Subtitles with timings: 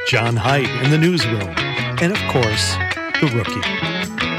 [0.09, 1.55] John Heidt in the newsroom,
[2.03, 2.75] and of course,
[3.21, 3.92] the rookie.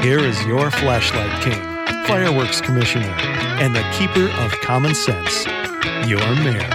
[0.04, 1.58] Here is your flashlight king,
[2.04, 3.08] fireworks commissioner,
[3.58, 5.46] and the keeper of common sense,
[6.06, 6.68] your mayor,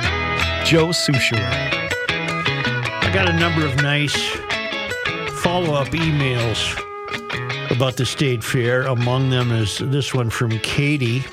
[0.65, 1.39] Joe Soucheray.
[2.09, 4.19] I got a number of nice
[5.44, 6.75] follow up emails
[7.69, 8.88] about the state fair.
[8.88, 11.23] Among them is this one from Katie.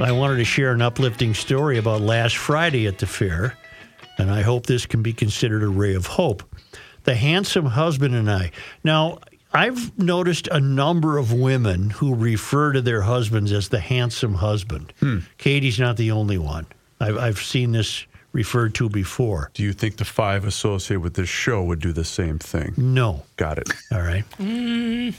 [0.00, 3.54] I wanted to share an uplifting story about last Friday at the fair,
[4.16, 6.42] and I hope this can be considered a ray of hope.
[7.04, 8.50] The handsome husband and I.
[8.82, 9.18] Now,
[9.56, 14.92] I've noticed a number of women who refer to their husbands as the handsome husband.
[15.00, 15.18] Hmm.
[15.38, 16.66] Katie's not the only one.
[17.00, 19.50] I've, I've seen this referred to before.
[19.54, 22.74] Do you think the five associated with this show would do the same thing?
[22.76, 23.22] No.
[23.36, 23.72] Got it.
[23.92, 24.24] All right.
[24.38, 25.14] Mm.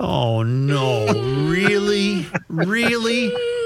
[0.00, 1.06] Oh no!
[1.50, 3.32] really, really?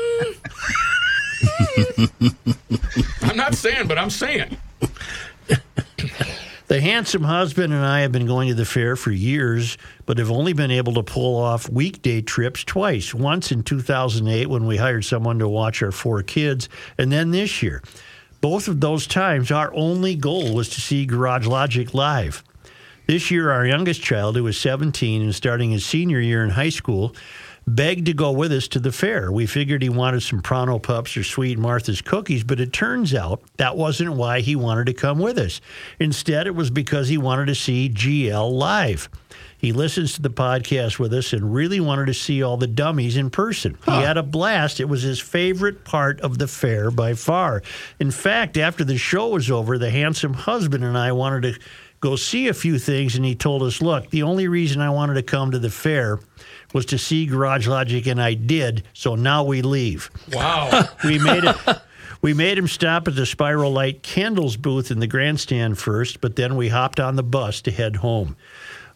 [3.22, 4.56] I'm not saying, but I'm saying.
[6.72, 10.30] The handsome husband and I have been going to the fair for years, but have
[10.30, 13.12] only been able to pull off weekday trips twice.
[13.12, 17.62] Once in 2008 when we hired someone to watch our four kids, and then this
[17.62, 17.82] year.
[18.40, 22.42] Both of those times, our only goal was to see Garage Logic live.
[23.06, 26.70] This year, our youngest child, who was 17 and starting his senior year in high
[26.70, 27.14] school,
[27.66, 29.30] begged to go with us to the fair.
[29.30, 33.42] We figured he wanted some Pronto Pups or Sweet Martha's cookies, but it turns out
[33.56, 35.60] that wasn't why he wanted to come with us.
[35.98, 39.08] Instead, it was because he wanted to see GL live.
[39.58, 43.16] He listens to the podcast with us and really wanted to see all the dummies
[43.16, 43.78] in person.
[43.84, 44.80] He had a blast.
[44.80, 47.62] It was his favorite part of the fair by far.
[48.00, 51.60] In fact, after the show was over, the handsome husband and I wanted to
[52.00, 55.14] go see a few things, and he told us, Look, the only reason I wanted
[55.14, 56.18] to come to the fair
[56.72, 60.10] was to see Garage Logic, and I did, so now we leave.
[60.32, 60.88] Wow.
[61.04, 61.56] We made it.
[62.22, 66.36] We made him stop at the Spiral Light Candles booth in the grandstand first, but
[66.36, 68.36] then we hopped on the bus to head home.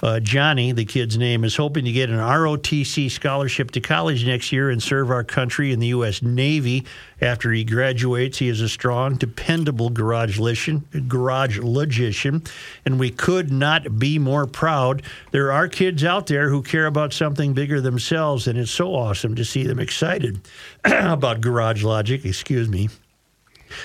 [0.03, 4.53] Uh, Johnny, the kid's name, is hoping to get an ROTC scholarship to college next
[4.53, 6.23] year and serve our country in the U.S.
[6.23, 6.85] Navy.
[7.21, 12.43] After he graduates, he is a strong, dependable garage logician, garage logician,
[12.85, 15.03] and we could not be more proud.
[15.31, 19.35] There are kids out there who care about something bigger themselves, and it's so awesome
[19.37, 20.41] to see them excited
[20.85, 22.25] about Garage Logic.
[22.25, 22.91] Excuse me.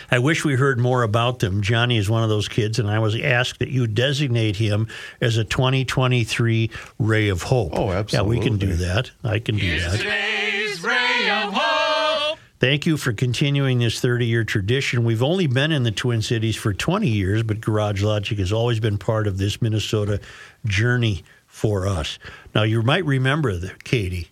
[0.09, 1.62] I wish we heard more about them.
[1.62, 4.88] Johnny is one of those kids, and I was asked that you designate him
[5.19, 6.69] as a 2023
[7.00, 7.72] Ray of Hope.
[7.74, 8.38] Oh, absolutely.
[8.38, 9.12] Yeah, we can do that.
[9.24, 9.97] I can do that.
[9.97, 12.40] Today's ray of hope.
[12.59, 15.03] Thank you for continuing this 30 year tradition.
[15.03, 18.80] We've only been in the Twin Cities for 20 years, but Garage Logic has always
[18.80, 20.20] been part of this Minnesota
[20.66, 22.20] journey for us.
[22.53, 24.30] Now, you might remember that, Katie,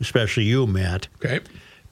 [0.00, 1.08] especially you, Matt.
[1.24, 1.40] Okay.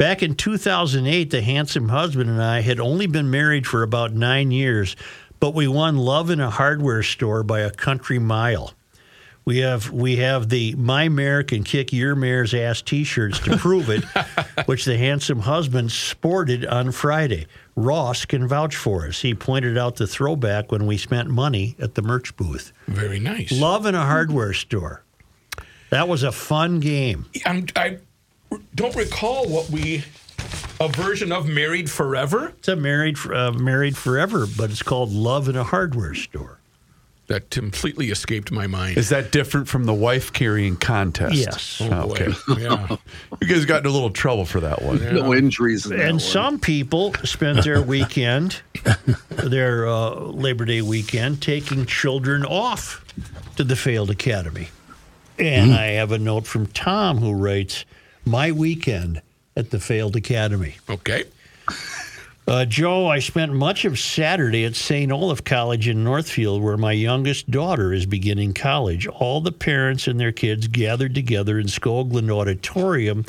[0.00, 4.50] Back in 2008, the handsome husband and I had only been married for about nine
[4.50, 4.96] years,
[5.40, 8.72] but we won love in a hardware store by a country mile.
[9.44, 13.90] We have we have the "My Mare Can Kick Your Mare's Ass" T-shirts to prove
[13.90, 14.02] it,
[14.64, 17.46] which the handsome husband sported on Friday.
[17.76, 19.20] Ross can vouch for us.
[19.20, 22.72] He pointed out the throwback when we spent money at the merch booth.
[22.88, 23.52] Very nice.
[23.52, 25.04] Love in a hardware store.
[25.90, 27.26] That was a fun game.
[27.44, 27.98] I'm, I
[28.74, 30.04] don't recall what we
[30.80, 35.48] a version of Married Forever It's a married uh, married forever, but it's called Love
[35.48, 36.58] in a Hardware Store.
[37.26, 38.96] that completely escaped my mind.
[38.96, 41.34] Is that different from the wife carrying contest?
[41.34, 41.80] Yes.
[41.84, 42.10] oh.
[42.12, 42.32] Okay.
[42.58, 42.96] Yeah.
[43.40, 44.98] You guys got in a little trouble for that one.
[45.14, 46.18] No injuries in that And one.
[46.20, 48.62] some people spent their weekend,
[49.28, 53.04] their uh, Labor Day weekend, taking children off
[53.56, 54.68] to the failed academy.
[55.38, 57.84] And I have a note from Tom who writes,
[58.30, 59.22] "My weekend
[59.56, 61.24] at the failed academy." Okay.
[62.46, 65.12] Uh, Joe, I spent much of Saturday at St.
[65.12, 69.06] Olaf College in Northfield, where my youngest daughter is beginning college.
[69.06, 73.24] All the parents and their kids gathered together in Skoglund Auditorium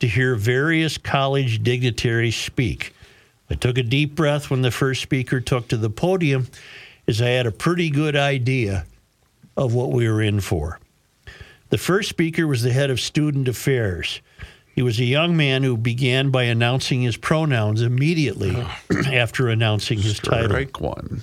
[0.00, 2.94] to hear various college dignitaries speak.
[3.48, 6.48] I took a deep breath when the first speaker took to the podium,
[7.06, 8.84] as I had a pretty good idea
[9.56, 10.78] of what we were in for.
[11.70, 14.20] The first speaker was the head of student affairs.
[14.78, 18.56] He was a young man who began by announcing his pronouns immediately
[19.12, 20.50] after announcing his title.
[20.50, 21.22] Strike one.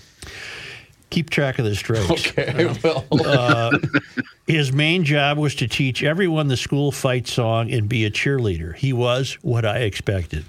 [1.09, 2.11] Keep track of the strikes.
[2.11, 3.71] Okay, uh, well,
[4.45, 8.75] His main job was to teach everyone the school fight song and be a cheerleader.
[8.75, 10.43] He was what I expected.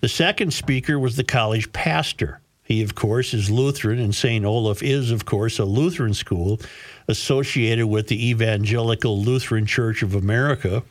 [0.00, 2.40] The second speaker was the college pastor.
[2.64, 4.44] He, of course, is Lutheran, and St.
[4.44, 6.60] Olaf is, of course, a Lutheran school
[7.06, 10.82] associated with the Evangelical Lutheran Church of America.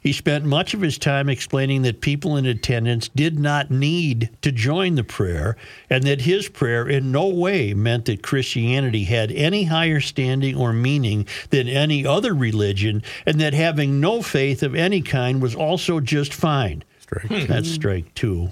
[0.00, 4.50] He spent much of his time explaining that people in attendance did not need to
[4.50, 5.56] join the prayer,
[5.90, 10.72] and that his prayer in no way meant that Christianity had any higher standing or
[10.72, 16.00] meaning than any other religion, and that having no faith of any kind was also
[16.00, 16.82] just fine.
[17.00, 17.46] Strike.
[17.46, 18.50] That's strike two.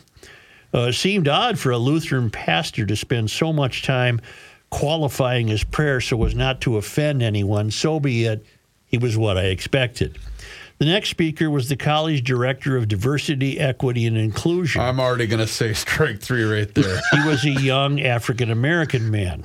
[0.75, 4.21] Uh, it seemed odd for a Lutheran pastor to spend so much time
[4.71, 7.71] qualifying his prayer so as not to offend anyone.
[7.71, 8.45] So be it.
[8.85, 10.19] He was what I expected.
[10.79, 14.81] The next speaker was the college director of diversity, equity, and inclusion.
[14.81, 17.01] I'm already going to say strike three right there.
[17.13, 19.45] He was a young African American man.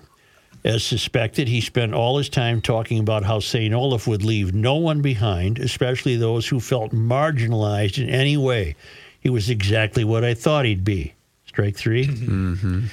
[0.63, 3.74] As suspected, he spent all his time talking about how St.
[3.74, 8.75] Olaf would leave no one behind, especially those who felt marginalized in any way.
[9.19, 11.13] He was exactly what I thought he'd be.
[11.45, 12.86] Strike 3 mm-hmm.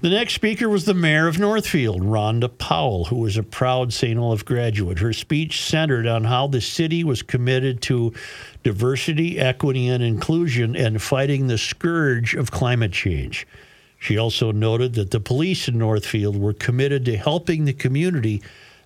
[0.00, 4.16] The next speaker was the mayor of Northfield, Rhonda Pownell, who was a proud St.
[4.16, 5.00] Olaf graduate.
[5.00, 8.12] Her speech centered on how the city was committed to
[8.62, 13.44] diversity, equity, and inclusion and fighting the scourge of climate change.
[13.98, 18.40] She also noted that the police in Northfield were committed to helping the community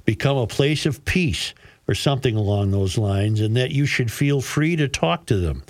[0.06, 1.52] become a place of peace
[1.86, 5.62] or something along those lines, and that you should feel free to talk to them.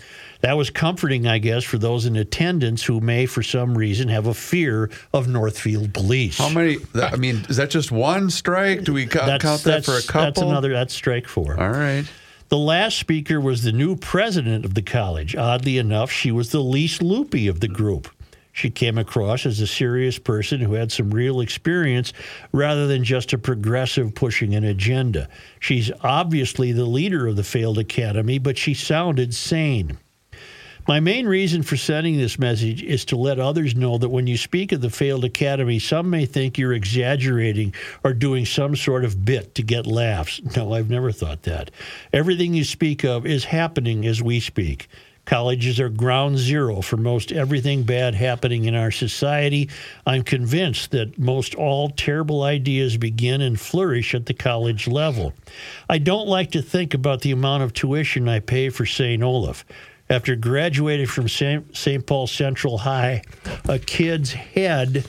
[0.42, 4.26] That was comforting, I guess, for those in attendance who may, for some reason, have
[4.26, 6.36] a fear of Northfield police.
[6.36, 6.78] How many?
[6.94, 8.82] I mean, is that just one strike?
[8.82, 10.20] Do we That's, count that for a couple?
[10.22, 10.72] That's another.
[10.72, 11.58] That's strike four.
[11.60, 12.04] All right.
[12.48, 15.36] The last speaker was the new president of the college.
[15.36, 18.10] Oddly enough, she was the least loopy of the group.
[18.52, 22.12] She came across as a serious person who had some real experience
[22.52, 25.28] rather than just a progressive pushing an agenda.
[25.60, 29.98] She's obviously the leader of the failed academy, but she sounded sane.
[30.88, 34.36] My main reason for sending this message is to let others know that when you
[34.36, 39.24] speak of the failed academy, some may think you're exaggerating or doing some sort of
[39.24, 40.40] bit to get laughs.
[40.56, 41.70] No, I've never thought that.
[42.12, 44.88] Everything you speak of is happening as we speak.
[45.24, 49.70] Colleges are ground zero for most everything bad happening in our society.
[50.04, 55.32] I'm convinced that most all terrible ideas begin and flourish at the college level.
[55.88, 59.22] I don't like to think about the amount of tuition I pay for St.
[59.22, 59.64] Olaf.
[60.12, 62.06] After graduating from St.
[62.06, 63.22] Paul Central High,
[63.66, 65.06] a kid's head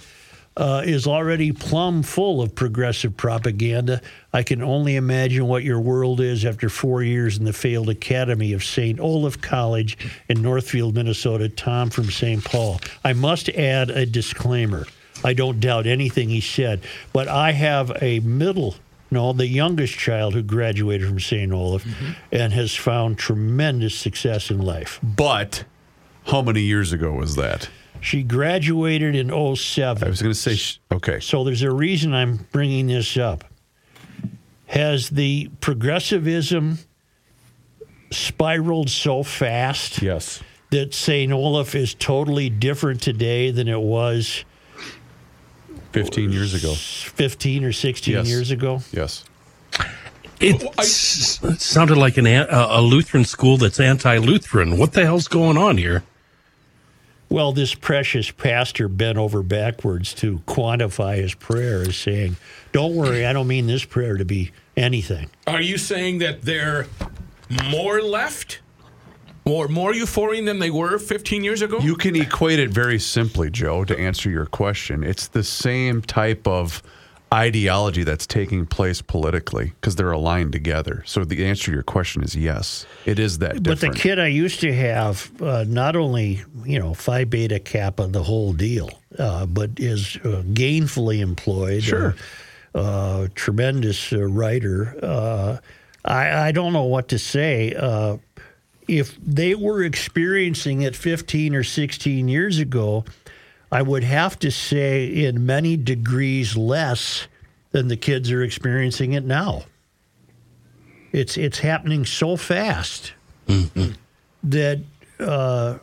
[0.56, 4.02] uh, is already plumb full of progressive propaganda.
[4.32, 8.54] I can only imagine what your world is after four years in the failed academy
[8.54, 8.98] of St.
[8.98, 9.98] Olaf College
[10.30, 11.50] in Northfield, Minnesota.
[11.50, 12.42] Tom from St.
[12.42, 12.80] Paul.
[13.04, 14.88] I must add a disclaimer.
[15.22, 16.80] I don't doubt anything he said,
[17.12, 18.76] but I have a middle,
[19.33, 21.51] the youngest child who graduated from St.
[21.51, 22.12] Olaf mm-hmm.
[22.31, 25.00] and has found tremendous success in life.
[25.01, 25.65] But
[26.25, 27.69] how many years ago was that?
[28.01, 30.04] She graduated in 07.
[30.04, 31.19] I was going to say, okay.
[31.19, 33.45] So there's a reason I'm bringing this up.
[34.68, 36.80] Has the progressivism
[38.11, 40.42] spiraled so fast Yes.
[40.71, 41.31] that St.
[41.31, 44.45] Olaf is totally different today than it was
[45.94, 46.73] 15 years ago.
[46.73, 48.28] 15 or 16 Yes.
[48.28, 48.81] years ago?
[48.92, 49.23] Yes.
[50.40, 54.78] It oh, s- sounded like an, a, uh, a Lutheran school that's anti-Lutheran.
[54.78, 56.04] What the hell's going on here?
[57.30, 62.35] Well, this precious pastor bent over backwards to quantify his prayer as saying,
[62.73, 65.30] Don't worry, I don't mean this prayer to be anything.
[65.47, 66.88] are you saying that they're
[67.69, 68.59] more left?
[69.45, 71.80] Or more euphorian than they were 15 years ago?
[71.80, 75.04] You can equate it very simply, Joe, to answer your question.
[75.04, 76.81] It's the same type of
[77.33, 81.04] ideology that's taking place politically because they're aligned together.
[81.06, 82.85] So the answer to your question is yes.
[83.06, 86.94] It is that But the kid I used to have, uh, not only you know
[86.94, 91.83] Phi Beta Kappa, the whole deal, uh, but is uh, gainfully employed.
[91.83, 92.16] Sure.
[92.76, 94.95] Uh, tremendous uh, writer.
[95.02, 95.57] Uh,
[96.06, 97.73] I, I don't know what to say.
[98.87, 103.06] If they were experiencing it 15 or 16 years ago,
[103.71, 107.28] I would have to say in many degrees less
[107.71, 109.63] than the kids are experiencing it now.
[111.11, 113.13] It's it's happening so fast.
[114.44, 114.81] that,
[115.19, 115.78] uh,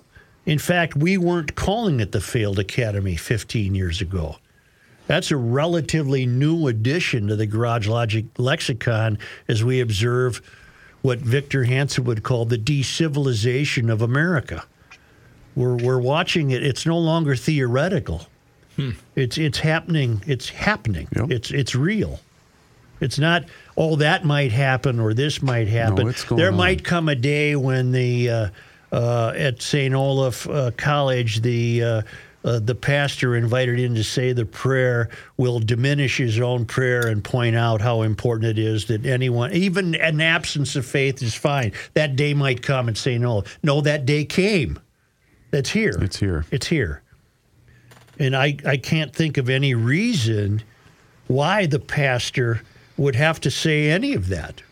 [0.47, 4.37] in fact, we weren't calling it the failed academy 15 years ago.
[5.07, 10.40] That's a relatively new addition to the Garage Logic lexicon as we observe
[11.02, 14.64] what Victor Hansen would call the decivilization of America.
[15.57, 16.62] We're, we're watching it.
[16.62, 18.26] It's no longer theoretical.
[19.14, 20.23] It's it's happening.
[20.26, 21.09] It's happening.
[21.14, 21.30] Yep.
[21.30, 22.21] It's it's real.
[23.00, 23.45] It's not.
[23.76, 26.12] Oh, that might happen or this might happen.
[26.26, 26.57] going there on.
[26.57, 28.49] might come a day when the uh,
[28.92, 29.95] uh, at St.
[29.95, 32.04] Olaf uh, College the
[32.44, 37.23] uh, the pastor invited in to say the prayer will diminish his own prayer and
[37.23, 41.73] point out how important it is that anyone, even an absence of faith, is fine.
[41.94, 43.44] That day might come and say no.
[43.62, 44.78] No, that day came.
[45.50, 45.99] That's here.
[46.00, 46.47] It's here.
[46.50, 47.02] It's here.
[48.18, 50.62] And I, I can't think of any reason
[51.26, 52.62] why the pastor
[52.97, 54.62] would have to say any of that.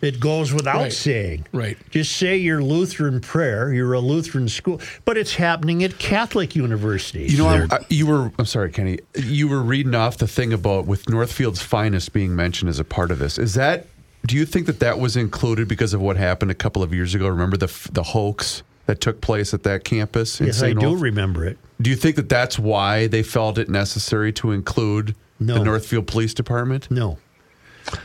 [0.00, 0.92] It goes without Right.
[0.92, 1.46] saying.
[1.52, 1.78] Right.
[1.90, 3.72] Just say your Lutheran prayer.
[3.72, 7.32] You're a Lutheran school, but it's happening at Catholic universities.
[7.32, 8.30] You know, I, I, you were.
[8.38, 8.98] I'm sorry, Kenny.
[9.14, 13.10] You were reading off the thing about with Northfield's finest being mentioned as a part
[13.10, 13.38] of this.
[13.38, 13.86] Is that?
[14.26, 17.14] Do you think that that was included because of what happened a couple of years
[17.14, 17.28] ago?
[17.28, 20.80] Remember the the hoax that took place at that campus in yes, I St.
[20.80, 21.00] do Olaf?
[21.02, 21.56] remember it.
[21.80, 25.54] Do you think that that's why they felt it necessary to include No.
[25.58, 26.90] the Northfield Police Department?
[26.90, 27.16] No.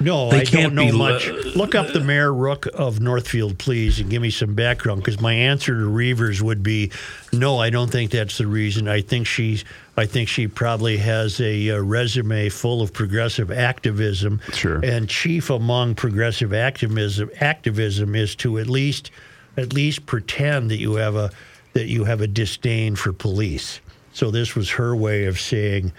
[0.01, 1.27] No, They I don't know much.
[1.27, 5.01] li- Look up the Mayor Rook of Northfield, please, and give me some background.
[5.01, 6.91] Because my answer to Reuvers would be,
[7.31, 8.88] no, I don't think that's the reason.
[8.89, 9.63] I think she's,
[9.95, 14.41] I think she probably has a, uh resume full of progressive activism.
[14.53, 14.79] Sure.
[14.83, 19.12] And chief among progressive activism, activism is to at least,
[19.55, 21.31] at least pretend that you have a,
[21.74, 23.79] that you have a disdain for police.
[24.12, 25.93] So this was her way of saying,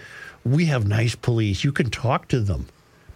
[0.45, 1.65] we have nice police.
[1.65, 2.67] You can talk to them.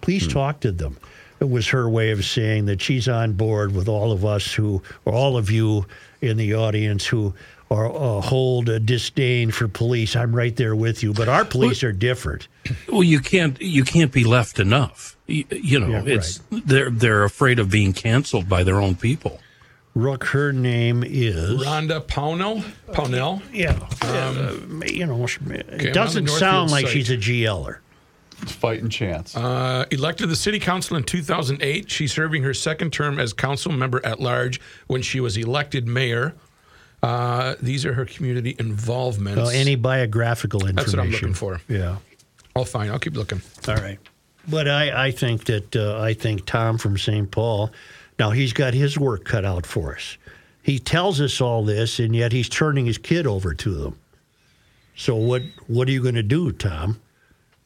[0.04, 0.96] Please talk to them.
[1.40, 4.82] It was her way of saying that she's on board with all of us who,
[5.04, 5.86] or all of you
[6.20, 7.34] in the audience who
[7.70, 10.14] are, uh, hold a disdain for police.
[10.14, 12.48] I'm right there with you, but our police are different.
[12.88, 15.16] Well, you can't you can't be left enough.
[15.26, 19.40] You, you know, Yeah, it's they're they're afraid of being canceled by their own people.
[19.94, 21.62] Rook, her name is.
[21.62, 22.64] Rhonda Pownell.
[22.92, 23.42] Pownell.
[23.52, 24.56] Yeah, uh,
[24.86, 26.92] you know, it I'm on the doesn't sound like site.
[26.92, 27.78] she's a GLer.
[28.42, 29.36] It's fighting chance.
[29.36, 31.90] Uh, elected to the city council in 2008.
[31.90, 36.34] She's serving her second term as council member at large when she was elected mayor.
[37.02, 39.36] Uh, these are her community involvements.
[39.36, 40.76] Well, any biographical information.
[40.76, 41.60] That's what I'm looking for.
[41.68, 41.96] Yeah.
[42.56, 42.90] I'll find.
[42.90, 43.42] I'll keep looking.
[43.68, 43.98] All right.
[44.48, 47.30] But I, I think that uh, I think Tom from St.
[47.30, 47.70] Paul,
[48.18, 50.16] now he's got his work cut out for us.
[50.62, 53.98] He tells us all this, and yet he's turning his kid over to them.
[54.96, 57.00] So what what are you going to do, Tom?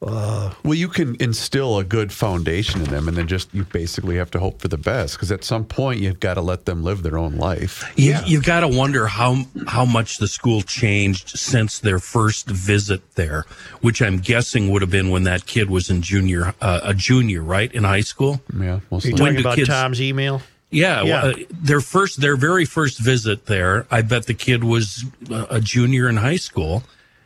[0.01, 4.31] Well, you can instill a good foundation in them, and then just you basically have
[4.31, 5.15] to hope for the best.
[5.15, 7.83] Because at some point, you've got to let them live their own life.
[7.97, 13.15] You, you got to wonder how how much the school changed since their first visit
[13.15, 13.45] there,
[13.81, 17.41] which I'm guessing would have been when that kid was in junior, uh, a junior,
[17.43, 18.41] right, in high school.
[18.57, 19.25] Yeah, most Are you likely.
[19.25, 20.41] When talking do about kids- Tom's email?
[20.71, 21.23] Yeah, Yeah.
[21.23, 25.47] well, uh, their first, their very first visit there, I bet the kid was uh,
[25.49, 26.83] a junior in high school,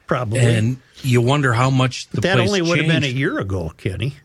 [0.07, 0.39] Probably.
[0.39, 3.71] and you wonder how much the that place only would have been a year ago,
[3.77, 4.15] Kenny.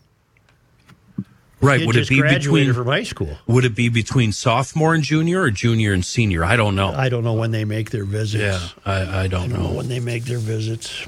[1.61, 1.85] right?
[1.85, 2.73] Would it be between?
[2.73, 3.37] from high school.
[3.47, 6.43] Would it be between sophomore and junior, or junior and senior?
[6.43, 6.89] I don't know.
[6.91, 8.41] I don't know when they make their visits.
[8.43, 8.59] yeah,
[8.91, 9.75] I, I don't I don't know know.
[9.77, 11.05] when they make their visits,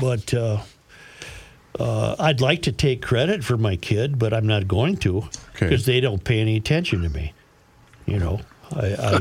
[0.00, 0.58] but uh,
[1.78, 5.66] uh, I'd like to take credit for my kid, but I'm not going to Okay.
[5.68, 7.32] because they don't pay any attention to me.
[8.06, 8.40] You know,
[8.74, 9.18] I, I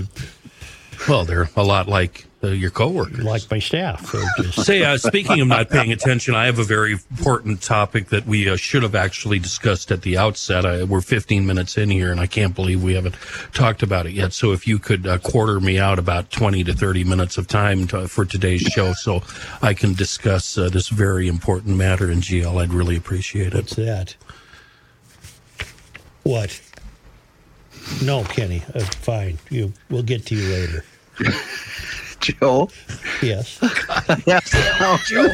[1.08, 3.24] Well, they're a lot like uh, your coworkers.
[3.24, 4.12] like my staff.
[4.12, 8.10] They're just- Say, uh, speaking of not paying attention, I have a very important topic
[8.10, 10.66] that we uh, should have actually discussed at the outset.
[10.66, 13.16] I, we're 15 minutes in here, and I can't believe we haven't
[13.54, 14.32] talked about it yet.
[14.34, 17.88] So, if you could uh, quarter me out about 20 to 30 minutes of time
[17.88, 19.22] to, for today's show, so
[19.62, 23.56] I can discuss uh, this very important matter in GL, I'd really appreciate it.
[23.56, 24.16] What's that?
[26.24, 26.62] What?
[28.04, 28.62] No, Kenny.
[28.76, 29.40] Uh, fine.
[29.50, 29.74] You.
[29.90, 30.86] We'll get to you later.
[32.20, 32.70] Joe.
[33.22, 33.60] Yes.
[34.26, 34.50] Yes.
[35.08, 35.28] Joe,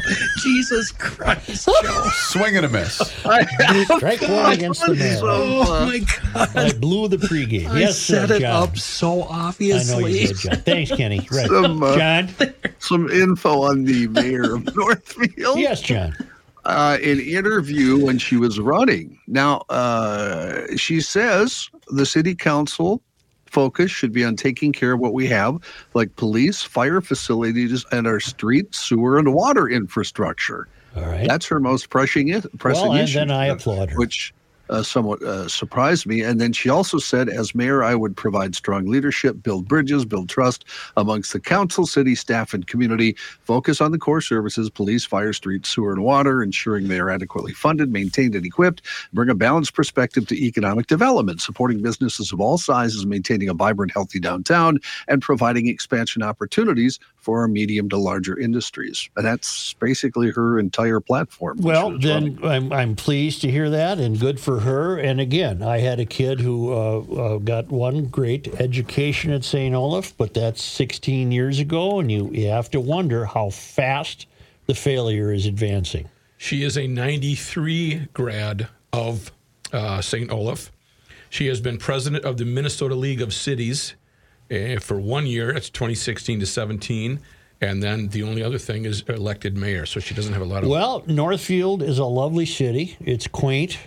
[0.43, 2.03] Jesus Christ, Joe!
[2.13, 3.01] Swing and a miss.
[3.25, 3.45] I,
[3.85, 5.19] Strike one against the man.
[5.23, 6.55] Oh my God!
[6.57, 7.67] I blew the pregame.
[7.69, 8.63] I yes, set uh, it John.
[8.63, 10.55] up so I know you did, John.
[10.61, 11.25] Thanks, Kenny.
[11.31, 12.29] Right, Some, uh, John.
[12.79, 15.57] Some info on the mayor of Northfield.
[15.59, 16.15] Yes, John.
[16.65, 19.17] uh, an interview when she was running.
[19.27, 23.01] Now, uh, she says the city council
[23.55, 25.57] focus should be on taking care of what we have,
[25.93, 30.67] like police, fire facilities, and our street, sewer, and water infrastructure.
[30.97, 31.25] All right.
[31.25, 33.19] That's her most pressing, pressing Well, and issue.
[33.19, 33.97] then I applaud her.
[33.97, 34.33] Which
[34.69, 36.21] uh, somewhat uh, surprised me.
[36.21, 40.29] And then she also said, as mayor, I would provide strong leadership, build bridges, build
[40.29, 40.65] trust
[40.97, 45.65] amongst the council, city staff, and community, focus on the core services police, fire, street,
[45.65, 48.81] sewer, and water, ensuring they are adequately funded, maintained, and equipped,
[49.13, 53.91] bring a balanced perspective to economic development, supporting businesses of all sizes, maintaining a vibrant,
[53.91, 59.09] healthy downtown, and providing expansion opportunities for our medium to larger industries.
[59.15, 61.57] And that's basically her entire platform.
[61.61, 62.39] Well, then.
[62.43, 64.97] I'm, I'm pleased to hear that and good for her.
[64.97, 69.73] And again, I had a kid who uh, uh, got one great education at St.
[69.75, 71.99] Olaf, but that's 16 years ago.
[71.99, 74.27] And you, you have to wonder how fast
[74.65, 76.09] the failure is advancing.
[76.37, 79.31] She is a 93 grad of
[79.71, 80.31] uh, St.
[80.31, 80.71] Olaf.
[81.29, 83.95] She has been president of the Minnesota League of Cities
[84.51, 85.53] uh, for one year.
[85.53, 87.19] That's 2016 to 17.
[87.61, 89.85] And then the only other thing is elected mayor.
[89.85, 90.69] So she doesn't have a lot of.
[90.69, 92.97] Well, Northfield is a lovely city.
[92.99, 93.77] It's quaint.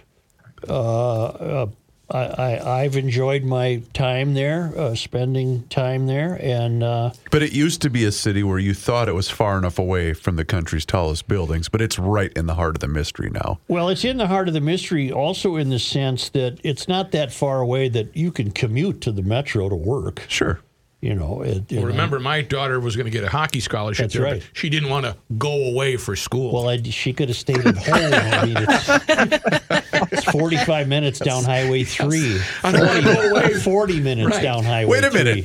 [0.67, 1.67] Uh, uh,
[2.11, 7.83] I, I've enjoyed my time there, uh, spending time there, and uh, But it used
[7.83, 10.87] to be a city where you thought it was far enough away from the country's
[10.87, 13.59] tallest buildings, but it's right in the heart of the mystery now.
[13.69, 15.13] well, it's in the heart of the mystery.
[15.13, 19.13] Also, in the sense that it's not that far away that you can commute to
[19.13, 20.25] the metro to work.
[20.29, 20.61] Sure.
[21.01, 21.87] You know, it, Well, know.
[21.87, 24.41] remember, my daughter was going to get a hockey scholarship That's there, right.
[24.43, 26.53] but she didn't want to go away for school.
[26.53, 28.13] Well, I, she could have stayed at home.
[28.13, 32.41] I mean, it's, it's 45 minutes down Highway 3.
[32.65, 33.55] I don't want to go away.
[33.55, 34.43] 40 minutes Right.
[34.43, 35.23] down Highway Wait a 3.
[35.25, 35.45] minute.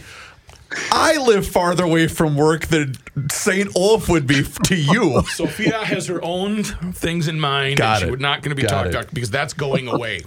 [0.92, 2.96] I live farther away from work than
[3.30, 3.70] St.
[3.76, 5.22] Olaf would be to you.
[5.28, 7.78] Sophia has her own things in mind.
[7.78, 8.10] Got and she it.
[8.10, 10.24] would not going to be Got talked about because that's going away.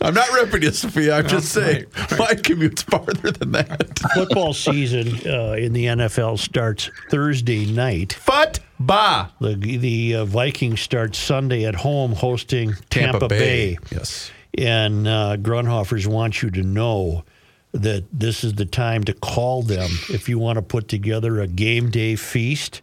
[0.00, 1.16] I'm not ripping you, Sophia.
[1.16, 3.98] I'm just saying right, my commute's farther than that.
[4.14, 8.18] Football season uh, in the NFL starts Thursday night.
[8.26, 13.78] But ba The the uh, Vikings start Sunday at home hosting Tampa, Bay.
[13.90, 14.30] Yes.
[14.58, 17.24] And uh, Grundhofers want you to know
[17.72, 21.46] that this is the time to call them if you want to put together a
[21.46, 22.80] game day feast.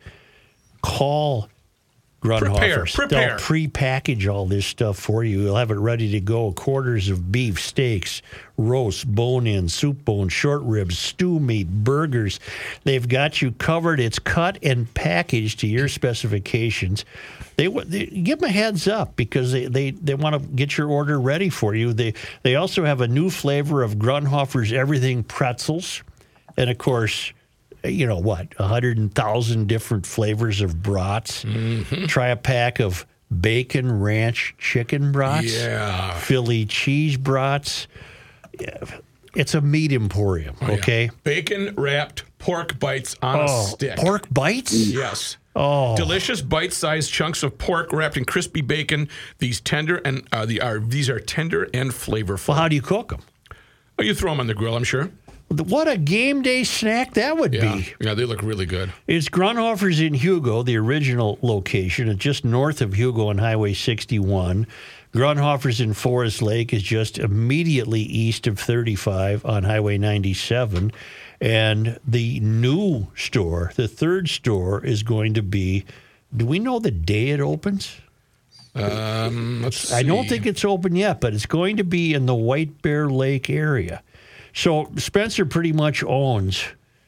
[0.82, 1.48] Call
[2.24, 2.94] Grundhofers.
[2.96, 3.38] Prepare, They'll prepare.
[3.38, 5.41] pre-package all this stuff for you.
[5.41, 6.52] You'll have it ready to go.
[6.54, 8.21] Quarters of beef, steaks,
[8.58, 12.39] roast, bone-in, soup bone, short ribs, stew meat, burgers.
[12.86, 14.00] They've got you covered.
[14.00, 17.06] It's cut and packaged to your specifications.
[17.56, 20.89] They, they give them a heads up because they, they, they want to get your
[20.89, 21.93] order ready for you.
[21.93, 26.02] They they also have a new flavor of Grundhofer's everything pretzels,
[26.58, 27.32] and of course
[27.84, 31.43] you know what, a hundred and thousand different flavors of brats.
[31.43, 32.06] Mm-hmm.
[32.06, 33.06] Try a pack of
[33.41, 35.54] bacon ranch chicken brats.
[35.62, 36.13] Yeah.
[36.19, 37.88] Philly cheese brats.
[39.36, 41.10] It's a meat emporium, okay?
[41.24, 43.98] Bacon wrapped pork bites on a Oh, stick.
[43.98, 44.74] pork bites?
[44.74, 45.38] Yes.
[45.56, 45.96] Oh.
[45.96, 49.10] Delicious bite-sized chunks of pork wrapped in crispy bacon.
[49.39, 52.50] These tender and uh, the are these are tender and flavorful.
[52.50, 53.22] Well, how do you cook them?
[54.00, 55.10] Oh, you throw them on the grill, I'm sure.
[55.62, 57.94] What a game day snack that would Yeah, be.
[58.02, 58.92] yeah, they look really good.
[59.08, 62.08] It's Grundhofer's in Hugo, the original location.
[62.10, 64.68] It's just north of Hugo on Highway 61.
[65.13, 70.92] Grundhofer's in Forest Lake is just immediately east of 35 on Highway 97.
[71.39, 75.86] And the new store, the third store, is going to be.
[76.36, 77.98] Do we know the day it opens?
[78.76, 82.82] Um, I don't think it's open yet, but it's going to be in the White
[82.82, 84.02] Bear Lake area.
[84.54, 86.63] So Spencer pretty much owns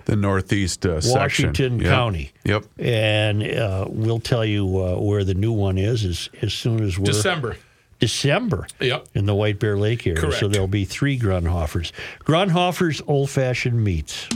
[0.06, 1.00] The northeast uh.
[1.06, 1.90] Washington Yep.
[1.90, 2.32] County.
[2.44, 2.66] Yep.
[2.80, 6.98] and uh, we'll tell you uh, where the new one is as, as soon as
[7.00, 7.58] we're December.
[8.00, 9.08] December Yep.
[9.14, 10.32] in the White Bear Lake area.
[10.34, 11.92] So there'll be three Grundhofers.
[12.26, 14.28] Grundhofer's Old Fashioned Meats.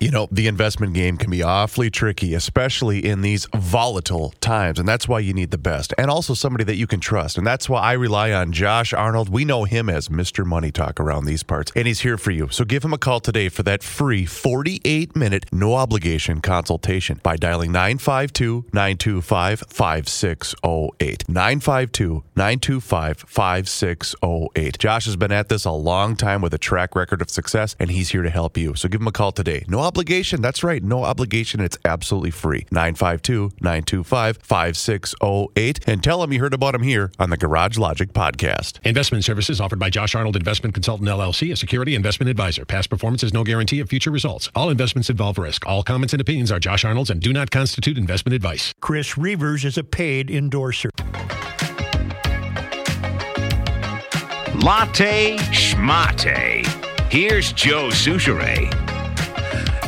[0.00, 4.78] You know, the investment game can be awfully tricky, especially in these volatile times.
[4.78, 7.36] And that's why you need the best and also somebody that you can trust.
[7.36, 9.28] And that's why I rely on Josh Arnold.
[9.28, 10.46] We know him as Mr.
[10.46, 12.48] Money Talk around these parts, and he's here for you.
[12.50, 17.36] So give him a call today for that free 48 minute, no obligation consultation by
[17.36, 21.28] dialing 952 925 5608.
[21.28, 24.78] 952 925 5608.
[24.78, 27.90] Josh has been at this a long time with a track record of success, and
[27.90, 28.74] he's here to help you.
[28.76, 29.64] So give him a call today.
[29.68, 30.42] No obligation.
[30.42, 30.82] That's right.
[30.82, 31.60] No obligation.
[31.60, 32.66] It's absolutely free.
[32.70, 35.88] 952 925 5608.
[35.88, 38.78] And tell them you heard about him here on the Garage Logic podcast.
[38.86, 42.64] Investment services offered by Josh Arnold Investment Consultant LLC, a security investment advisor.
[42.64, 44.50] Past performance is no guarantee of future results.
[44.54, 45.66] All investments involve risk.
[45.66, 48.72] All comments and opinions are Josh Arnold's and do not constitute investment advice.
[48.80, 50.90] Chris Reuvers is a paid endorser.
[54.62, 56.66] Latte schmate.
[57.10, 58.87] Here's Joe Soucheray.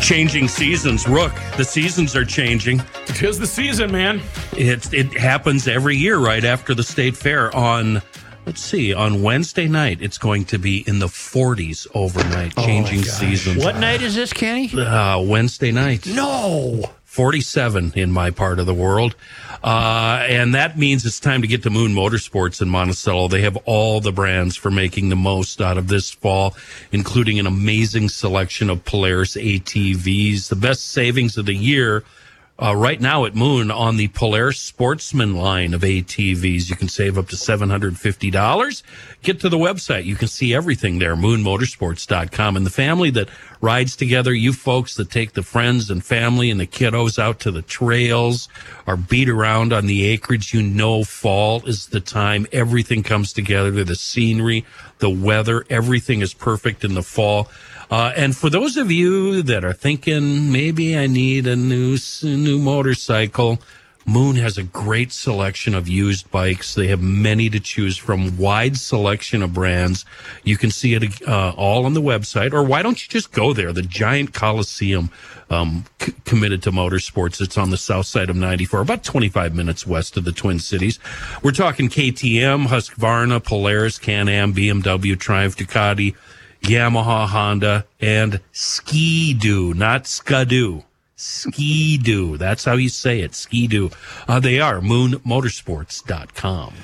[0.00, 1.06] Changing seasons.
[1.06, 2.80] Rook, the seasons are changing.
[3.06, 4.20] Tis the season, man.
[4.56, 8.02] It, it happens every year right after the state fair on,
[8.46, 10.00] let's see, on Wednesday night.
[10.00, 12.56] It's going to be in the 40s overnight.
[12.56, 13.62] Changing seasons.
[13.62, 14.72] What night is this, Kenny?
[14.72, 16.06] Uh, Wednesday night.
[16.06, 16.90] No.
[17.10, 19.16] 47 in my part of the world.
[19.64, 23.26] Uh, and that means it's time to get to Moon Motorsports in Monticello.
[23.26, 26.54] They have all the brands for making the most out of this fall,
[26.92, 32.04] including an amazing selection of Polaris ATVs, the best savings of the year.
[32.62, 37.18] Uh, right now at Moon on the Polaris Sportsman line of ATVs, you can save
[37.18, 38.82] up to $750.
[39.22, 40.04] Get to the website.
[40.04, 42.56] You can see everything there, moonmotorsports.com.
[42.56, 46.58] And the family that rides together, you folks that take the friends and family and
[46.60, 48.48] the kiddos out to the trails
[48.86, 52.46] or beat around on the acreage, you know fall is the time.
[52.52, 53.84] Everything comes together.
[53.84, 54.64] The scenery,
[54.98, 57.48] the weather, everything is perfect in the fall.
[57.90, 62.58] Uh, and for those of you that are thinking maybe I need a new new
[62.58, 63.58] motorcycle,
[64.10, 66.74] Moon has a great selection of used bikes.
[66.74, 70.04] They have many to choose from, wide selection of brands.
[70.42, 73.52] You can see it uh, all on the website, or why don't you just go
[73.52, 73.72] there?
[73.72, 75.10] The giant Coliseum
[75.48, 77.40] um, c- committed to motorsports.
[77.40, 80.98] It's on the south side of 94, about 25 minutes west of the Twin Cities.
[81.44, 86.16] We're talking KTM, Husqvarna, Polaris, Can-Am, BMW, Triumph, Ducati,
[86.62, 90.82] Yamaha, Honda, and Ski-Doo, not Skidoo.
[91.20, 92.36] Ski-Doo.
[92.36, 93.90] That's how you say it, Ski-Doo.
[94.26, 96.74] Uh, they are moonmotorsports.com.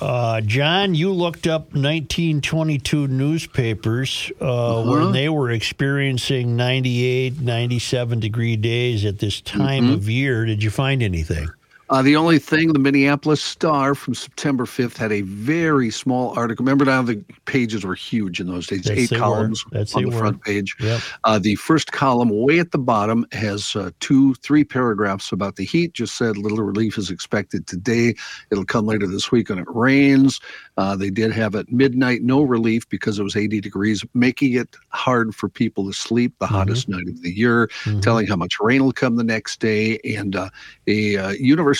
[0.00, 8.56] Uh, John, you looked up 1922 newspapers uh, when they were experiencing 98, 97 degree
[8.56, 10.44] days at this time of year.
[10.44, 11.50] Did you find anything?
[11.90, 16.64] Uh, the only thing, the Minneapolis Star from September 5th had a very small article.
[16.64, 20.18] Remember now the pages were huge in those days, Yes, eight columns on the were.
[20.18, 20.76] front page.
[20.78, 21.00] Yep.
[21.24, 25.64] Uh, the first column, way at the bottom, has uh, two, three paragraphs about the
[25.64, 25.92] heat.
[25.92, 28.14] Just said little relief is expected today.
[28.52, 30.40] It'll come later this week when it rains.
[30.76, 34.76] Uh, they did have at midnight no relief because it was 80 degrees, making it
[34.90, 36.34] hard for people to sleep.
[36.38, 37.68] The hottest night of the year.
[38.00, 40.50] Telling how much rain will come the next day, and uh,
[40.86, 41.30] a uh,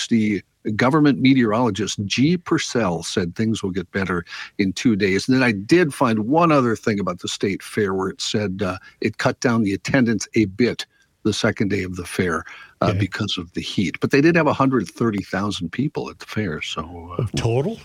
[0.09, 0.43] university
[0.75, 2.37] government meteorologist G.
[2.37, 4.23] Purcell said things will get better
[4.59, 5.27] in two days.
[5.27, 8.61] And then I did find one other thing about the state fair where it said
[8.63, 10.85] uh, it cut down the attendance a bit
[11.23, 12.43] the second day of the fair
[12.81, 12.99] uh, Okay.
[12.99, 13.99] because of the heat.
[13.99, 16.61] But they did have 130,000 people at the fair.
[16.61, 17.79] So, uh, Total?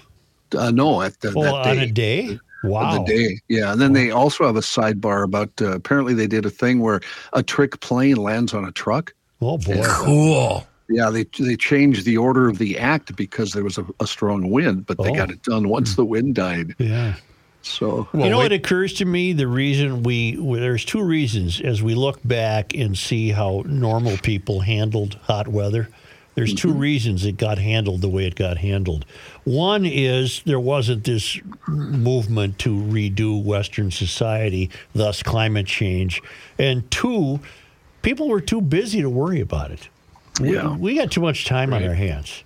[0.56, 1.82] uh, no, at the, that on day.
[1.82, 2.38] a day?
[2.64, 2.98] Wow.
[2.98, 5.50] The day, yeah, and then they also have a sidebar about.
[5.60, 7.00] Uh, apparently, they did a thing where
[7.34, 9.12] a trick plane lands on a truck.
[9.40, 9.82] Oh, boy.
[9.84, 10.66] Cool.
[10.88, 14.50] Yeah, they they changed the order of the act because there was a, a strong
[14.50, 15.14] wind, but they Oh.
[15.14, 16.02] got it done once hmm.
[16.02, 16.74] the wind died.
[16.78, 17.14] Yeah.
[17.62, 19.32] So you know what occurs to me?
[19.32, 24.16] The reason we, well, there's two reasons as we look back and see how normal
[24.18, 25.88] people handled hot weather.
[26.36, 26.78] There's two mm-hmm.
[26.78, 29.06] reasons it got handled the way it got handled.
[29.44, 36.22] One is there wasn't this movement to redo Western society, thus climate change.
[36.58, 37.40] And two,
[38.02, 39.88] people were too busy to worry about it.
[40.40, 40.76] We, Yeah.
[40.76, 42.42] we got too much time on our hands.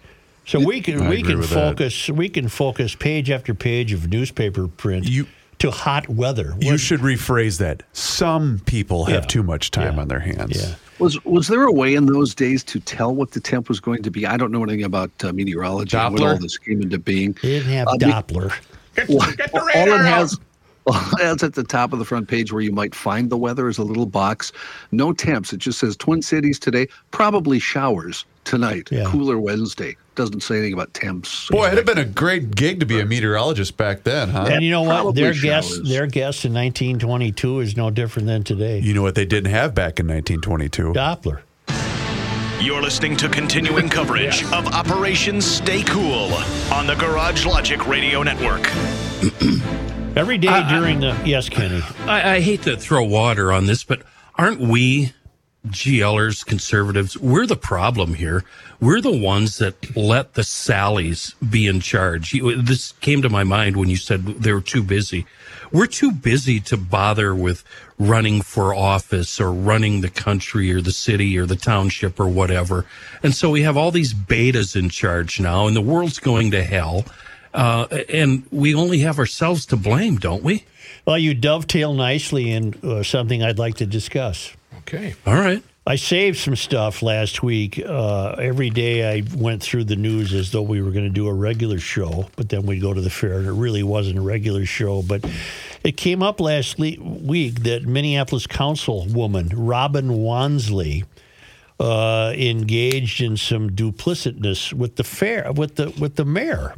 [0.46, 1.55] So we can I we can with that.
[1.55, 5.26] focus we can focus page after page of newspaper print You-
[5.59, 6.55] to hot weather.
[6.59, 7.83] You should rephrase that.
[7.92, 9.29] Some people have Yeah.
[9.29, 10.00] too much time Yeah.
[10.03, 10.57] on their hands.
[10.57, 10.74] Yeah.
[10.98, 14.03] was was there a way in those days to tell what the temp was going
[14.03, 14.26] to be?
[14.26, 16.33] I don't know anything about uh, meteorology and when Doppler?
[16.33, 17.37] all this came into being.
[17.42, 18.53] They didn't have Uh, Doppler.
[19.09, 20.05] Well, Get the all radar it out.
[20.07, 20.38] has,
[20.86, 23.68] all it at the top of the front page where you might find the weather
[23.68, 24.52] is a little box.
[24.92, 25.52] No temps.
[25.52, 28.88] It just says Twin Cities today, probably showers tonight.
[28.90, 29.04] Yeah.
[29.06, 29.96] Cooler Wednesday.
[30.14, 31.48] Doesn't say anything about temps.
[31.48, 34.48] Boy, it'd have been a great gig to be a meteorologist back then, huh?
[34.50, 35.02] and you know what?
[35.02, 38.80] probably Their guess their guess in 1922 is no different than today.
[38.80, 40.92] You know what they didn't have back in 1922?
[40.92, 41.40] Doppler.
[42.60, 46.34] You're listening to continuing coverage of Operation Stay Cool
[46.72, 48.70] on the Garage Logic Radio Network.
[50.20, 51.80] Every day during the yes, Kenny.
[52.00, 54.02] I, I hate to throw water on this, but
[54.37, 55.14] aren't we
[55.68, 58.44] GLers, conservatives, we're the problem here.
[58.83, 62.35] We're the ones that let the Sallies be in charge.
[62.35, 65.24] You, this came to my mind when you said they were too busy.
[65.72, 67.64] We're too busy to bother with
[67.98, 72.85] running for office or running the country or the city or the township or whatever.
[73.22, 76.62] And so we have all these betas in charge now, and the world's going to
[76.62, 77.06] hell.
[77.52, 80.64] Uh, and we only have ourselves to blame, don't we?
[81.04, 84.54] Well, you dovetail nicely in uh, something I'd like to discuss.
[84.78, 85.14] Okay.
[85.26, 85.62] All right.
[85.86, 87.82] I saved some stuff last week.
[87.84, 91.26] Uh, every day I went through the news as though we were going to do
[91.26, 94.20] a regular show, but then we'd go to the fair, and it really wasn't a
[94.20, 95.02] regular show.
[95.02, 95.24] But
[95.82, 101.04] it came up last le- week that Minneapolis councilwoman Robin Wonsley
[101.80, 106.74] uh, engaged in some duplicitousness with the fair with the with the mayor.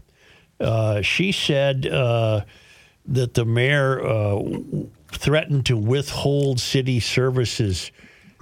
[0.62, 2.42] Uh, she said uh,
[3.06, 4.42] that the mayor uh,
[5.08, 7.90] threatened to withhold city services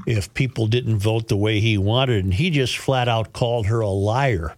[0.06, 3.80] if people didn't vote the way he wanted, and he just flat out called her
[3.80, 4.54] a liar.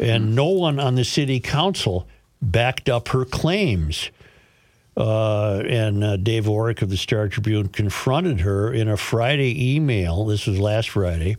[0.00, 2.06] And no one on the city council
[2.40, 4.10] backed up her claims.
[4.96, 10.24] Uh, and uh, Dave Orrick of the Star Tribune confronted her in a Friday email.
[10.24, 11.36] This was last Friday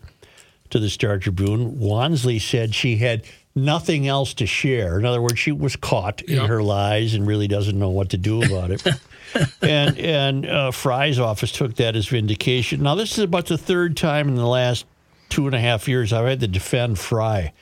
[0.69, 1.77] to the Star Tribune.
[1.77, 3.23] Wonsley said she had
[3.55, 4.99] nothing else to share.
[4.99, 8.17] In other words, she was caught in her lies and really doesn't know what to
[8.17, 8.85] do about it.
[9.61, 12.83] and and uh, Frey's office took that as vindication.
[12.83, 14.85] Now, this is about the third time in the last
[15.29, 17.53] two and a half years I've had to defend Frey.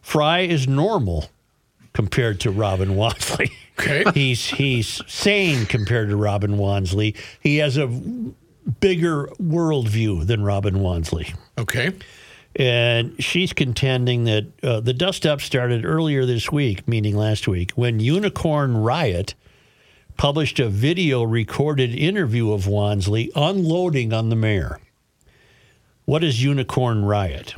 [0.00, 1.30] Frey is normal
[1.92, 3.50] compared to Robin Wonsley.
[3.78, 4.04] Okay.
[4.14, 7.16] he's he's sane compared to Robin Wonsley.
[7.40, 7.86] He has a
[8.80, 11.34] bigger worldview than Robin Wonsley.
[11.58, 11.92] Okay.
[12.56, 17.70] And she's contending that uh, the dust up started earlier this week, meaning last week,
[17.72, 19.34] when Unicorn Riot
[20.16, 24.78] published a video recorded interview of Wonsley unloading on the mayor.
[26.04, 27.54] What is Unicorn Riot?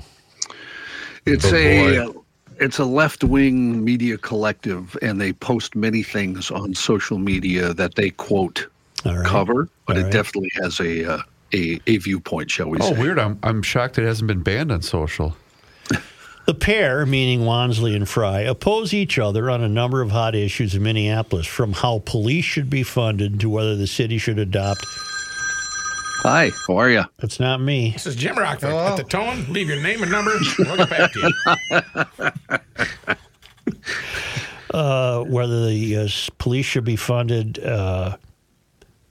[1.25, 2.19] It's a boy.
[2.19, 2.23] uh,
[2.61, 7.95] it's a left wing media collective, and they post many things on social media that
[7.95, 8.69] they quote
[9.05, 9.27] All right.
[9.27, 10.13] cover, but All it right.
[10.13, 11.23] definitely has a, uh,
[11.55, 13.01] a a viewpoint, shall we Oh, say?
[13.01, 13.19] weird.
[13.19, 15.37] I'm, I'm shocked it hasn't been banned on social.
[16.45, 20.75] The pair, meaning Wonsley and Frey, oppose each other on a number of hot issues
[20.75, 24.85] in Minneapolis, from how police should be funded to whether the city should adopt.
[26.25, 27.05] Hi, how are you?
[27.19, 27.93] That's not me.
[27.93, 29.47] This is Jim Rock at the tone.
[29.53, 30.33] Leave your name and number.
[30.59, 31.33] We'll get back to
[32.99, 33.77] you.
[34.75, 38.17] uh, whether the uh, police should be funded uh,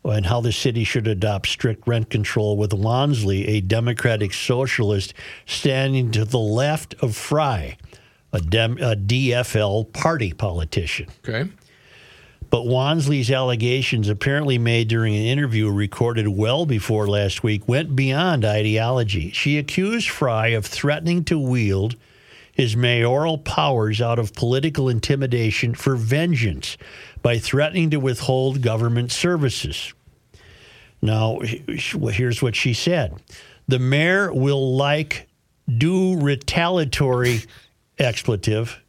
[0.04, 5.14] and how the city should adopt strict rent control, with Wonsley, a Democratic socialist,
[5.46, 7.78] standing to the left of Frey,
[8.34, 11.08] a, Dem- a DFL party politician.
[11.28, 11.50] Okay.
[12.50, 18.44] But Wonsley's allegations, apparently made during an interview recorded well before last week, went beyond
[18.44, 19.32] ideology.
[19.32, 21.96] She accused Frey of threatening to wield
[22.54, 26.78] his mayoral powers out of political intimidation for vengeance
[27.22, 29.94] by threatening to withhold government services.
[31.02, 33.14] Now, here's what she said
[33.68, 35.28] The mayor will like
[35.78, 37.42] do retaliatory
[38.00, 38.82] expletive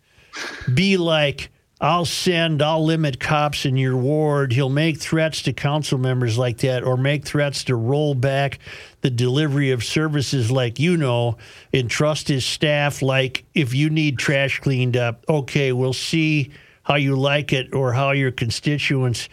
[0.72, 4.52] be like, I'll send, I'll limit cops in your ward.
[4.52, 8.60] He'll make threats to council members like that, or make threats to roll back
[9.00, 11.38] the delivery of services like you know,
[11.72, 17.16] entrust his staff like if you need trash cleaned up, okay, we'll see how you
[17.16, 19.28] like it or how your constituents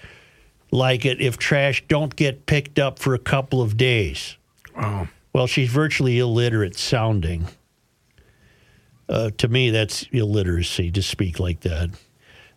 [0.72, 4.38] like it if trash don't get picked up for a couple of days.
[4.76, 5.08] Wow.
[5.34, 7.48] Well, she's virtually illiterate sounding.
[9.08, 11.90] Uh, to me, that's illiteracy to speak like that.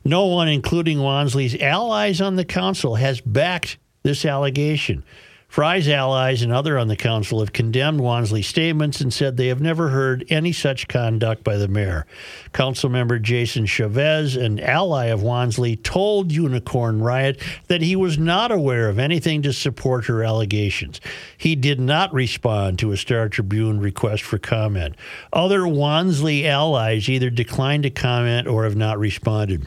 [0.05, 5.05] No one, including Wonsley's allies on the council, has backed this allegation.
[5.53, 9.61] Frey's allies and other on the council have condemned Wonsley's statements and said they have
[9.61, 12.07] never heard any such conduct by the mayor.
[12.55, 18.51] Council member Jason Chavez, an ally of Wonsley, told Unicorn Riot that he was not
[18.51, 21.03] aware of anything to support her allegations.
[21.37, 24.95] He did not respond to a Star Tribune request for comment.
[25.35, 29.67] Other Wonsley allies either declined to comment or have not responded.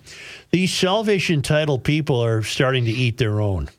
[0.49, 3.69] These selfish, entitled people are starting to eat their own.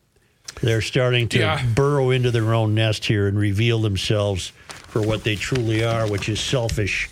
[0.63, 1.63] They're starting to Yeah.
[1.75, 4.53] burrow into their own nest here and reveal themselves
[4.89, 7.09] for what they truly are, which is selfish,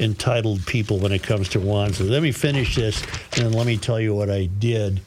[0.00, 2.10] entitled people when it comes to Wonsley.
[2.10, 3.02] Let me finish this,
[3.36, 5.00] and then let me tell you what I did.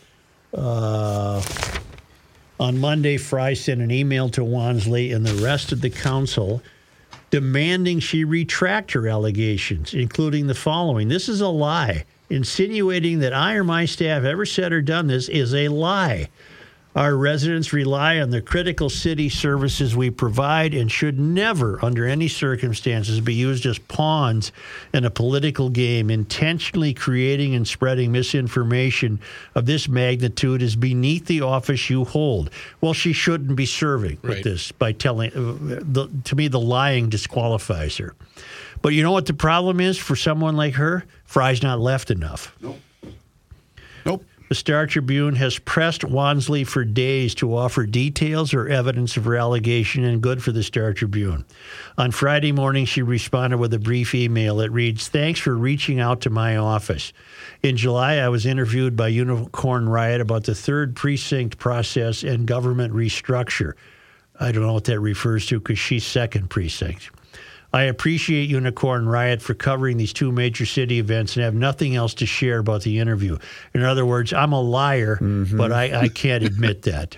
[0.53, 1.41] Uh,
[2.59, 6.61] on Monday, Frey sent an email to Wonsley and the rest of the council
[7.29, 12.05] demanding she retract her allegations, including the following This is a lie.
[12.29, 16.29] Insinuating that I or my staff ever said or done this is a lie.
[16.93, 22.27] Our residents rely on the critical city services we provide and should never, under any
[22.27, 24.51] circumstances, be used as pawns
[24.93, 26.09] in a political game.
[26.09, 29.21] Intentionally creating and spreading misinformation
[29.55, 32.49] of this magnitude is beneath the office you hold.
[32.81, 35.31] Well, she shouldn't be serving with this by telling.
[35.31, 38.15] Uh, the, to me, the lying disqualifies her.
[38.81, 41.05] But you know what the problem is for someone like her?
[41.23, 42.53] Frey's not left enough.
[42.59, 42.79] Nope.
[44.51, 49.37] The Star Tribune has pressed Wonsley for days to offer details or evidence of her
[49.37, 51.45] allegation, and good for the Star Tribune.
[51.97, 56.19] On Friday morning, she responded with a brief email It reads Thanks for reaching out
[56.23, 57.13] to my office.
[57.63, 62.93] In July, I was interviewed by Unicorn Riot about the third precinct process and government
[62.93, 63.75] restructure.
[64.37, 67.09] I don't know what that refers to because she's second precinct.
[67.73, 72.13] I appreciate Unicorn Riot for covering these two major city events and have nothing else
[72.15, 73.37] to share about the interview.
[73.73, 75.57] In other words, I'm a liar, mm-hmm.
[75.57, 77.17] but I, I can't admit that.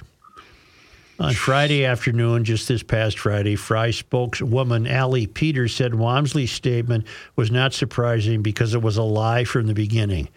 [1.19, 7.51] On Friday afternoon, just this past Friday, Frey spokeswoman Allie Peters said Wonsley's statement was
[7.51, 10.27] not surprising because it was a lie from the beginning.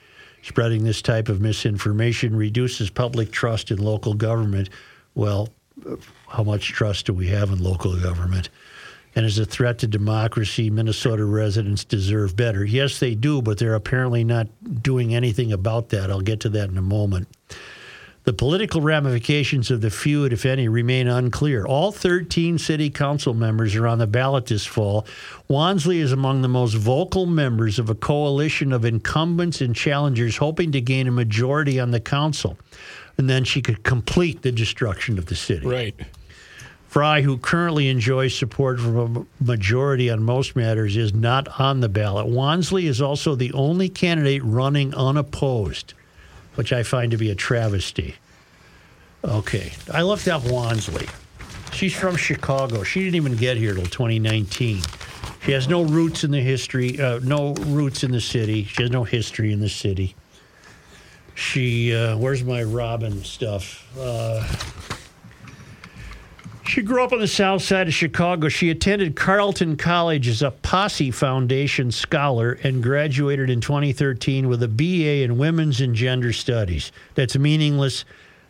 [0.43, 4.69] Spreading this type of misinformation reduces public trust in local government.
[5.15, 5.49] Well,
[6.29, 8.49] how much trust do we have in local government?
[9.17, 10.69] And is a threat to democracy.
[10.71, 12.65] Minnesota residents deserve better.
[12.65, 14.47] Yes, they do, but they're apparently not
[14.83, 16.11] doing anything about that.
[16.11, 17.27] I'll get to that in a moment.
[18.27, 21.65] The political ramifications of the feud, if any, remain unclear.
[21.65, 25.07] All 13 city council members are on the ballot this fall.
[25.49, 30.73] Wonsley is among the most vocal members of a coalition of incumbents and challengers hoping
[30.73, 32.59] to gain a majority on the council.
[33.17, 35.65] And then she could complete the destruction of the city.
[35.65, 35.95] Right.
[36.97, 41.91] Frey, who currently enjoys support from a majority on most matters, is not on the
[41.91, 42.27] ballot.
[42.27, 45.93] Wonsley is also the only candidate running unopposed,
[46.55, 48.15] which I find to be a travesty.
[49.23, 51.07] Okay, I looked up Wonsley.
[51.71, 52.83] She's from Chicago.
[52.83, 54.81] She didn't even get here till 2019.
[55.43, 58.65] She has no roots in the history, uh, no roots in the city.
[58.65, 60.17] She has no history in the city.
[61.35, 63.87] She, uh, where's my Robin stuff?
[63.99, 64.43] Uh,
[66.69, 68.49] she grew up on the south side of Chicago.
[68.49, 74.69] She attended Carleton College as a Posse Foundation scholar and graduated in 2013 with a
[74.69, 76.93] BA in Women's and Gender Studies.
[77.15, 78.05] That's meaningless.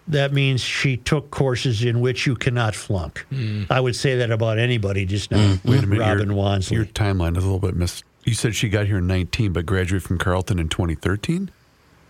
[0.09, 3.27] That means she took courses in which you cannot flunk.
[3.31, 3.65] Hmm.
[3.69, 5.71] I would say that about anybody, just not hmm.
[5.71, 6.05] Wait a minute.
[6.05, 6.73] Robin your, Wonsley.
[6.73, 8.05] Your timeline is a little bit missed.
[8.25, 11.51] You said she got here in 19, but graduated from Carleton in 2013?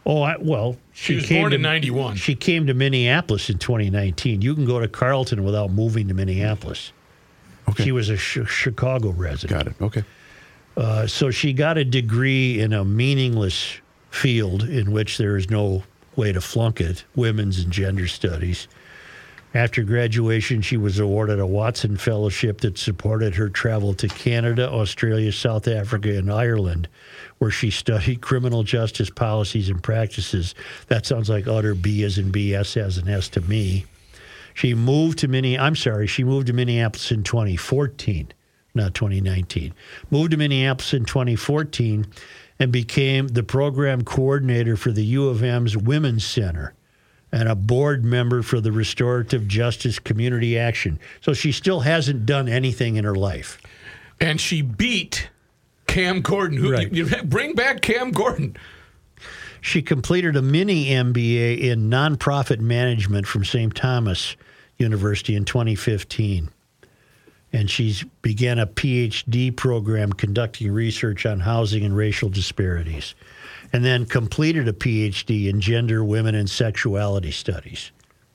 [0.09, 2.15] Oh, I, well, She was came born to, in 91.
[2.15, 4.41] She came to Minneapolis in 2019.
[4.41, 6.93] You can go to Carleton without moving to Minneapolis.
[7.69, 7.83] Okay.
[7.85, 9.65] She was a Ch- Chicago resident.
[9.65, 9.83] Got it.
[9.83, 10.05] Okay.
[10.77, 15.83] Uh, so she got a degree in a meaningless field in which there is no
[16.15, 18.69] way to flunk it women's and gender studies.
[19.55, 25.33] After graduation, she was awarded a Watson Fellowship that supported her travel to Canada, Australia,
[25.33, 26.89] South Africa, and Ireland,
[27.39, 30.55] where she studied criminal justice policies and practices.
[30.89, 33.85] That sounds like utter B as in BS as an S to me.
[34.55, 35.59] She moved to Minne.
[35.59, 38.33] I'm sorry, she moved to Minneapolis in 2014,
[38.75, 39.75] not 2019.
[40.11, 42.07] Moved to Minneapolis in 2014
[42.59, 46.73] and became the program coordinator for the U of M's Women's Center
[47.33, 50.99] and a board member for the Restorative Justice Community Action.
[51.21, 53.61] So she still hasn't done anything in her life.
[54.21, 55.29] And she beat
[55.97, 56.59] Cam Gordon.
[56.59, 56.93] Who Right.
[56.93, 58.55] you, you bring back Cam Gordon?
[59.63, 63.75] She completed a mini MBA in nonprofit management from St.
[63.75, 64.37] Thomas
[64.77, 66.51] University in 2015.
[67.51, 73.15] And she's began a PhD program conducting research on housing and racial disparities.
[73.73, 77.91] And then completed a PhD in gender, women, and sexuality studies,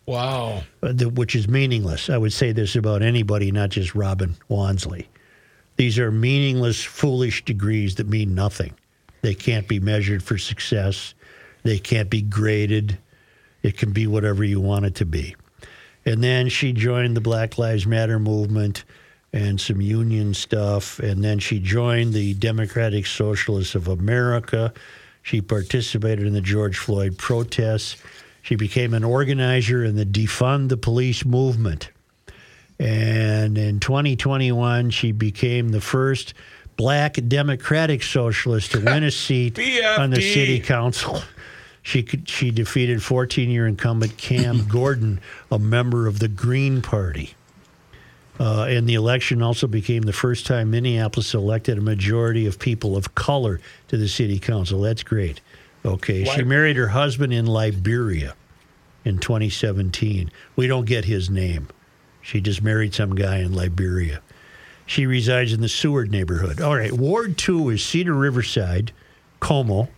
[0.08, 0.64] Wow.
[0.82, 2.10] uh, which is meaningless.
[2.10, 5.06] I would say this about anybody, not just Robin Wonsley.
[5.78, 8.74] These are meaningless, foolish degrees that mean nothing.
[9.22, 11.14] They can't be measured for success.
[11.64, 12.98] They can't be graded.
[13.64, 15.36] It can be whatever you want it to be.
[16.06, 18.84] And then she joined the Black Lives Matter movement
[19.34, 21.00] and some union stuff.
[21.00, 24.74] And then she joined the Democratic Socialists of America.
[25.22, 27.98] She participated in the George Floyd protests.
[28.42, 31.91] She became an organizer in the Defund the Police movement.
[32.82, 36.34] And in 2021, she became the first
[36.78, 39.60] black Democratic Socialist to win a seat
[40.00, 41.22] on the city council.
[41.84, 47.36] She could, she defeated 14-year incumbent Cam Gordon, a member of the Green Party.
[48.40, 52.98] Uh, and the election also became the first time Minneapolis elected a majority of people
[52.98, 54.82] of color to the city council.
[54.82, 55.40] That's great.
[55.86, 56.24] Okay.
[56.24, 58.34] She married her husband in Liberia
[59.06, 60.32] in 2017.
[60.56, 61.68] We don't get his name.
[62.22, 64.22] She just married some guy in Liberia.
[64.86, 66.60] She resides in the Seward neighborhood.
[66.62, 66.92] All right.
[66.92, 68.92] Ward 2 is Cedar Riverside,
[69.40, 69.90] Como,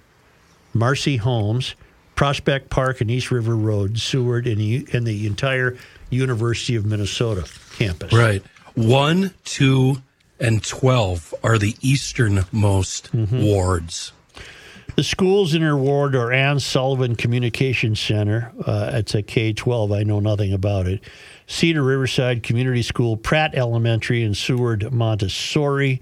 [0.74, 1.76] Marcy Holmes,
[2.16, 5.78] Prospect Park and East River Road, Seward, and the, and the entire
[6.12, 8.14] University of Minnesota campus.
[8.14, 8.44] Right.
[8.76, 9.98] One, two,
[10.40, 13.44] and 12 are the easternmost Mm-hmm.
[13.44, 14.12] wards.
[14.96, 18.52] The schools in her ward are Anne Sullivan Communication Center.
[18.64, 19.92] Uh, it's a K 12.
[19.92, 21.02] I know nothing about it.
[21.48, 26.02] Cedar Riverside Community School, Pratt Elementary, and Seward Montessori.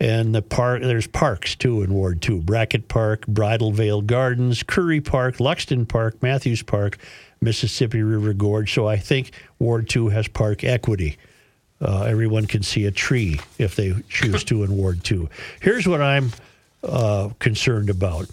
[0.00, 5.00] And the park, there's parks too in Ward 2 Brackett Park, Bridal Veil Gardens, Currie
[5.00, 6.98] Park, Luxton Park, Matthews Park,
[7.40, 8.72] Mississippi River Gorge.
[8.72, 11.16] So I think Ward 2 has park equity.
[11.80, 15.28] Uh, everyone can see a tree if they choose to in Ward 2.
[15.60, 16.32] Here's what I'm
[16.82, 18.26] uh, concerned about.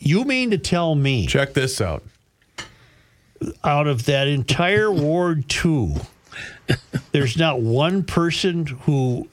[0.00, 2.02] You mean to tell me, Check this out.
[3.64, 5.94] Out of that entire Ward 2,
[7.12, 9.28] there's not one person who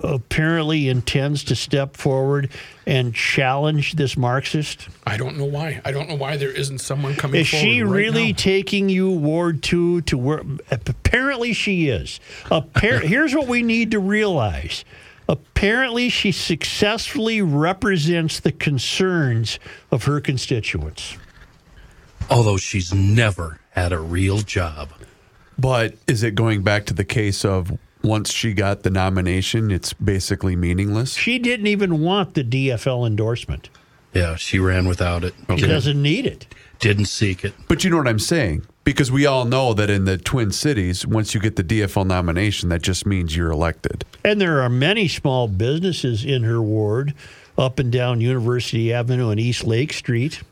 [0.00, 2.50] apparently intends to step forward
[2.86, 4.88] and challenge this Marxist?
[5.06, 5.80] I don't know why.
[5.84, 8.36] I don't know why there isn't someone coming Is she right really now.
[8.36, 12.20] taking you Ward 2 to where apparently she is.
[12.46, 14.84] Appar- here's what we need to realize.
[15.28, 19.58] Apparently she successfully represents the concerns
[19.90, 21.16] of her constituents.
[22.30, 24.90] Although she's never had a real job.
[25.58, 29.92] But is it going back to the case of once she got the nomination, it's
[29.92, 31.14] basically meaningless?
[31.14, 33.70] She didn't even want the DFL endorsement.
[34.12, 35.34] Yeah, she ran without it.
[35.56, 36.46] She doesn't need it.
[36.78, 37.54] Didn't seek it.
[37.68, 38.66] But you know what I'm saying?
[38.84, 42.68] Because we all know that in the Twin Cities, once you get the DFL nomination,
[42.68, 44.04] that just means you're elected.
[44.24, 47.14] And there are many small businesses in her ward
[47.58, 50.42] up and down University Avenue and East Lake Street.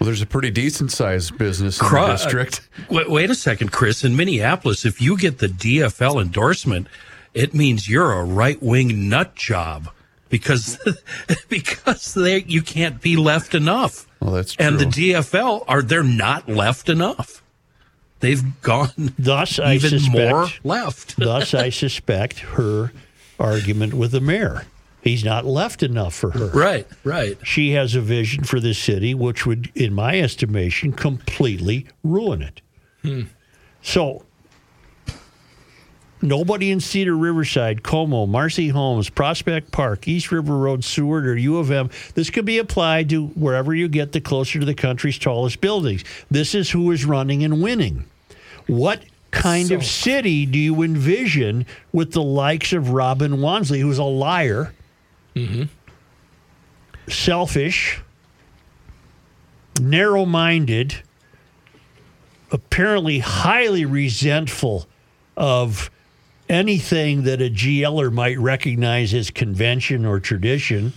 [0.00, 2.62] Well, there's a pretty decent sized business in Cro- the district.
[2.78, 4.02] Uh, wait, wait a second, Chris.
[4.02, 6.86] In Minneapolis, if you get the DFL endorsement,
[7.34, 9.90] it means you're a right wing nut job
[10.30, 10.78] because
[11.50, 14.06] because they, you can't be left enough.
[14.20, 14.86] Well, that's And the.
[14.86, 17.42] DFL are they're not left enough.
[18.20, 21.16] They've gone Thus, I even suspect, more left.
[21.18, 22.92] thus, I suspect her
[23.38, 24.64] argument with the mayor.
[25.02, 26.48] He's not left enough for her.
[26.48, 27.38] right, right.
[27.42, 32.60] She has a vision for this city, which would, in my estimation, completely ruin it.
[33.02, 33.22] Hmm.
[33.82, 34.24] So,
[36.20, 41.56] nobody in Cedar Riverside, Como, Marcy Holmes, Prospect Park, East River Road, Seward, or U
[41.56, 45.18] of M, this could be applied to wherever you get the closer to the country's
[45.18, 46.04] tallest buildings.
[46.30, 48.04] This is who is running and winning.
[48.66, 54.04] What kind of city do you envision with the likes of Robin Wonsley, who's a
[54.04, 54.74] liar,
[55.34, 55.62] Mm-hmm.
[57.08, 58.00] selfish,
[59.80, 61.02] narrow minded,
[62.50, 64.86] apparently highly resentful
[65.36, 65.90] of
[66.48, 70.92] anything that a GLer might recognize as convention or tradition.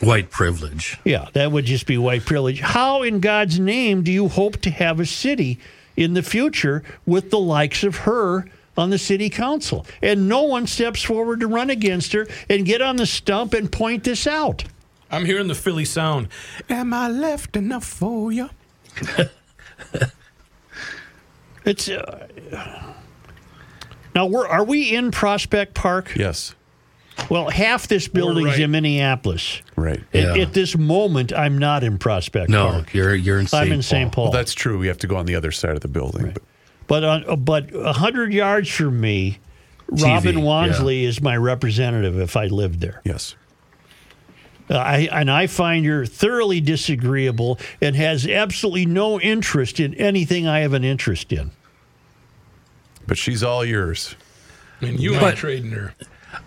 [0.00, 0.98] White privilege.
[1.04, 2.60] Yeah, that would just be white privilege.
[2.60, 5.58] How, in God's name, do you hope to have a city
[5.96, 8.46] in the future with the likes of her
[8.76, 9.86] on the city council?
[10.02, 13.70] And no one steps forward to run against her and get on the stump and
[13.70, 14.64] point this out.
[15.10, 16.28] I'm hearing the Philly sound.
[16.68, 18.50] Am I left enough for you?
[21.64, 22.28] It's uh,
[24.14, 26.14] now we're are we in Prospect Park?
[26.14, 26.54] Yes.
[27.30, 28.60] Well, half this building's right.
[28.60, 29.62] in Minneapolis.
[29.76, 30.02] Right.
[30.12, 30.42] At, Yeah.
[30.42, 32.92] at this moment, I'm not in Prospect No, Park.
[32.94, 33.62] you're you're in St.
[33.62, 34.12] I'm in St.
[34.12, 34.24] Paul.
[34.24, 34.78] Well, that's true.
[34.78, 36.32] We have to go on the other side of the building.
[36.32, 36.42] But
[36.86, 39.38] But on, but a hundred yards from me,
[39.88, 40.44] Robin yeah.
[40.44, 42.18] Wonsley is my representative.
[42.18, 43.36] If I lived there, yes.
[44.70, 50.46] Uh, I and I find her thoroughly disagreeable and has absolutely no interest in anything
[50.46, 51.50] I have an interest in.
[53.06, 54.16] But she's all yours.
[54.80, 55.94] And you ain't But- trading her.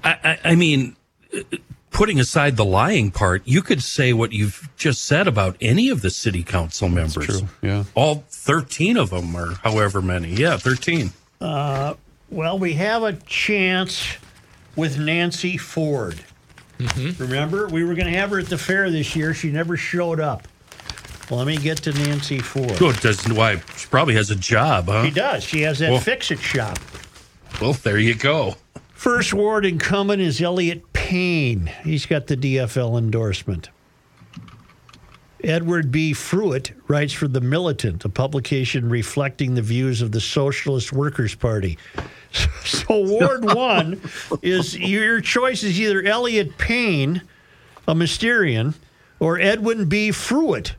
[0.03, 0.95] I, I, I mean,
[1.33, 1.39] uh,
[1.97, 6.03] putting aside the lying part, you could say what you've just said about any of
[6.03, 7.25] the city council members.
[7.25, 7.83] true, yeah.
[7.95, 10.29] All 13 of them, or however many.
[10.29, 11.11] Yeah, 13.
[11.41, 11.95] Uh,
[12.29, 14.05] well, we have a chance
[14.75, 16.23] with Nancy Ford.
[16.77, 17.19] Mm-hmm.
[17.19, 19.33] Remember, we were going to have her at the fair this year.
[19.33, 20.47] She never showed up.
[21.31, 22.77] Well, let me get to Nancy Ford.
[22.77, 25.03] Good, doesn't why she probably has a job, huh?
[25.03, 25.43] She does.
[25.43, 26.77] She has that Well- fix it shop.
[27.59, 28.55] Well, there you go.
[28.93, 31.71] First ward incumbent is Elliot Payne.
[31.85, 33.69] He's got the DFL endorsement.
[35.41, 36.11] Edward B.
[36.13, 41.77] Fruitt writes for The Militant, a publication reflecting the views of the Socialist Workers' Party.
[42.65, 44.01] So, Ward 1
[44.41, 47.21] is your choice is either Elliot Payne,
[47.87, 48.73] a Mysterian,
[49.21, 50.09] or Edwin B.
[50.09, 50.73] Fruitt,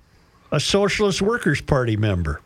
[0.52, 2.42] a Socialist Workers' Party member.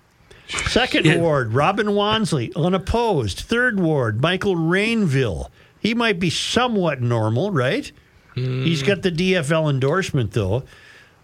[0.69, 1.19] Second Yeah.
[1.19, 3.41] ward, Robin Wonsley, unopposed.
[3.41, 5.49] Third ward, Michael Rainville.
[5.83, 7.91] He might be somewhat normal, right?
[8.37, 10.63] He's got the DFL endorsement, though.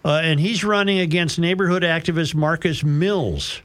[0.05, 3.61] Uh, and he's running against neighborhood activist Marcus Mills,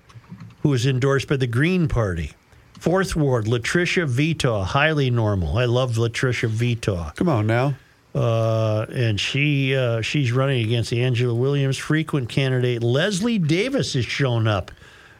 [0.63, 2.33] who is endorsed by the Green Party.
[2.79, 5.59] Fourth ward, LaTrisha Vetaw, highly normal.
[5.59, 7.15] I love LaTrisha Vetaw.
[7.17, 7.75] Come on now.
[8.15, 11.77] Uh, and she uh, she's running against Angela Williams.
[11.77, 14.71] Frequent candidate Leslie Davis has shown up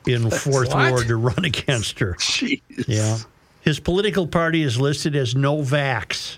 [0.07, 0.93] in fourth What?
[0.93, 2.15] ward to run against her.
[2.21, 2.61] Jeez.
[2.87, 3.19] Yeah,
[3.65, 6.37] his political party is listed as No Vax.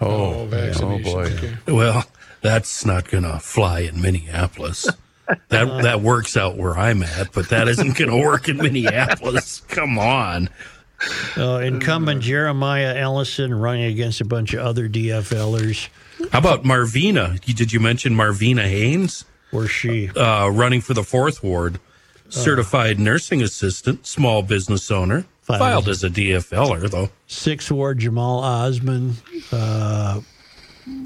[0.00, 1.04] Oh, vaccinations.
[1.04, 1.22] boy.
[1.24, 1.56] Okay.
[1.68, 2.04] Well,
[2.40, 4.88] that's not going to fly in Minneapolis.
[5.50, 9.60] That that works out where I'm at, but that isn't going to work in Minneapolis.
[9.68, 10.48] Come on.
[11.36, 15.88] Uh, incumbent Jeremiah Ellison running against a bunch of other DFLers.
[16.32, 17.38] How about Marvina?
[17.44, 20.08] Did you mention Marvina Haynes Where she?
[20.10, 21.78] uh, running for the fourth ward?
[22.28, 25.26] Certified nursing assistant, small business owner,
[25.58, 25.84] Filed.
[25.84, 27.10] filed as a DFLer though.
[27.26, 29.14] Sixth Ward Jamal Osman.
[29.52, 30.20] Uh,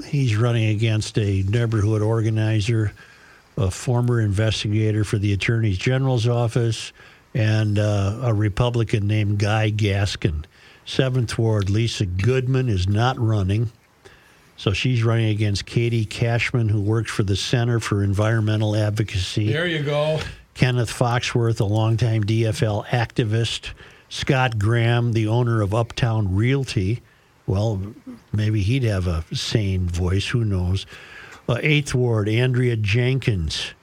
[0.05, 2.93] he's running against a neighborhood organizer,
[3.57, 6.93] a former investigator for the Attorney General's office,
[7.33, 10.45] and uh, a Republican named Guy Gaskin.
[10.85, 13.71] Seventh Ward Lisa Goodman is not running.
[14.57, 19.51] So she's running against Katie Cashman, who works for the Center for Environmental Advocacy.
[19.51, 20.19] There you go.
[20.53, 23.71] Kenneth Foxworth, a longtime DFL activist.
[24.09, 27.01] Scott Graham, the owner of Uptown Realty.
[27.47, 27.81] Well,
[28.31, 30.27] maybe he'd have a sane voice.
[30.27, 30.85] Who knows?
[31.47, 33.73] Uh, Eighth Ward, Andrea Jenkins,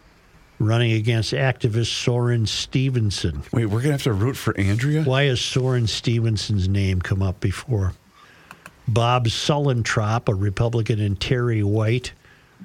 [0.59, 3.43] running against activist Soren Stevenson.
[3.53, 5.03] Wait, we're gonna have to root for Andrea.
[5.05, 7.93] Why has Soren Stevenson's name come up before?
[8.89, 12.13] Bob Sullentrop, a Republican, and Terry White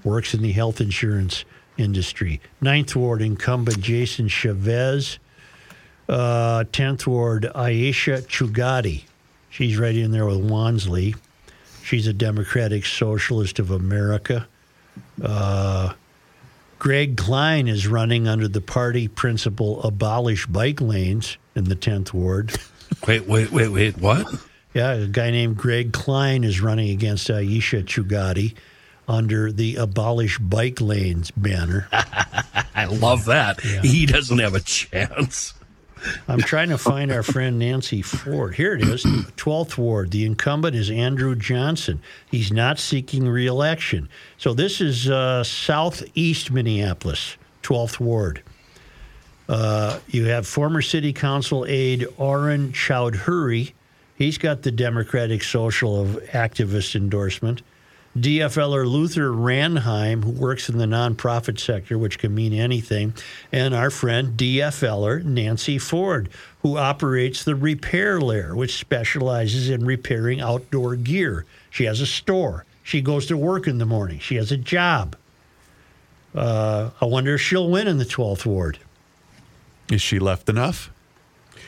[0.04, 1.46] works in the health insurance
[1.78, 2.42] industry.
[2.60, 5.20] Ninth Ward incumbent Jason Chavez.
[6.08, 9.04] Uh, Tenth Ward Aisha Chughtai.
[9.50, 11.16] She's right in there with Wonsley.
[11.84, 14.48] She's a Democratic Socialist of America.
[15.22, 15.94] Uh,
[16.80, 22.58] Greg Klein is running under the party principle abolish bike lanes in the 10th Ward.
[23.06, 23.98] Wait, wait, wait, wait.
[23.98, 24.26] What?
[24.74, 28.56] Yeah, a guy named Greg Klein is running against Aisha Chughtai
[29.10, 31.90] under the abolish bike lanes banner.
[31.92, 33.60] I love that.
[33.60, 35.54] He doesn't have a chance.
[36.28, 38.56] I'm trying to find our friend Nancy Ford.
[38.56, 40.12] Here it is, 12th Ward.
[40.12, 42.02] The incumbent is Andrew Johnson.
[42.30, 44.10] He's not seeking reelection.
[44.38, 48.44] So this is uh, southeast Minneapolis, 12th Ward.
[49.50, 53.74] Uh, you have former city council aide Aurin Chowdhury.
[54.16, 57.62] He's got the Democratic Social Activist endorsement.
[58.16, 63.14] DFLer Luther Ranheim, who works in the nonprofit sector, which can mean anything,
[63.52, 66.30] and our friend DFLer Nancy Ford,
[66.62, 71.46] who operates the Repair Lair, which specializes in repairing outdoor gear.
[71.70, 72.66] She has a store.
[72.84, 74.20] She goes to work in the morning.
[74.20, 75.16] She has a job.
[76.34, 78.80] Uh, I wonder if she'll win in the 12th Ward.
[79.92, 80.92] Is she left enough?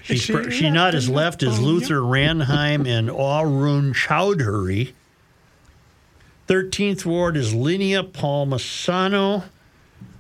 [0.02, 4.94] She's, she pr- she's not as left as Luther Ranheim and Aurin Chowdhury.
[6.50, 9.44] 13th Ward is Linea Palmisano,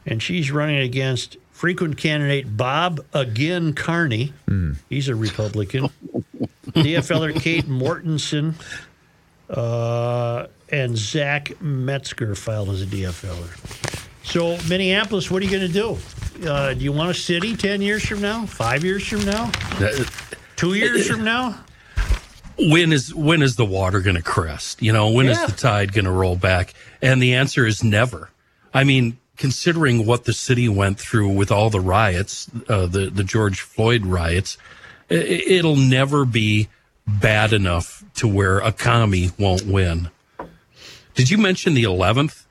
[0.05, 4.33] and she's running against frequent candidate Bob Again Carney.
[4.89, 5.89] He's a Republican.
[6.67, 8.53] DFLer Kate Mortensen
[9.49, 14.05] uh, and Zach Metzger filed as a DFLer.
[14.23, 16.47] So, Minneapolis, what are you going to do?
[16.47, 18.45] Uh, do you want a city 10 years from now?
[18.45, 19.49] Five years from now?
[20.55, 21.57] Two years from now?
[22.59, 24.81] When is when is the water going to crest?
[24.81, 25.45] You know, when is Yeah.
[25.47, 26.73] the tide going to roll back?
[27.01, 28.29] And the answer is never.
[28.73, 33.23] I mean, considering what the city went through with all the riots, uh, the the
[33.23, 34.57] George Floyd riots,
[35.09, 36.67] i- it'll never be
[37.07, 40.09] bad enough to where a commie won't win.
[41.15, 42.45] Did you mention the 11th?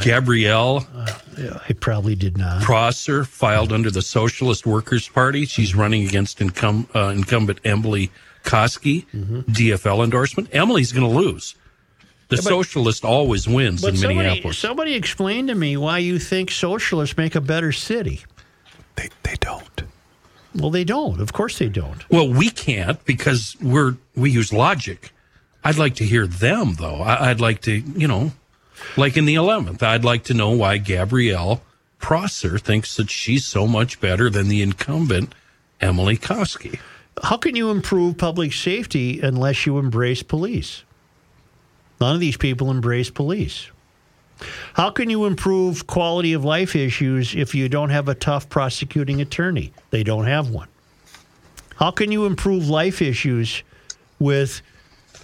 [0.00, 0.86] Gabrielle
[1.68, 2.62] I probably did not.
[2.62, 5.44] Prosser filed under the Socialist Workers Party.
[5.46, 8.10] She's running against incum, uh, incumbent Emily
[8.48, 9.40] Koski, Mm-hmm.
[9.52, 10.48] DFL endorsement.
[10.52, 11.54] Emily's going to lose.
[12.28, 14.58] The socialist always wins But in somebody, Minneapolis.
[14.58, 18.20] somebody explain to me why you think socialists make a better city.
[18.96, 19.82] They they don't.
[20.54, 21.20] Well, they don't.
[21.20, 22.08] Of course they don't.
[22.10, 25.12] well, we can't because we're we use logic.
[25.64, 26.96] I'd like to hear them though.
[27.00, 28.32] I, I'd like to, you know,
[28.96, 31.62] like in the 11th, I'd like to know why Gabrielle
[31.98, 35.34] Prosser thinks that she's so much better than the incumbent
[35.80, 36.78] Emily Koski.
[37.22, 40.84] How can you improve public safety unless you embrace police?
[42.00, 43.70] None of these people embrace police.
[44.74, 49.20] How can you improve quality of life issues if you don't have a tough prosecuting
[49.20, 49.72] attorney?
[49.90, 50.68] They don't have one.
[51.76, 53.62] How can you improve life issues
[54.18, 54.62] with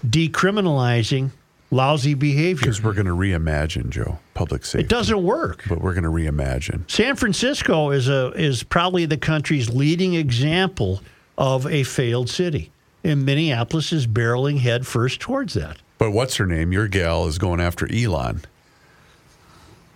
[0.07, 1.31] decriminalizing
[1.71, 2.61] lousy behavior?
[2.61, 4.85] Because we're going to reimagine, Joe, public safety.
[4.85, 5.63] It doesn't work.
[5.69, 6.89] But we're going to reimagine.
[6.91, 11.01] San Francisco is a is probably the country's leading example
[11.37, 12.71] of a failed city,
[13.03, 15.79] and Minneapolis is barreling headfirst towards that.
[15.99, 16.73] But what's her name?
[16.73, 18.43] Your gal is going after Elon.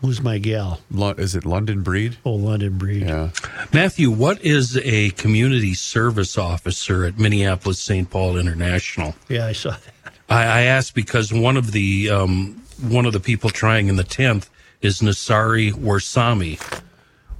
[0.01, 0.80] Who's my gal?
[0.93, 2.16] Lo- is it London Breed?
[2.24, 3.03] Oh, London Breed.
[3.03, 3.30] Yeah.
[3.72, 8.09] Matthew, what is a community service officer at Minneapolis St.
[8.09, 9.16] Paul International?
[9.28, 10.14] Yeah, I saw that.
[10.28, 14.05] I, I asked because one of the um, one of the people trying in the
[14.05, 14.49] tenth
[14.82, 16.61] is Nasari Warsami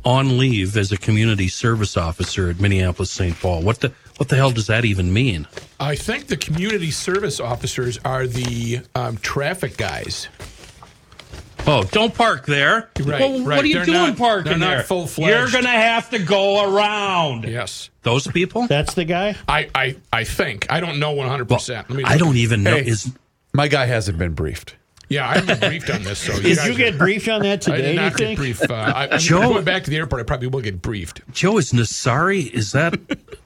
[0.05, 3.39] on leave as a community service officer at Minneapolis St.
[3.39, 3.63] Paul.
[3.63, 5.47] What the what the hell does that even mean?
[5.79, 10.29] I think the community service officers are the um, traffic guys.
[11.67, 12.89] Oh, don't park there.
[12.99, 13.57] Right, Well, right.
[13.57, 14.83] What are you They're doing not- parking they're not there?
[14.85, 15.29] full-fledged.
[15.29, 17.45] You're going to have to go around.
[17.45, 17.91] Yes.
[18.03, 18.67] Those people?
[18.67, 19.37] That's the guy?
[19.47, 20.67] I, I, I think.
[20.71, 21.69] I don't know 100%.
[21.69, 22.75] Let me I don't even know.
[22.75, 22.87] Hey.
[22.87, 23.13] Is
[23.53, 24.77] My guy hasn't been briefed.
[25.11, 26.19] Yeah, I haven't briefed on this.
[26.19, 27.75] So Did you get are- briefed on that today?
[27.77, 28.39] I did do you not get think?
[28.39, 28.71] briefed.
[28.71, 30.21] Uh, I, I'm Joe- going back to the airport.
[30.21, 31.23] I probably will get briefed.
[31.33, 32.51] Joe is Nasari?
[32.51, 32.99] Is that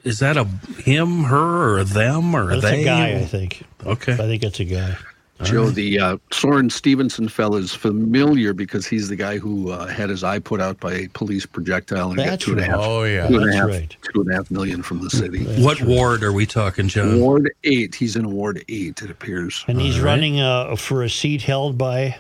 [0.05, 0.45] is that a
[0.83, 2.83] him, her, or them, or That's they?
[2.83, 3.63] a guy, I think.
[3.87, 4.15] Okay.
[4.15, 4.97] I think it's a guy.
[5.45, 10.09] Joe, the uh, Soren Stevenson fellow is familiar because he's the guy who uh, had
[10.11, 12.77] his eye put out by a police projectile and got That's two and a half,
[12.77, 12.85] right.
[12.87, 13.27] Oh, yeah.
[13.29, 13.97] two and a That's half- right.
[14.03, 15.45] two and a half million from the city.
[15.63, 17.21] What ward are we talking, John?
[17.21, 17.95] Ward eight.
[17.95, 19.03] He's in Ward eight.
[19.03, 19.65] It appears.
[19.69, 20.11] And he's All right.
[20.13, 22.19] running uh, for a seat held by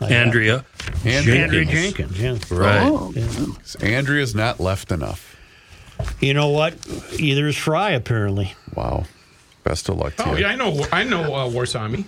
[0.00, 0.64] Andrea.
[1.04, 2.16] Andrea Andrew Jenkins.
[2.18, 2.50] Jenkins.
[2.50, 2.58] Yeah.
[2.58, 2.82] Right.
[2.90, 3.14] Oh,
[3.80, 5.36] Andrea's not left enough.
[6.20, 6.74] You know what?
[7.18, 8.54] Either is Frey, apparently.
[8.74, 9.04] Wow.
[9.64, 10.42] Best of luck to Oh, you.
[10.42, 10.84] yeah, I know.
[10.92, 12.04] I know uh, Warsami.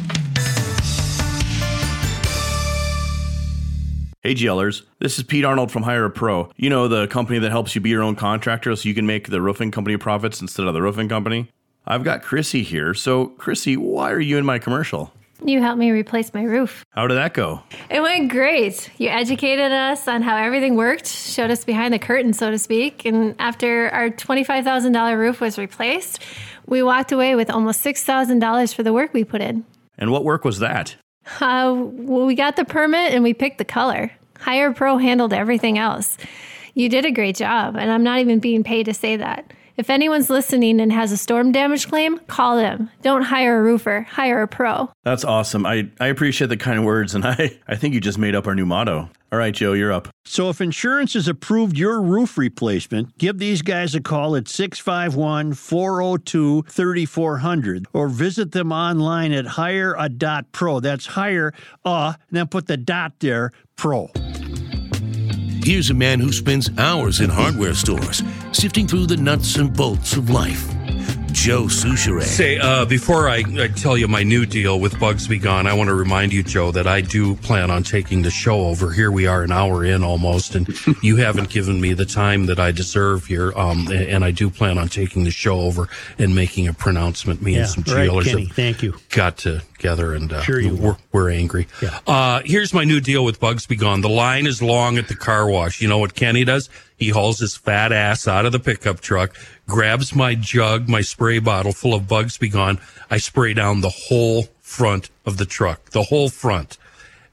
[4.28, 6.52] Hey GLers, this is Pete Arnold from Hire a Pro.
[6.58, 9.30] You know, the company that helps you be your own contractor so you can make
[9.30, 11.50] the roofing company profits instead of the roofing company?
[11.86, 12.94] I've got Chrissy here.
[12.94, 15.14] So, Chrissy, why are you in my commercial?
[15.46, 16.84] You helped me replace my roof.
[16.90, 17.62] How did that go?
[17.90, 18.92] It went great.
[18.98, 23.06] You educated us on how everything worked, showed us behind the curtain, so to speak.
[23.06, 26.22] And after our $25,000 roof was replaced,
[26.66, 29.64] we walked away with almost $6,000 for the work we put in.
[29.98, 30.98] And what work was that?
[31.42, 34.12] Uh, well, we got the permit and we picked the color.
[34.40, 36.18] Hire Pro handled everything else.
[36.74, 39.52] You did a great job, and I'm not even being paid to say that.
[39.78, 42.90] If anyone's listening and has a storm damage claim, call them.
[43.04, 44.90] Don't hire a roofer, hire a pro.
[45.04, 45.66] That's awesome.
[45.66, 48.56] I, I appreciate the kind words, and I, I think you just made up our
[48.56, 49.10] new motto.
[49.30, 50.08] All right, Joe, you're up.
[50.24, 55.54] So if insurance has approved your roof replacement, give these guys a call at 651
[55.54, 60.80] 402 3400 or visit them online at hireA.pro.
[60.80, 61.54] That's hire
[61.84, 64.10] a, and then put the dot there, pro.
[65.64, 68.24] Here's a man who spends hours in hardware stores,
[68.54, 70.66] sifting through the nuts and bolts of life.
[71.38, 72.24] Joe Soucheray.
[72.24, 75.74] Say, uh, before I, I tell you my new deal with Bugs Be Gone, I
[75.74, 78.92] want to remind you, Joe, that I do plan on taking the show over.
[78.92, 80.68] Here we are an hour in almost, and
[81.04, 83.54] you haven't given me the time that I deserve here.
[83.56, 87.42] Um, and, and I do plan on taking the show over and making a pronouncement.
[87.42, 88.46] Me Yeah, and some right, GLers Kenny.
[88.48, 88.96] Thank you.
[89.12, 91.68] got together, and uh, Sure you we're, we're angry.
[91.82, 92.00] Yeah.
[92.08, 94.02] Uh, here's my new deal with Bugs Be Gone.
[94.02, 95.82] The line is long at the car wash.
[95.82, 96.70] You know what Kenny does?
[96.98, 99.36] He hauls his fat ass out of the pickup truck,
[99.68, 102.80] grabs my jug, my spray bottle full of Bugs Be Gone.
[103.10, 106.78] I spray down the whole front of the truck, the whole front.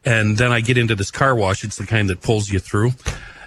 [0.04, 1.64] And then I get into this car wash.
[1.64, 2.92] It's the kind that pulls you through.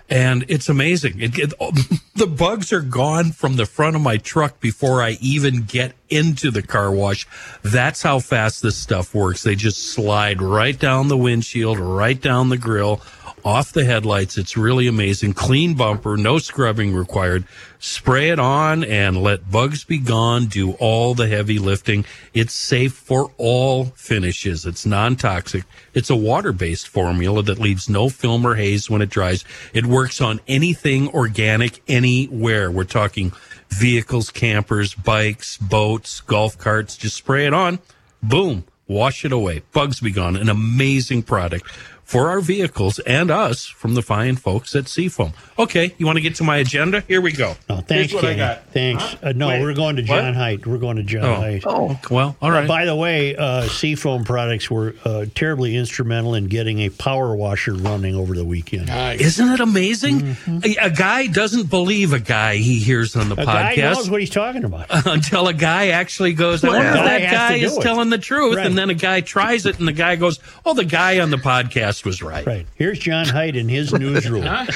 [0.09, 1.19] and it's amazing.
[1.19, 1.53] It, it,
[2.15, 6.49] the bugs are gone from the front of my truck before I even get into
[6.49, 7.27] the car wash.
[7.61, 9.43] That's how fast this stuff works.
[9.43, 13.01] They just slide right down the windshield, right down the grill,
[13.47, 14.37] off the headlights.
[14.37, 15.31] It's really amazing.
[15.31, 17.45] Clean bumper, no scrubbing required.
[17.79, 20.47] Spray it on and let bugs be gone.
[20.47, 22.03] Do all the heavy lifting.
[22.33, 24.65] It's safe for all finishes.
[24.65, 25.63] It's non-toxic.
[25.93, 29.45] It's a water-based formula that leaves no film or haze when it dries.
[29.73, 32.69] It works on anything organic anywhere.
[32.69, 33.31] We're talking
[33.69, 36.97] vehicles, campers, bikes, boats, golf carts.
[36.97, 37.79] Just spray it on.
[38.21, 38.65] Boom.
[38.89, 39.63] Wash it away.
[39.71, 40.35] Bugs be gone.
[40.35, 41.71] An amazing product
[42.07, 45.33] for our vehicles and us from the fine folks at Seafoam.
[45.59, 47.01] Okay, you want to get to my agenda?
[47.01, 47.55] Here we go.
[47.69, 48.37] No, thanks, Here's what I Kenny.
[48.37, 48.65] got.
[48.71, 49.15] Thanks.
[49.21, 50.07] Uh, no, Wait, we're going to what?
[50.21, 50.65] John Heidt.
[50.65, 51.35] We're going to John Oh.
[51.35, 51.63] Heidt.
[51.67, 52.65] Oh, well, all right.
[52.67, 57.73] By the way, uh, Seafoam products were uh, terribly instrumental in getting a power washer
[57.73, 58.89] running over the weekend.
[58.89, 60.37] Isn't it amazing?
[60.63, 64.09] A, a guy doesn't believe a guy he hears on the A guy podcast knows
[64.09, 64.85] what he's talking about.
[65.05, 67.81] until a guy actually goes, I wonder if that guy is it.
[67.81, 68.55] telling the truth.
[68.55, 68.65] Right.
[68.65, 71.37] And then a guy tries it, and the guy goes, Oh, the guy on the
[71.37, 72.45] podcast was right.
[72.45, 72.65] Right.
[72.75, 74.43] Here's John Heidt in his newsroom.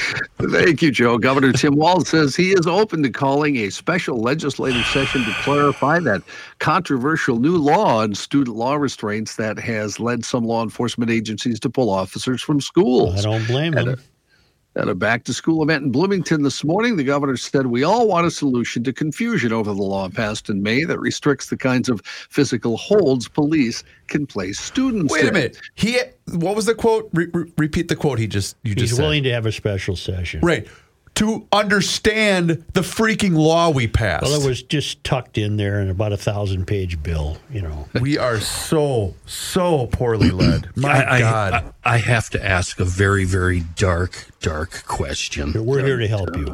[0.50, 1.18] Thank you, Joe.
[1.18, 5.98] Governor Tim Walz says he is open to calling a special legislative session to clarify
[6.00, 6.22] that
[6.58, 11.70] controversial new law on student law restraints that has led some law enforcement agencies to
[11.70, 13.18] pull officers from schools.
[13.18, 13.94] I don't blame At him.
[13.94, 13.98] a-
[14.74, 18.08] At a back to school event in Bloomington this morning, the governor said we all
[18.08, 21.90] want a solution to confusion over the law passed in May that restricts the kinds
[21.90, 25.58] of physical holds police can place students Wait a minute.
[25.74, 25.98] He
[26.32, 27.10] what was the quote?
[27.12, 29.02] Re- re- repeat the quote he just you He's just said.
[29.02, 30.40] willing to have a special session.
[30.40, 30.66] Right.
[31.16, 34.24] To understand the freaking law we passed.
[34.24, 37.86] Well, it was just tucked in there in about a thousand page bill, you know.
[38.00, 40.70] we are so so poorly led.
[40.76, 41.52] My I, I- God.
[41.84, 45.52] I, I have to ask a very, very dark, dark question.
[45.64, 46.46] We're here to help you.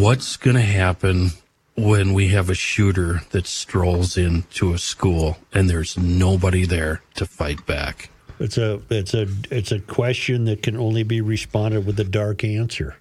[0.00, 1.30] What's going to happen
[1.76, 7.26] when we have a shooter that strolls into a school and there's nobody there to
[7.26, 8.10] fight back?
[8.38, 12.44] It's a it's a it's a question that can only be responded with a dark
[12.44, 12.96] answer.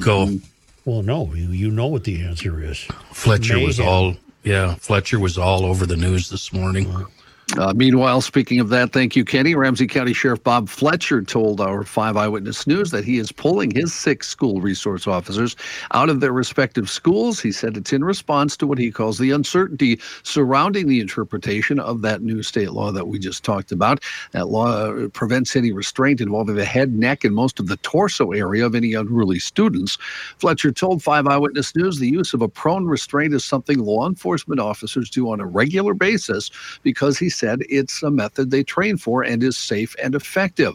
[0.00, 0.38] Go.
[0.84, 2.78] Well, no, you, you know what the answer is.
[3.12, 7.06] Fletcher was all, yeah, Fletcher was all over the news this morning.
[7.54, 9.54] Uh, meanwhile, speaking of that, thank you, Kenny.
[9.54, 13.94] Ramsey County Sheriff Bob Fletcher told our five eyewitness news that he is pulling his
[13.94, 15.54] six school resource officers
[15.92, 17.40] out of their respective schools.
[17.40, 22.02] He said it's in response to what he calls the uncertainty surrounding the interpretation of
[22.02, 24.02] that new state law that we just talked about.
[24.32, 28.32] That law uh, prevents any restraint involving the head, neck, and most of the torso
[28.32, 29.98] area of any unruly students.
[30.38, 34.60] Fletcher told Five Eyewitness News the use of a prone restraint is something law enforcement
[34.60, 36.50] officers do on a regular basis
[36.82, 40.74] because he said it's a method they train for and is safe and effective.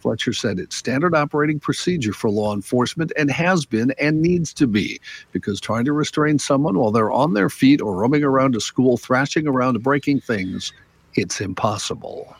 [0.00, 4.66] Fletcher said it's standard operating procedure for law enforcement and has been and needs to
[4.66, 4.98] be
[5.32, 8.96] because trying to restrain someone while they're on their feet or roaming around a school,
[8.96, 10.72] thrashing around, breaking things,
[11.14, 12.34] it's impossible.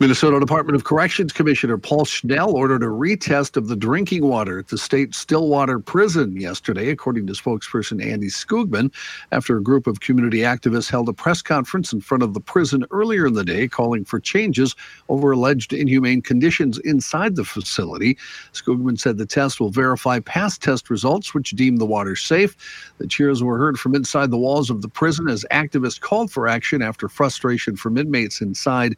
[0.00, 4.68] Minnesota Department of Corrections Commissioner Paul Schnell ordered a retest of the drinking water at
[4.68, 8.94] the state Stillwater prison yesterday, according to spokesperson Andy Skoogman,
[9.30, 12.86] after a group of community activists held a press conference in front of the prison
[12.90, 14.74] earlier in the day calling for changes
[15.10, 18.16] over alleged inhumane conditions inside the facility.
[18.54, 22.56] Skoogman said the test will verify past test results, which deem the water safe.
[22.96, 26.48] The cheers were heard from inside the walls of the prison as activists called for
[26.48, 28.96] action after frustration from inmates inside,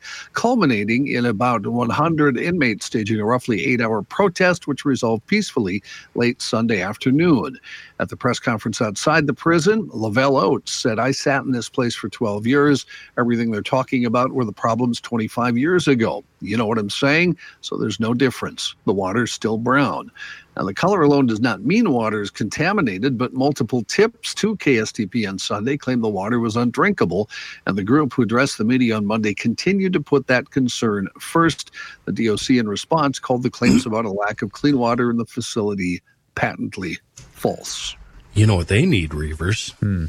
[0.96, 5.82] in about 100 inmates staging a roughly eight hour protest, which resolved peacefully
[6.14, 7.58] late Sunday afternoon.
[7.98, 11.94] At the press conference outside the prison, Lavelle Oates said, I sat in this place
[11.94, 12.86] for 12 years.
[13.18, 16.24] Everything they're talking about were the problems 25 years ago.
[16.40, 17.36] You know what I'm saying?
[17.60, 18.74] So there's no difference.
[18.84, 20.10] The water's still brown.
[20.56, 25.28] Now, the color alone does not mean water is contaminated, but multiple tips to KSTP
[25.28, 27.30] on Sunday claimed the water was undrinkable,
[27.66, 31.70] and the group who addressed the media on Monday continued to put that concern first.
[32.04, 35.26] The DOC, in response, called the claims about a lack of clean water in the
[35.26, 36.02] facility
[36.34, 37.96] patently false.
[38.34, 39.70] You know what they need, Reuvers?
[39.80, 40.06] Hmm.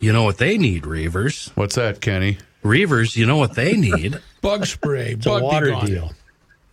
[0.00, 1.50] You know what they need, Reuvers?
[1.54, 2.38] What's that, Kenny?
[2.62, 4.18] Reuvers, you know what they need?
[4.40, 5.12] Bug spray.
[5.12, 5.86] It's a bug be water gone.
[5.86, 6.12] deal.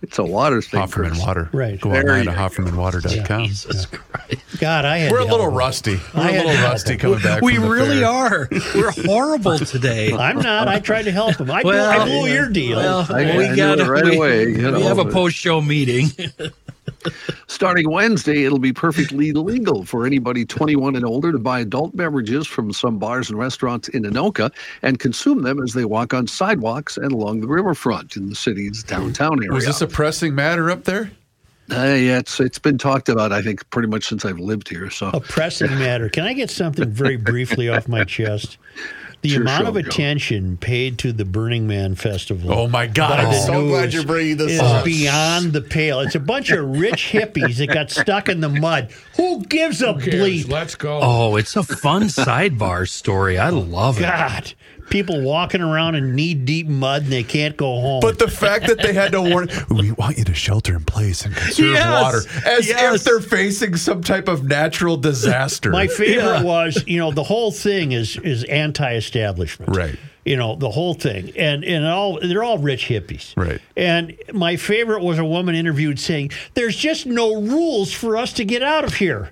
[0.02, 0.80] It's a water thing.
[0.80, 1.20] Hofferman Chris.
[1.20, 1.50] Water.
[1.52, 1.82] Right.
[1.82, 2.38] Go There online to go.
[2.38, 3.46] HoffermanWater.com.
[3.46, 4.60] Jesus Christ.
[4.60, 5.96] God, I had We're a little help rusty.
[6.16, 7.42] We're I a had little to help rusty coming back.
[7.42, 8.08] We from really fair.
[8.08, 8.48] are.
[8.76, 10.14] We're horrible today.
[10.18, 10.68] I'm not.
[10.68, 11.50] I tried to help him.
[11.50, 12.78] I, blew, I blew your deal.
[12.78, 15.62] Well, I- I we knew got it right we, away, you we have a post-show
[15.62, 16.10] meeting.
[17.48, 22.48] Starting Wednesday, it'll be perfectly legal for anybody 21 and older to buy adult beverages
[22.48, 24.52] from some bars and restaurants in Anoka
[24.82, 28.84] and consume them as they walk on sidewalks and along the riverfront in the city's
[28.84, 29.52] downtown area.
[29.52, 31.12] Was this a pressing matter up there?
[31.70, 33.34] Uh, yeah, it's it's been talked about.
[33.34, 34.90] I think pretty much since I've lived here.
[34.90, 36.08] So A pressing matter.
[36.08, 38.58] Can I get something very briefly off my chest?
[39.22, 39.80] The Sure, amount of Joe.
[39.80, 42.54] attention paid to the Burning Man Festival.
[42.54, 44.86] Oh my God, I'm so glad you're bringing this is up.
[44.86, 46.02] beyond the pale.
[46.02, 48.92] It's a bunch of rich hippies that got stuck in the mud.
[49.16, 50.50] Who gives a Who bleep?
[50.50, 51.00] Let's go.
[51.02, 53.40] Oh, it's a fun sidebar story.
[53.40, 54.04] I love it.
[54.04, 54.54] God,
[54.90, 58.00] people walking around in knee deep mud and they can't go home.
[58.02, 61.26] But the fact that they had to warn, we want you to shelter in place
[61.26, 62.96] and conserve Yes, water, as yes.
[62.96, 65.72] if they're facing some type of natural disaster.
[65.72, 69.76] My favorite was, you know, the whole thing is is anti-establishment.
[69.76, 69.98] Right.
[70.26, 71.32] You know, the whole thing.
[71.38, 73.36] And and all they're all rich hippies.
[73.38, 73.62] Right.
[73.76, 78.46] And my favorite was a woman interviewed saying, There's just no rules for us to
[78.46, 79.32] get out of here.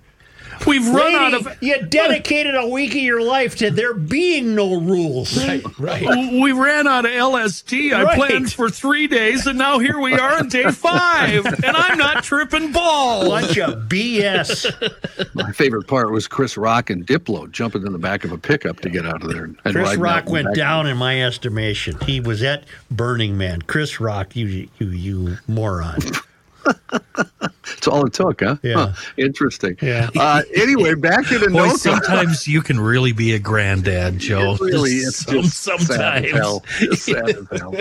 [0.65, 1.57] We've run Lady, out of.
[1.61, 5.37] you dedicated a week of your life to there being no rules.
[5.37, 6.03] Right, right.
[6.41, 7.93] We ran out of LSD.
[7.93, 11.97] I planned for three days, and now here we are on day five, and I'm
[11.97, 13.27] not tripping balls.
[13.27, 15.35] Bunch of BS.
[15.35, 18.79] my favorite part was Chris Rock and Diplo jumping in the back of a pickup
[18.81, 19.45] to get out of there.
[19.45, 21.99] And Chris Rock out in the went down in my estimation.
[22.01, 23.61] He was at Burning Man.
[23.61, 25.99] Chris Rock, you you you moron.
[27.65, 28.57] That's all it took, huh?
[28.63, 28.73] Yeah.
[28.75, 28.93] Huh.
[29.17, 29.77] Interesting.
[29.81, 30.09] Yeah.
[30.15, 34.53] Uh, anyway, back to the Boy, sometimes you can really be a granddad, Joe.
[34.55, 36.31] It really, it's Some- just sad as sometimes.
[36.31, 36.63] hell.
[36.79, 37.75] Just sad as hell.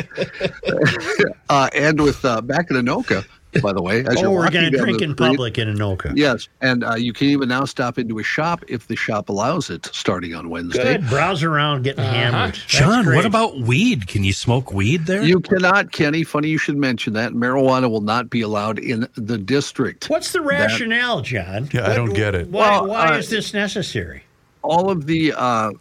[1.49, 3.25] uh, and with uh, back in Anoka,
[3.63, 5.69] by the way, as oh, you're we're walking going to drink in street- public in
[5.75, 6.13] Anoka.
[6.17, 9.71] Yes, and uh, you can even now stop into a shop if the shop allows
[9.71, 10.99] it, starting on Wednesday.
[10.99, 11.09] Good.
[11.09, 12.55] Browse around getting hammered.
[12.55, 13.17] That's John, great.
[13.17, 14.07] what about weed?
[14.07, 15.23] Can you smoke weed there?
[15.23, 16.25] You cannot, Kenny.
[16.25, 17.33] Funny you should mention that.
[17.33, 20.09] Marijuana will not be allowed in the district.
[20.11, 21.69] What's the rationale, John?
[21.73, 22.49] Yeah, I don't get it.
[22.49, 24.25] Why, Well, why uh, is this necessary?
[24.63, 25.73] All of the uh,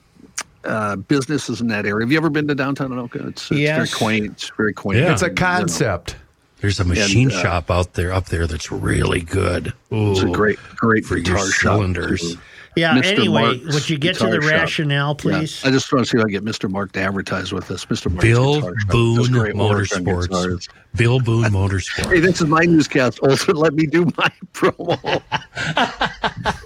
[0.66, 2.06] uh, businesses in that area.
[2.06, 3.28] Have you ever been to downtown Anoka?
[3.30, 3.76] It's, it's Yes.
[3.78, 4.32] very quaint.
[4.34, 5.02] It's very quaint.
[5.02, 5.12] Yeah.
[5.14, 6.16] it's a You know, concept.
[6.64, 9.74] There's a machine uh, shop out there, up there that's really good.
[9.92, 12.22] It's a great, great for your guitar shop, cylinders.
[12.22, 12.40] too.
[12.78, 12.94] Yeah.
[12.98, 13.04] Mr.
[13.20, 14.52] Anyway, Mark's would you get to the guitar shop.
[14.62, 15.22] rationale, Yeah.
[15.40, 15.66] please?
[15.66, 16.72] I just want to see if I get Mr.
[16.72, 17.84] Mark to advertise with us.
[17.88, 18.10] Mr.
[18.10, 20.30] Mark's Bill Boone does great work on guitars.
[20.30, 20.70] Motorsports.
[20.96, 22.10] Bill Boone Motorsports.
[22.10, 23.20] Hey, this is my newscast.
[23.20, 25.22] Also, let me do my promo.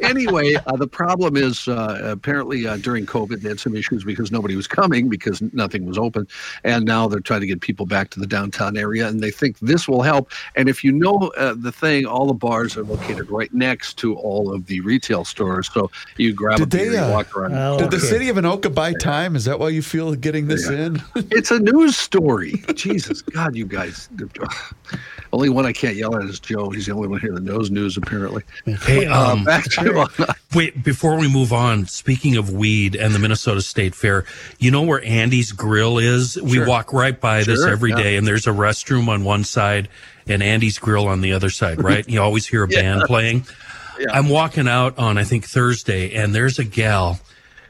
[0.09, 4.31] anyway, uh, the problem is uh, apparently uh, during COVID, they had some issues because
[4.31, 6.27] nobody was coming because nothing was open.
[6.63, 9.59] And now they're trying to get people back to the downtown area, and they think
[9.59, 10.31] this will help.
[10.55, 14.15] And if you know uh, the thing, all the bars are located right next to
[14.15, 15.69] all of the retail stores.
[15.73, 17.53] So you grab Did a beer, they, you uh, walk around.
[17.55, 19.35] Oh, Did the city of Anoka buy time?
[19.35, 21.01] Is that why you feel getting this in?
[21.15, 22.63] It's a news story.
[22.73, 24.09] Jesus, God, you guys.
[25.37, 26.71] Only one I can't yell at is Joe.
[26.71, 28.41] He's the only one here that knows news, apparently.
[28.65, 33.19] Hey, Uh, um, back to wait, before we move on, speaking of weed and the
[33.19, 34.25] Minnesota State Fair,
[34.57, 36.41] you know where Andy's Grill is?
[36.41, 37.97] We walk right by this Sure, every yeah.
[37.97, 39.89] day, and there's a restroom on one side
[40.27, 42.09] and Andy's Grill on the other side, right?
[42.09, 43.45] you always hear a band playing.
[43.99, 44.07] Yeah.
[44.13, 47.19] I'm walking out on, I think, Thursday, and there's a gal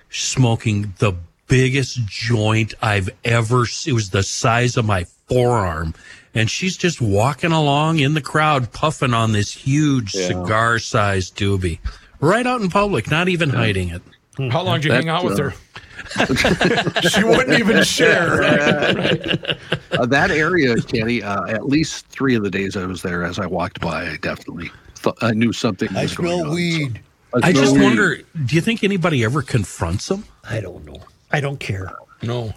[0.09, 1.11] smoking the
[1.49, 5.93] biggest joint I've ever It was the size of my forearm.
[6.37, 11.79] And she's just walking along in the crowd, puffing on this huge cigar sized doobie.
[12.19, 14.01] Right out in public, not even hiding it.
[14.51, 15.53] How long did you hang out with uh, her?
[17.09, 18.43] she wouldn't even share.
[19.91, 21.23] uh, that area, Kenny.
[21.23, 24.17] Uh, at least three of the days I was there, as I walked by, I
[24.17, 25.89] definitely thought I knew something.
[25.95, 26.55] I was going smell on.
[26.55, 27.01] weed.
[27.33, 27.83] So, I smell just weed.
[27.83, 28.15] wonder
[28.45, 30.23] do you think anybody ever confronts them?
[30.47, 31.01] I don't know.
[31.31, 31.91] I don't care.
[32.21, 32.53] No.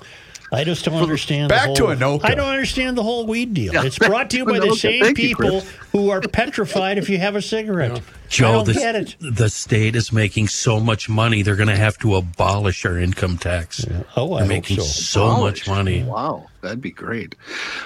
[0.53, 1.49] I just don't understand.
[1.49, 2.25] Back the to whole, Anoka.
[2.25, 3.73] I don't understand the whole weed deal.
[3.73, 5.71] Yeah, it's brought to you by the same Thank people Chris.
[5.93, 7.99] who are petrified if you have a cigarette.
[7.99, 12.17] I Joe, the, the state is making so much money, they're going to have to
[12.17, 13.85] abolish our income tax.
[14.17, 14.83] Oh, I They're making so.
[14.85, 16.05] so much money.
[16.05, 17.35] Wow, that'd be great.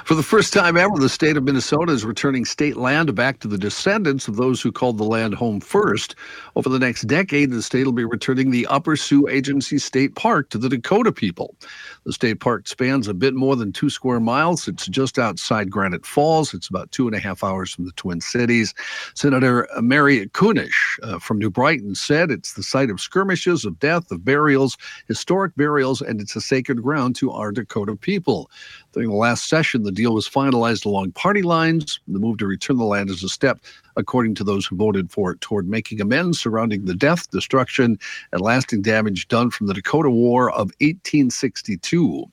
[0.04, 3.48] For the first time ever, the state of Minnesota is returning state land back to
[3.48, 6.14] the descendants of those who called the land home first.
[6.56, 10.50] Over the next decade, the state will be returning the Upper Sioux Agency State Park
[10.50, 11.56] to the Dakota people.
[12.04, 14.68] The state park spans a bit more than two square miles.
[14.68, 16.52] It's just outside Granite Falls.
[16.54, 18.74] It's about two and a half hours from the Twin Cities.
[19.14, 24.10] Senator Mary Kunesh uh, from New Brighton said it's the site of skirmishes, of death,
[24.10, 24.76] of burials,
[25.06, 28.50] historic burials, and it's a sacred ground to our Dakota people.
[28.92, 32.00] During the last session, the deal was finalized along party lines.
[32.08, 33.60] The move to return the land is a step,
[33.96, 37.96] according to those who voted for it, toward making amends surrounding the death, destruction,
[38.32, 42.24] and lasting damage done from the Dakota War of 1862.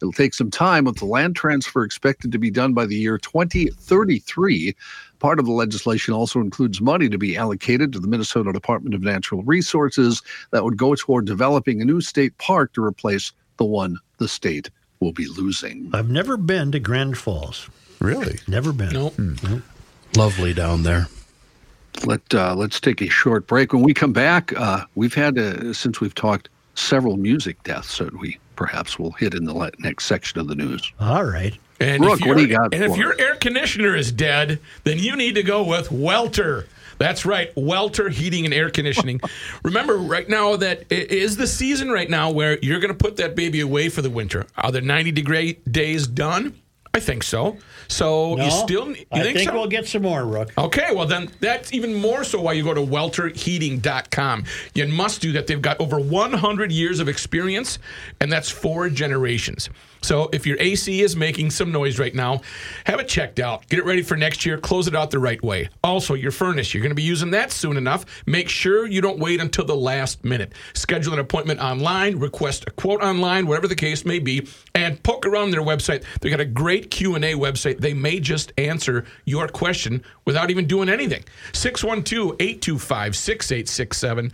[0.00, 3.18] It'll take some time, with the land transfer expected to be done by the year
[3.18, 4.76] 2033.
[5.18, 9.02] Part of the legislation also includes money to be allocated to the Minnesota Department of
[9.02, 13.98] Natural Resources that would go toward developing a new state park to replace the one
[14.18, 15.90] the state will be losing.
[15.92, 17.68] I've never been to Grand Falls.
[18.00, 18.38] Really?
[18.46, 18.92] Never been.
[18.92, 19.14] Nope.
[19.18, 19.62] Well,
[20.16, 21.06] Lovely down there.
[22.04, 23.72] Let uh, let's take a short break.
[23.72, 28.18] When we come back, uh, we've had uh, since we've talked several music deaths that
[28.18, 30.92] we perhaps will hit in the next section of the news.
[31.00, 31.56] All right.
[31.80, 34.58] And Rook, if what do your- you got And if your air conditioner is dead,
[34.84, 36.66] then you need to go with Welter.
[36.98, 39.20] That's right, Welter Heating and Air Conditioning.
[39.62, 43.16] Remember, right now that it is the season right now where you're going to put
[43.18, 44.46] that baby away for the winter.
[44.56, 46.54] Are the 90 degree days done?
[46.92, 47.58] I think so.
[47.86, 49.54] So No, you still you I think, think so?
[49.54, 50.50] we'll get some more, Rook.
[50.58, 54.44] Okay, well then that's even more so why you go to welterheating.com.
[54.74, 55.46] You must do that.
[55.46, 57.78] They've got over 100 years of experience
[58.20, 59.68] and that's four generations.
[60.00, 62.40] So if your AC is making some noise right now,
[62.86, 63.66] have it checked out.
[63.68, 64.58] Get it ready for next year.
[64.58, 65.68] Close it out the right way.
[65.82, 68.04] Also, your furnace, you're going to be using that soon enough.
[68.26, 70.52] Make sure you don't wait until the last minute.
[70.74, 75.24] Schedule an appointment online, request a quote online, whatever the case may be, and poke
[75.26, 76.04] around their website.
[76.20, 77.78] They got a great Q&A website.
[77.78, 81.24] They may just answer your question without even doing anything.
[81.52, 84.32] 612-825-6867.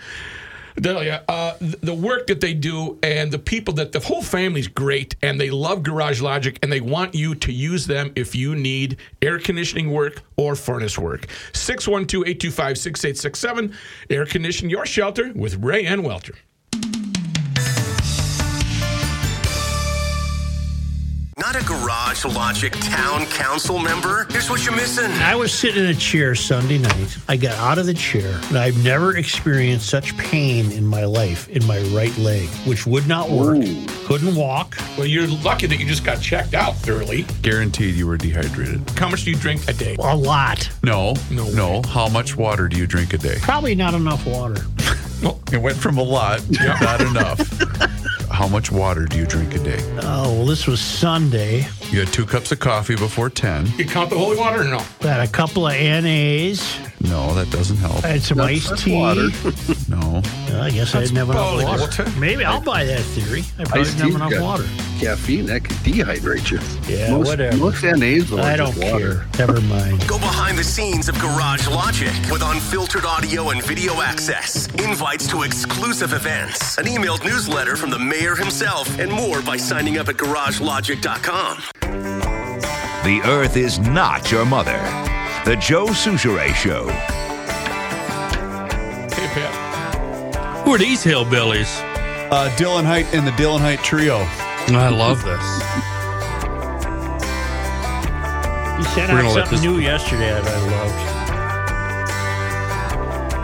[0.77, 4.68] Delia, uh, th- the work that they do and the people that the whole family's
[4.68, 8.57] great and they love Garage Logic and they want you to use them if you
[8.57, 11.27] need air conditioning work or furnace work.
[11.53, 13.75] 612 825 6867.
[14.11, 16.03] Air condition your shelter with Ray N.
[16.03, 16.35] Welter.
[21.37, 24.26] Not a Garage Logic Town Council member?
[24.30, 25.11] Here's what you're missing.
[25.11, 27.18] I was sitting in a chair Sunday night.
[27.28, 31.49] I got out of the chair, and I've never experienced such pain in my life
[31.49, 33.59] in my right leg, which would not work.
[34.07, 34.76] Couldn't walk.
[34.97, 37.26] Well, you're lucky that you just got checked out thoroughly.
[37.43, 38.89] Guaranteed you were dehydrated.
[38.91, 39.97] How much do you drink a day?
[39.99, 40.70] A lot.
[40.85, 41.82] No, no, no.
[41.89, 43.39] How much water do you drink a day?
[43.41, 44.62] Probably not enough water.
[45.53, 47.39] It went from a lot, to not enough.
[48.31, 49.79] How much water do you drink a day?
[50.03, 51.66] Oh, well, this was Sunday.
[51.91, 53.66] You had two cups of coffee before 10.
[53.79, 54.79] You count the holy water or no?
[55.01, 56.79] Had a couple of NAs.
[57.01, 58.03] No, that doesn't help.
[58.05, 58.95] I had some That's- iced tea.
[58.97, 59.29] water.
[59.89, 60.22] No.
[60.49, 62.05] Well, I guess I didn't have enough That's water.
[62.05, 62.18] water.
[62.18, 63.45] Maybe I'll buy that theory.
[63.59, 64.64] I probably Iced didn't have tea's enough got water.
[64.99, 66.59] Caffeine that could dehydrate you.
[66.93, 67.57] Yeah, most, whatever.
[67.59, 69.27] Most NAs though, I don't water.
[69.35, 69.47] care.
[69.47, 70.07] Never mind.
[70.09, 75.43] Go behind the scenes of Garage Logic with unfiltered audio and video access, invites to
[75.43, 80.15] exclusive events, an emailed newsletter from the mayor himself, and more by signing up at
[80.17, 81.59] garagelogic.com.
[83.05, 84.79] The Earth is not your mother.
[85.45, 86.87] The Joe Soucheray Show.
[89.15, 90.65] Hey, Pat.
[90.65, 91.81] Who are these hillbillies?
[92.31, 94.19] Uh, Dylan Heidt and the Dylan Heidt Trio.
[94.19, 95.43] I love this.
[98.79, 100.59] You sent We're out gonna let something this- new yesterday that I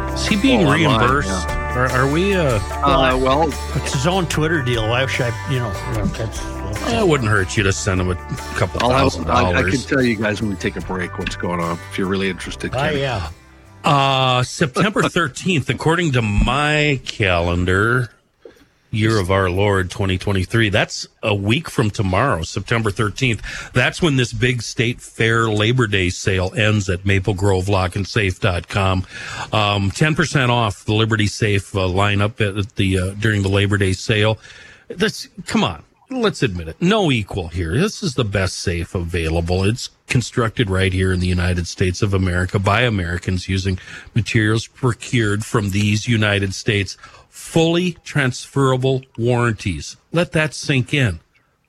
[0.06, 0.14] loved.
[0.14, 1.48] Is he being Oh, online, reimbursed?
[1.70, 2.34] Are, are we?
[2.34, 4.88] Uh, Uh, well, It's his own Twitter deal.
[4.88, 6.40] Why should I, you know, you know, that's.
[6.92, 8.16] it wouldn't hurt you to send him a
[8.56, 11.18] couple I'll thousand have, I, I can tell you guys when we take a break
[11.18, 12.74] what's going on if you're really interested.
[12.74, 13.00] Oh, Kenny.
[13.00, 13.30] yeah.
[13.84, 18.10] Uh, September 13th, according to my calendar,
[18.90, 20.68] year of our Lord 2023.
[20.68, 23.72] That's a week from tomorrow, September 13th.
[23.72, 29.06] That's when this big state fair Labor Day sale ends at maplegrovelockandsafe.com.
[29.52, 33.92] Um, 10% off the Liberty Safe uh, lineup at the, uh, during the Labor Day
[33.92, 34.38] sale.
[34.88, 35.84] This, come on.
[36.12, 36.82] Let's admit it.
[36.82, 37.78] No equal here.
[37.78, 39.62] This is the best safe available.
[39.62, 43.78] It's constructed right here in the United States of America by Americans using
[44.12, 46.96] materials procured from these United States.
[47.40, 49.96] Fully transferable warranties.
[50.12, 51.18] Let that sink in.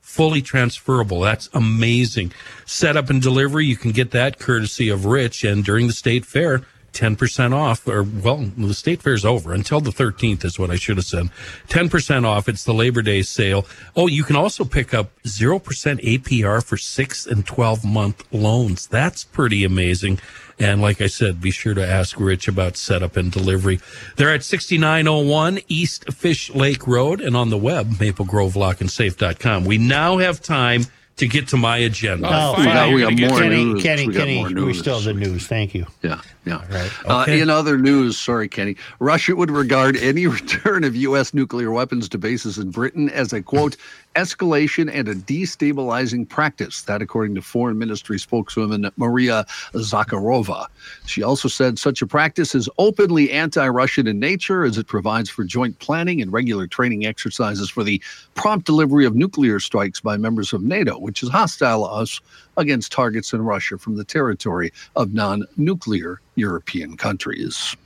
[0.00, 1.20] Fully transferable.
[1.20, 2.32] That's amazing.
[2.64, 5.42] Setup and delivery, you can get that courtesy of Rich.
[5.42, 6.60] And during the state fair,
[6.92, 10.98] 10% off, or well, the state fair's over until the 13th is what I should
[10.98, 11.30] have said.
[11.68, 12.48] 10% off.
[12.48, 13.66] It's the Labor Day sale.
[13.96, 18.86] Oh, you can also pick up 0% APR for six and 12 month loans.
[18.86, 20.20] That's pretty amazing.
[20.58, 23.80] And like I said, be sure to ask Rich about setup and delivery.
[24.16, 29.64] They're at 6901 East Fish Lake Road and on the web, maplegrovelockandsafe.com.
[29.64, 30.86] We now have time
[31.16, 32.26] to get to my agenda.
[32.30, 33.82] Oh, we got- we got more Kenny, news.
[33.82, 35.46] Kenny, We Kenny, more we still have the news.
[35.46, 35.86] Thank you.
[36.02, 36.62] Yeah, yeah.
[36.70, 36.90] Right.
[37.04, 41.34] Uh, in other news, sorry, Kenny, Russia would regard any return of U.S.
[41.34, 43.76] nuclear weapons to bases in Britain as a quote
[44.14, 46.82] escalation and a destabilizing practice.
[46.82, 49.44] That, according to Foreign Ministry spokeswoman Maria
[49.74, 50.66] Zakharova.
[51.06, 55.44] She also said such a practice is openly anti-Russian in nature, as it provides for
[55.44, 58.02] joint planning and regular training exercises for the
[58.34, 62.20] prompt delivery of nuclear strikes by members of NATO, which is hostile to us
[62.56, 67.76] against targets in Russia from the territory of non nuclear European countries.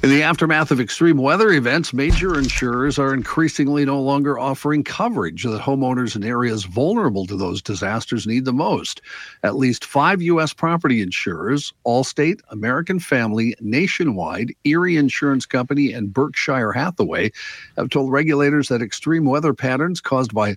[0.00, 5.42] In the aftermath of extreme weather events, major insurers are increasingly no longer offering coverage
[5.42, 9.00] that homeowners in areas vulnerable to those disasters need the most.
[9.42, 10.54] At least five U.S.
[10.54, 17.32] property insurers, Allstate, American Family, Nationwide, Erie Insurance Company, and Berkshire Hathaway,
[17.76, 20.56] have told regulators that extreme weather patterns caused by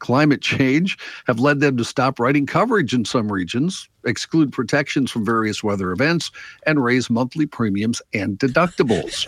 [0.00, 5.24] climate change have led them to stop writing coverage in some regions, exclude protections from
[5.24, 6.30] various weather events,
[6.66, 9.26] and raise monthly premiums and deductibles.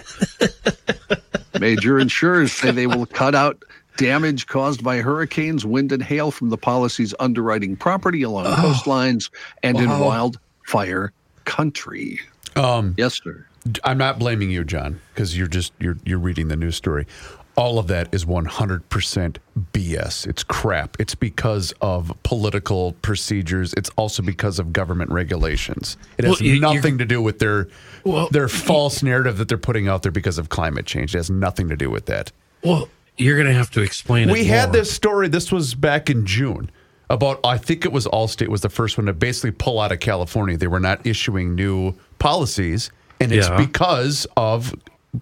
[1.61, 3.63] Major insurers say they will cut out
[3.99, 9.31] damage caused by hurricanes, wind, and hail from the policy's underwriting property along coastlines
[9.63, 10.07] and in Wow.
[10.07, 11.13] wildfire
[11.45, 12.19] country.
[12.57, 13.47] Um, yes, sir.
[13.85, 17.07] I'm not blaming you, John, because you're just you're you're reading the news story.
[17.55, 19.37] All of that is 100%
[19.75, 20.27] BS.
[20.27, 20.97] It's crap.
[20.99, 23.75] It's because of political procedures.
[23.75, 25.97] It's also because of government regulations.
[26.17, 27.69] It has Well, you- nothing to do with their
[28.05, 31.15] Well, their false narrative that they're putting out there because of climate change.
[31.15, 32.33] It has nothing to do with that.
[32.65, 32.89] Well,
[33.19, 34.33] you're going to have to explain it.
[34.33, 34.73] We had more.
[34.79, 35.29] this story.
[35.29, 36.71] This was back in June
[37.11, 37.39] about.
[37.45, 40.57] I think it was Allstate was the first one to basically pull out of California.
[40.57, 42.91] They were not issuing new policies,
[43.21, 43.57] and it's Yeah.
[43.59, 44.75] because of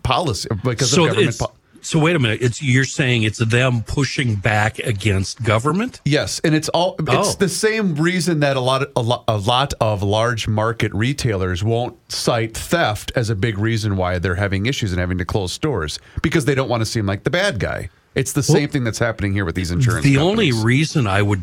[0.05, 1.29] policy because so of government.
[1.31, 1.53] it's, po-
[1.83, 2.41] so wait a minute.
[2.43, 6.01] It's you're saying it's them pushing back against government?
[6.05, 7.37] Yes, and it's all it's Oh.
[7.39, 11.63] the same reason that a lot of, a lot a lot of large market retailers
[11.65, 15.53] won't cite theft as a big reason why they're having issues and having to close
[15.53, 17.89] stores because they don't want to seem like the bad guy.
[18.15, 20.05] It's the same thing that's happening here with these insurance.
[20.05, 20.53] the companies.
[20.55, 21.43] only reason I would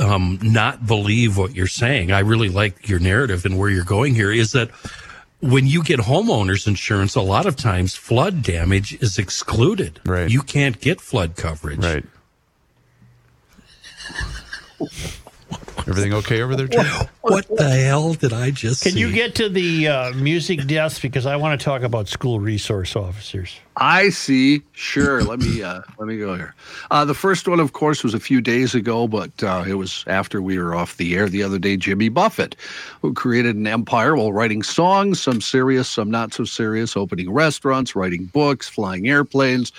[0.00, 4.14] um, not believe what you're saying, I really like your narrative and where you're going
[4.14, 4.70] here, is that
[5.44, 10.00] when you get homeowners insurance, a lot of times flood damage is excluded.
[10.06, 10.30] Right.
[10.30, 11.84] You can't get flood coverage.
[11.84, 12.04] Right.
[15.86, 16.86] Everything okay over there, Jim?
[17.20, 19.00] What the hell did I just Can see?
[19.00, 22.96] you get to the uh, music desk because I want to talk about school resource
[22.96, 23.58] officers.
[23.76, 24.62] I see.
[24.72, 25.22] Sure.
[25.24, 26.54] let me uh, let me go here.
[26.90, 30.04] Uh, the first one, of course, was a few days ago, but uh, it was
[30.06, 31.76] after we were off the air the other day.
[31.76, 32.54] Jimmy Buffett,
[33.02, 37.96] who created an empire while writing songs, some serious, some not so serious, opening restaurants,
[37.96, 39.72] writing books, flying airplanes,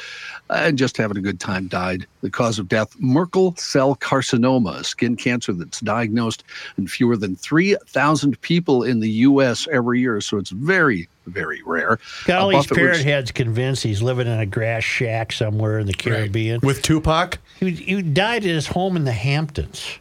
[0.49, 2.05] and just having a good time, died.
[2.21, 6.43] The cause of death: Merkel cell carcinoma, a skin cancer that's diagnosed
[6.77, 9.67] in fewer than three thousand people in the U.S.
[9.71, 10.21] every year.
[10.21, 11.99] So it's very, very rare.
[12.25, 15.79] Got all Uh, these parrot was- heads convinced he's living in a grass shack somewhere
[15.79, 16.59] in the Caribbean.
[16.63, 17.39] With Tupac?
[17.59, 19.99] He, he died at his home in the Hamptons.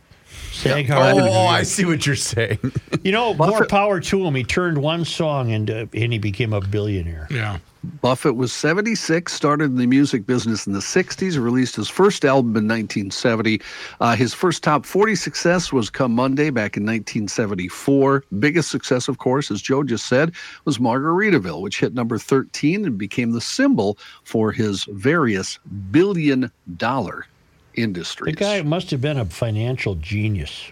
[0.53, 2.59] Sag Oh, oh, I see what you're saying.
[3.03, 4.35] You know, more power to him.
[4.37, 7.27] He turned one song into, and he became a billionaire.
[7.29, 7.59] Yeah.
[7.85, 12.51] Buffett was 76, started in the music business in the 60s, released his first album
[12.57, 13.61] in 1970.
[14.01, 18.25] Uh, his first top 40 success was Come Monday back in 1974.
[18.39, 20.33] Biggest success, of course, as Joe just said,
[20.65, 25.59] was Margaritaville, which hit number 13 and became the symbol for his various
[25.91, 27.27] billion dollar
[27.75, 28.35] industries.
[28.35, 30.71] The guy must have been a financial genius.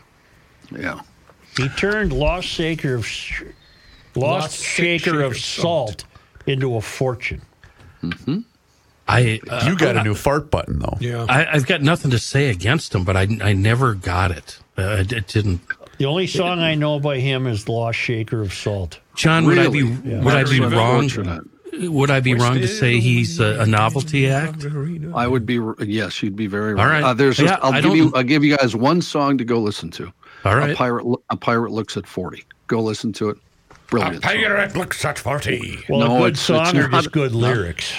[0.71, 1.01] Yeah.
[1.57, 3.43] He turned Lost Shaker of sh-
[4.15, 6.05] Lost, Lost Shaker, Shaker of of Salt
[6.47, 7.43] into a fortune.
[9.09, 10.97] I uh, you got a new fart button though.
[11.01, 11.27] Yeah.
[11.29, 14.59] I, I've got nothing to say against him, but I, I never got it.
[14.79, 15.61] Uh, it, it didn't.
[15.99, 18.99] The only song I know by him is Lost Shaker of Salt.
[19.15, 20.23] John, would I be Yeah.
[20.23, 21.11] would I be wrong?
[21.75, 24.65] Would I be wrong to say he's a, a novelty act?
[25.15, 27.03] I would be yes, you'd be very All right.
[27.03, 27.05] right.
[27.05, 29.39] Uh, there's just, Yeah, I'll I give you don't- I'll give you guys one song
[29.39, 30.13] to go listen to.
[30.45, 32.45] All A pirate a pirate looks at 40.
[32.67, 33.39] Go listen to it.
[33.93, 34.23] Brilliant.
[34.25, 34.33] song.
[34.33, 35.85] Pirate looks at 40.
[35.89, 37.93] Well, No, a good it's- song it's or not- just good lyrics?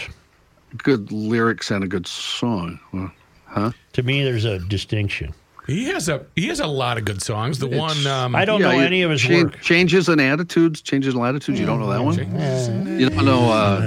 [0.77, 2.79] Good lyrics and a good song.
[2.91, 3.11] Well,
[3.45, 3.71] huh?
[3.93, 5.33] To me, there's a distinction.
[5.67, 7.59] He has a he has a lot of good songs.
[7.59, 9.61] The one um, I don't Yeah, know any of his cha- work.
[9.61, 11.57] Changes in attitudes, changes in latitudes.
[11.57, 12.17] You don't know that one?
[12.99, 13.79] You don't know uh,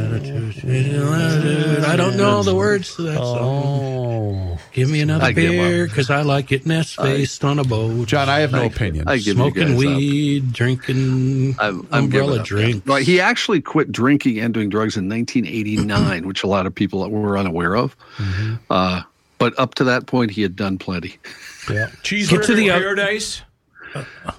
[1.86, 3.38] I don't know the words to that song.
[3.44, 7.64] Oh, Give me another I give beer because I like it nest faced on a
[7.64, 8.06] boat.
[8.08, 9.08] John, I have no I- opinion.
[9.08, 9.78] I give you Smoking guys up.
[9.78, 12.46] weed, drinking I'm, I'm umbrella drink.
[12.84, 12.86] drinks.
[12.86, 17.08] Right, he actually quit drinking and doing drugs in 1989, which a lot of people
[17.10, 17.96] were unaware of.
[18.18, 18.54] Mm-hmm.
[18.70, 19.02] Uh,
[19.38, 21.16] but up to that point, he had done plenty.
[21.70, 21.86] yeah.
[22.02, 23.42] Cheeseburger Get to the in oth- Paradise.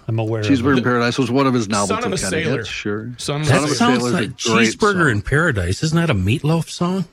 [0.07, 0.77] I'm aware of Cheeseburger it.
[0.79, 1.89] in Paradise was one of his novels.
[1.89, 2.57] Son novelty of a kind of Sailor.
[2.59, 2.69] hits.
[2.69, 3.11] Sure.
[3.17, 3.99] Son of a That Son of a Sailor.
[3.99, 5.09] sounds a like great Cheeseburger song.
[5.09, 5.81] in Paradise.
[5.83, 7.05] Isn't that a meatloaf song?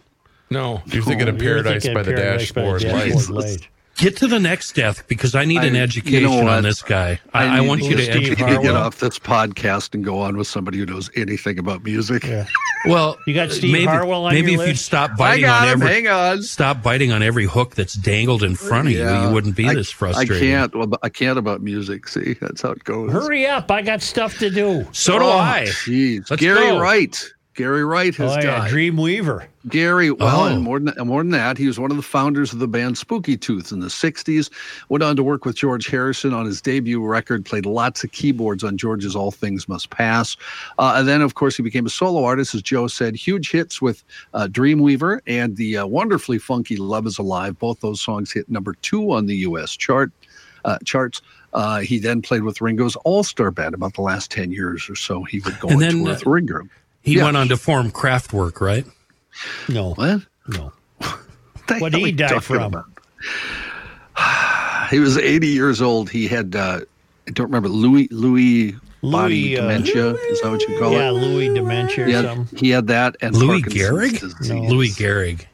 [0.50, 0.82] No.
[0.86, 3.30] You're thinking of Paradise by the Paradise by the Dashboard Dashboard Lights.
[3.60, 3.68] Light.
[3.96, 6.82] Get to the next death because I need an I- you education know on this
[6.82, 7.20] guy.
[7.32, 8.38] I, I, need want you to educate.
[8.44, 12.24] to get off this podcast and go on with somebody who knows anything about music.
[12.24, 12.46] Yeah.
[12.86, 15.70] Well, You got Steve maybe, Harwell on maybe your if you'd stop biting on him.
[15.80, 16.42] every Hang on.
[16.42, 19.26] stop biting on every hook that's dangled in front of you, Yeah.
[19.28, 20.36] you wouldn't be I- this frustrated.
[20.36, 20.74] I can't.
[20.76, 22.06] Well, I can't about music.
[22.06, 23.10] See, that's how it goes.
[23.10, 23.70] Hurry up!
[23.70, 24.86] I got stuff to do.
[24.92, 25.64] So do Oh, I.
[25.68, 26.78] Jeez, Gary go.
[26.78, 27.24] Wright.
[27.54, 28.70] Gary Wright has Oh, yeah, died.
[28.70, 29.46] Dreamweaver.
[29.68, 30.44] Gary, well, Oh.
[30.46, 32.98] and more than, more than that, he was one of the founders of the band
[32.98, 34.50] Spooky Tooth in the 60s.
[34.90, 38.62] Went on to work with George Harrison on his debut record, played lots of keyboards
[38.62, 40.36] on George's All Things Must Pass.
[40.78, 43.80] Uh, and then, of course, he became a solo artist, as Joe said, huge hits
[43.80, 44.04] with
[44.34, 47.58] uh, Dreamweaver and the uh, wonderfully funky Love is Alive.
[47.58, 49.74] Both those songs hit number two on the U.S.
[49.76, 50.12] chart
[50.66, 51.22] uh, charts.
[51.54, 54.96] Uh, he then played with Ringo's All Star Band about the last 10 years or
[54.96, 55.22] so.
[55.22, 56.60] He would go And on then, tour uh, with Ringo.
[57.02, 57.24] He Yeah.
[57.24, 58.84] went on to form Kraftwerk, right?
[59.68, 59.94] No.
[59.94, 60.22] What?
[60.48, 60.72] No.
[61.68, 62.84] the What did he die from?
[64.90, 66.10] He was 80 years old.
[66.10, 66.80] He had, uh,
[67.26, 70.10] I don't remember, Louis, Louis, body uh, dementia.
[70.14, 71.14] Is that what you call Yeah, it?
[71.14, 72.58] Yeah, Louis dementia or He had, something.
[72.58, 74.48] he had that and Louis Parkinson's Gehrig?
[74.54, 74.62] No.
[74.68, 75.46] Louis Gehrig.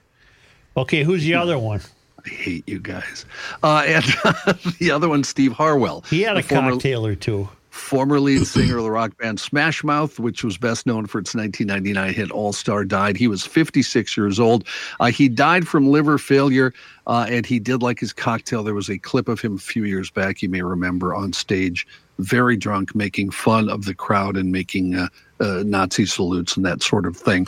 [0.77, 1.81] Okay, who's the other one?
[2.25, 3.25] I hate you guys.
[3.63, 4.05] Uh, and
[4.79, 6.03] the other one, Steve Harwell.
[6.11, 7.49] He had a former- cocktail or two.
[7.71, 11.35] Former lead singer of the rock band Smash Mouth, which was best known for its
[11.35, 13.17] 1999 hit All Star, died.
[13.17, 14.67] He was 56 years old.
[14.99, 16.75] Uh, he died from liver failure,
[17.07, 18.63] uh, and he did like his cocktail.
[18.63, 21.87] There was a clip of him a few years back, you may remember, on stage,
[22.19, 25.09] very drunk, making fun of the crowd and making uh,
[25.41, 27.47] uh, Nazi salutes and that sort of thing.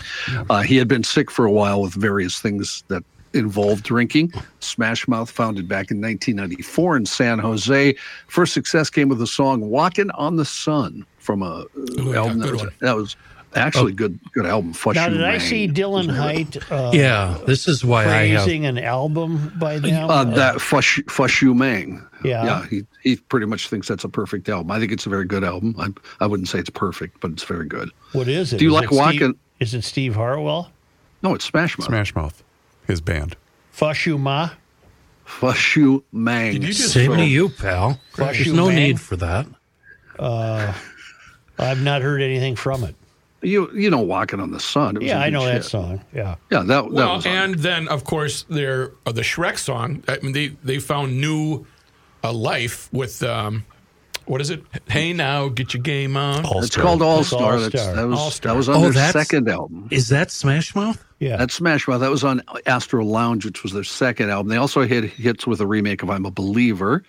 [0.48, 3.04] Uh, he had been sick for a while with various things that
[3.34, 4.32] involved drinking.
[4.60, 7.94] Smash Mouth, founded back in 1994 in San Jose.
[8.28, 11.64] First success came with the song "Walking on the Sun" from a uh,
[11.96, 13.16] yeah, album that was, that was
[13.54, 14.18] actually good.
[14.32, 14.72] Good album.
[14.72, 18.44] Fush Now, You did I see Dylan Heidt uh, Yeah, this is why I have.
[18.44, 20.08] praising an album by them?
[20.10, 22.04] Uh, that Fush Fush Yu Mang.
[22.24, 22.44] Yeah.
[22.44, 22.66] yeah.
[22.68, 24.70] He he pretty much thinks that's a perfect album.
[24.70, 25.74] I think it's a very good album.
[25.78, 25.88] I
[26.24, 27.90] I wouldn't say it's perfect, but it's very good.
[28.12, 28.58] what is it?
[28.58, 29.34] Do you Is like it Steve- Walking?
[29.60, 30.72] Is it Steve Hartwell?
[31.22, 31.86] No, it's Smash Mouth.
[31.86, 32.42] Smash Mouth,
[32.86, 33.36] his band.
[33.74, 34.52] Fushuma?
[35.24, 36.52] Fush Yu Mang.
[36.52, 37.98] Did you just Same throw- to you, pal.
[38.12, 38.74] Flush There's you, no man.
[38.76, 39.46] need for that.
[40.18, 40.74] Uh,
[41.58, 42.94] I've not heard anything from it.
[43.40, 44.96] You you know, Walking on the Sun.
[44.96, 46.00] It was Yeah, I good know that song.
[46.14, 46.36] Yeah.
[46.50, 50.04] Yeah, that that Well, was on and then of course their uh, the Shrek song.
[50.06, 51.66] I mean, they they found new
[52.22, 53.64] uh, life with um,
[54.26, 54.62] what is it?
[54.88, 56.44] Hey now, get your game on.
[56.62, 57.58] It's called All Star.
[57.60, 58.52] That was All-Star.
[58.52, 59.88] that was on Oh, their second album.
[59.90, 61.02] Is that Smash Mouth?
[61.18, 61.36] Yeah.
[61.36, 62.00] That's Smash Mouth.
[62.00, 64.48] That was on Astro Lounge, which was their second album.
[64.50, 67.04] They also had hits with a remake of "I'm a Believer,"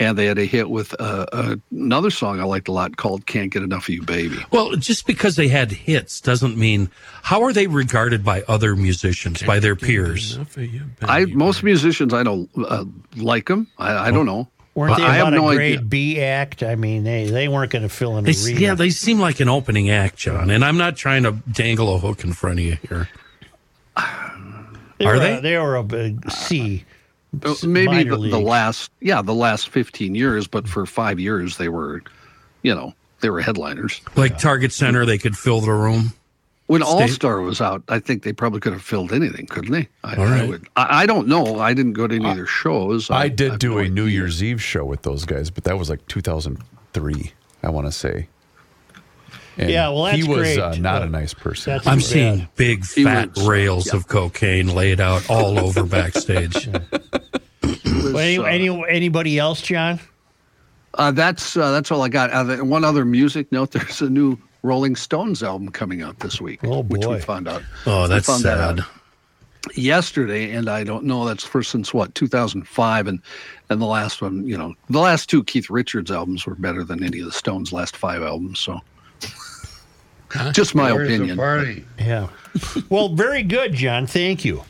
[0.00, 3.26] and they had a hit with uh, uh, another song I liked a lot called
[3.26, 6.90] "Can't Get Enough of You, Baby." Well, just because they had hits doesn't mean
[7.22, 10.34] how are they regarded by other musicians, by their peers?
[10.34, 11.34] Enough of you, I baby.
[11.36, 12.84] most musicians I know uh,
[13.16, 13.68] like them.
[13.78, 14.48] I, I don't know.
[14.74, 15.76] Weren't they I have about no a idea.
[15.76, 16.62] grade B act?
[16.64, 18.60] I mean, they, they weren't going to fill in They, a arena.
[18.60, 20.50] yeah, they seem like an opening act, John.
[20.50, 23.08] And I'm not trying to dangle a hook in front of you here.
[24.98, 25.36] They Are were they?
[25.38, 26.84] A, they were a big C.
[27.42, 31.68] Uh, Maybe the, the last, yeah, the last fifteen years, but for five years they
[31.68, 32.02] were,
[32.62, 34.00] you know, they were headliners.
[34.14, 36.12] Like Target Center, they could fill the room.
[36.66, 39.72] When State- All Star was out, I think they probably could have filled anything, couldn't
[39.72, 39.86] they?
[40.02, 40.66] I, All I would.
[40.76, 41.58] I, I don't know.
[41.60, 43.10] I didn't go to any of their shows.
[43.10, 44.14] I did have do a New idea.
[44.20, 47.32] Year's Eve show with those guys, but that was like 2003,
[47.62, 48.28] I want to say.
[49.58, 50.58] And Yeah, well, he was great.
[50.58, 51.72] Uh, not Uh, a nice person.
[51.74, 52.06] that's- I'm Yeah.
[52.06, 53.96] seeing big fat was- rails yeah.
[53.96, 56.66] of cocaine laid out all over backstage.
[56.72, 60.00] Well, any, uh, any, anybody else, John?
[60.94, 62.30] Uh, that's uh, that's all I got.
[62.32, 66.60] Uh, one other music note: there's a new Rolling Stones album coming out this week,
[66.64, 67.62] Oh, which we found out.
[67.86, 69.76] Oh, that's found that sad.
[69.76, 71.26] yesterday, and I don't know.
[71.26, 73.20] That's first since what 2005, and
[73.68, 77.04] and the last one, you know, the last two Keith Richards albums were better than
[77.04, 78.58] any of the Stones' last five albums.
[78.58, 78.80] So,
[80.52, 81.36] just my opinion.
[81.36, 81.84] party?
[81.98, 82.28] Yeah.
[82.88, 84.06] well, very good, John.
[84.06, 84.64] Thank you.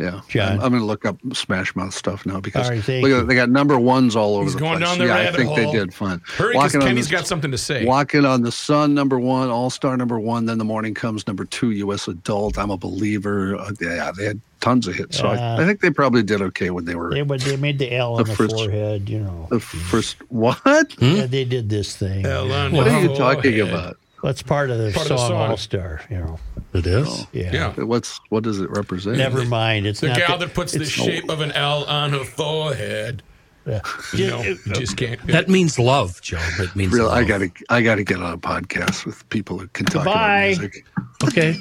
[0.00, 0.52] Yeah, John.
[0.52, 3.12] I'm, I'm going to look up Smash Mouth stuff now because All right, thank look
[3.12, 3.24] at, you.
[3.26, 4.88] they got number ones all over He's the going place.
[4.88, 6.22] down the yeah, I rabbit think they did fun.
[6.26, 7.84] Hurry, because Walking on Kenny's the- got something to say.
[7.84, 9.50] Walking on the Sun, number one.
[9.50, 10.46] All Star, number one.
[10.46, 11.70] Then the morning comes, number two.
[11.72, 12.08] U.S.
[12.08, 12.56] Adult.
[12.58, 13.56] I'm a believer.
[13.56, 15.18] Uh, yeah, they had tons of hits.
[15.18, 15.56] So Yeah.
[15.56, 17.94] I, I think they probably did okay when they were They, but they made the
[17.94, 19.46] L on The the, first- forehead, you know.
[19.50, 20.16] the first.
[20.30, 20.58] What?
[20.94, 21.04] Hmm?
[21.04, 22.24] Yeah, they did this thing.
[22.24, 23.68] L on What are you talking forehead.
[23.68, 23.96] about?
[24.22, 25.50] That's part of the Part song, song.
[25.50, 26.38] All Star, you know.
[26.74, 27.06] It is.
[27.08, 27.28] Oh.
[27.32, 27.52] Yeah.
[27.76, 27.84] Yeah.
[27.84, 29.16] What's what does it represent?
[29.16, 29.86] Never mind.
[29.86, 32.24] It's The not gal the- that puts the it's- shape of an L on her
[32.24, 33.22] forehead.
[33.66, 33.80] Yeah.
[34.14, 35.24] You know, you just can't.
[35.26, 36.38] That means love, Joe.
[36.58, 37.16] It means Real, love.
[37.18, 40.44] I gotta, I gotta get on a podcast with people who can talk Goodbye.
[40.46, 40.86] about music.
[41.24, 41.58] Okay.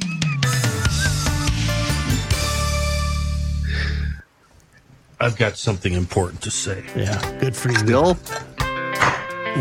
[5.20, 6.84] I've got something important to say.
[6.96, 7.40] Yeah.
[7.40, 7.78] Good for you.
[7.80, 8.18] Still,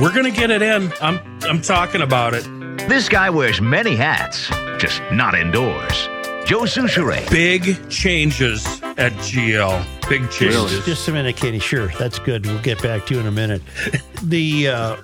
[0.00, 0.92] We're gonna get it in.
[1.00, 2.46] I'm I'm talking about it.
[2.86, 4.48] This guy wears many hats,
[4.78, 6.08] just not indoors.
[6.44, 7.28] Joe Soucheray.
[7.30, 8.64] Big changes
[8.96, 10.08] at GL.
[10.08, 10.84] Big changes.
[10.86, 11.58] Just a minute, Katie.
[11.58, 12.46] Sure, that's good.
[12.46, 13.62] We'll get back to you in a minute.
[14.24, 14.96] The uh,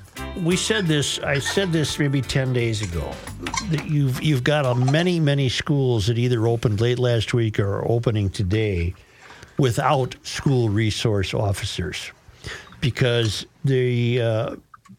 [0.43, 1.21] we said this.
[1.21, 3.13] I said this maybe ten days ago.
[3.71, 7.77] That you've you've got a many many schools that either opened late last week or
[7.77, 8.93] are opening today
[9.57, 12.11] without school resource officers
[12.81, 14.57] because the uh,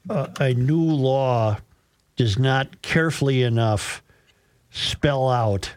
[0.09, 1.57] uh, a new law
[2.15, 4.01] does not carefully enough
[4.71, 5.75] spell out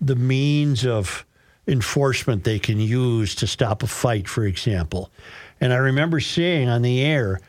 [0.00, 1.24] the means of
[1.66, 5.10] enforcement they can use to stop a fight, for example.
[5.60, 7.40] And I remember seeing on the air,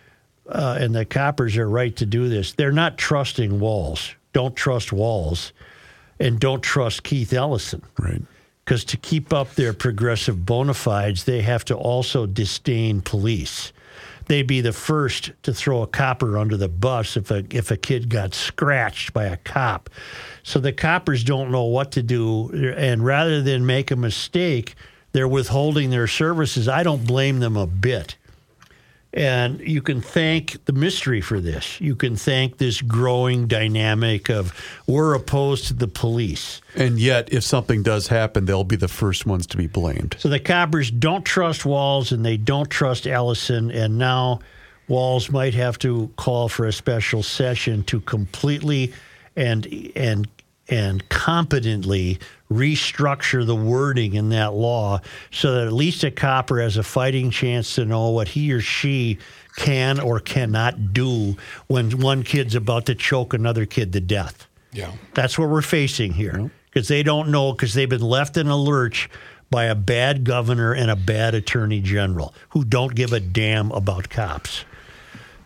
[0.48, 4.15] uh, and the coppers are right to do this, they're not trusting Walz.
[4.34, 5.53] Don't trust Walz.
[6.19, 7.84] And don't trust Keith Ellison.
[7.99, 8.22] Right.
[8.65, 13.72] Because to keep up their progressive bona fides, they have to also disdain police.
[14.27, 17.77] They'd be the first to throw a copper under the bus if a if a
[17.77, 19.89] kid got scratched by a cop.
[20.43, 24.75] So the coppers don't know what to do, and rather than make a mistake,
[25.13, 26.67] they're withholding their services.
[26.67, 28.16] I don't blame them a bit.
[29.13, 31.79] And you can thank the mystery for this.
[31.79, 34.53] You can thank this growing dynamic of
[34.85, 36.61] we're opposed to the police.
[36.75, 40.17] And yet, if something does happen, they'll be the first ones to be blamed.
[40.19, 43.71] So the coppers don't trust Walz and they don't trust Ellison.
[43.71, 44.39] And now
[44.88, 48.93] Walz might have to call for a special session to completely
[49.35, 50.27] and and
[50.69, 52.19] and competently
[52.52, 55.02] restructure the wording in that law
[55.32, 58.61] so that at least a copper has a fighting chance to know what he or
[58.61, 59.18] she
[59.57, 61.36] can or cannot do
[61.68, 64.48] when one kid's about to choke another kid to death.
[64.72, 64.91] Yeah.
[65.14, 68.56] That's what we're facing here because they don't know because they've been left in a
[68.56, 69.10] lurch
[69.49, 74.10] by a bad governor and a bad attorney general who don't give a damn about
[74.10, 74.65] cops.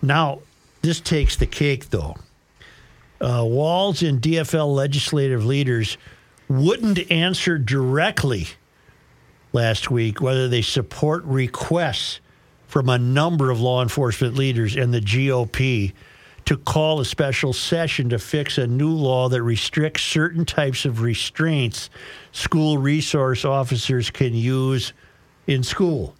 [0.01, 0.39] Now,
[0.81, 2.17] this takes the cake though.
[3.19, 5.97] Uh, Walz and DFL legislative leaders
[6.51, 8.47] wouldn't answer directly
[9.53, 12.19] last week whether they support requests
[12.67, 15.93] from a number of law enforcement leaders and the GOP
[16.45, 21.01] to call a special session to fix a new law that restricts certain types of
[21.01, 21.89] restraints
[22.31, 24.93] school resource officers can use
[25.47, 26.15] in school.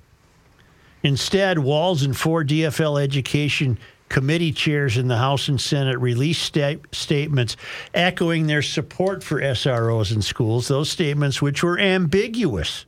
[1.04, 3.78] Instead, Walz and four DFL education
[4.12, 7.56] committee chairs in the House and Senate released sta- statements
[7.94, 12.86] echoing their support for SROs in schools, those statements, which were ambiguous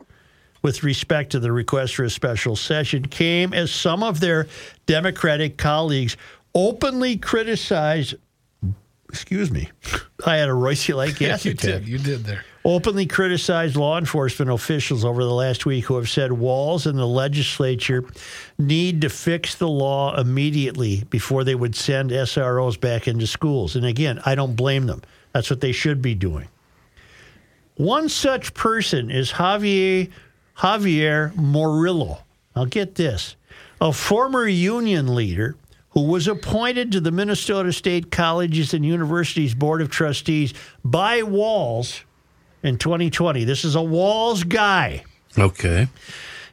[0.61, 4.47] with respect to the request for a special session, came as some of their
[4.85, 6.17] Democratic colleagues
[6.53, 8.15] openly criticized.
[9.07, 9.69] Excuse me.
[10.25, 11.87] I had a Royce like gas you did.
[11.87, 12.43] You did there.
[12.65, 17.05] Openly criticized law enforcement officials over the last week who have said Walz and the
[17.05, 18.05] legislature
[18.57, 23.75] need to fix the law immediately before they would send SROs back into schools.
[23.75, 25.01] And again, I don't blame them.
[25.33, 26.47] That's what they should be doing.
[27.75, 30.09] One such person is Javier
[30.57, 32.19] Javier Morillo.
[32.55, 33.35] Now get this.
[33.81, 35.57] A former union leader
[35.89, 40.53] who was appointed to the Minnesota State Colleges and Universities Board of Trustees
[40.85, 42.03] by Walz
[42.63, 43.43] in 2020.
[43.43, 45.03] This is a Walz guy.
[45.37, 45.87] Okay.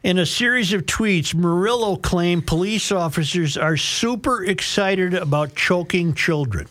[0.02, 6.68] In a series of tweets, Morillo claimed police officers are super excited about choking children.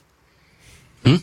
[1.05, 1.15] Hmm?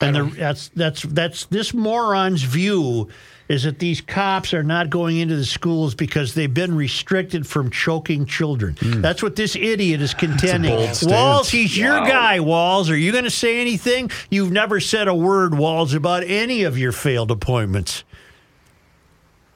[0.00, 3.08] And the, that's that's that's this moron's view
[3.48, 7.70] is that these cops are not going into the schools because they've been restricted from
[7.70, 8.76] choking children.
[8.80, 10.76] That's what this idiot is contending.
[11.02, 12.90] Walz, he's your guy, Walz.
[12.90, 14.10] Are you going to say anything?
[14.30, 18.02] You've never said a word, Walz, about any of your failed appointments.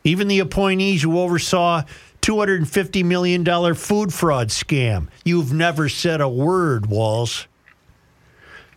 [0.04, 1.82] Even the appointees who oversaw
[2.22, 5.08] $250 million food fraud scam.
[5.24, 7.46] You've never said a word, Walz.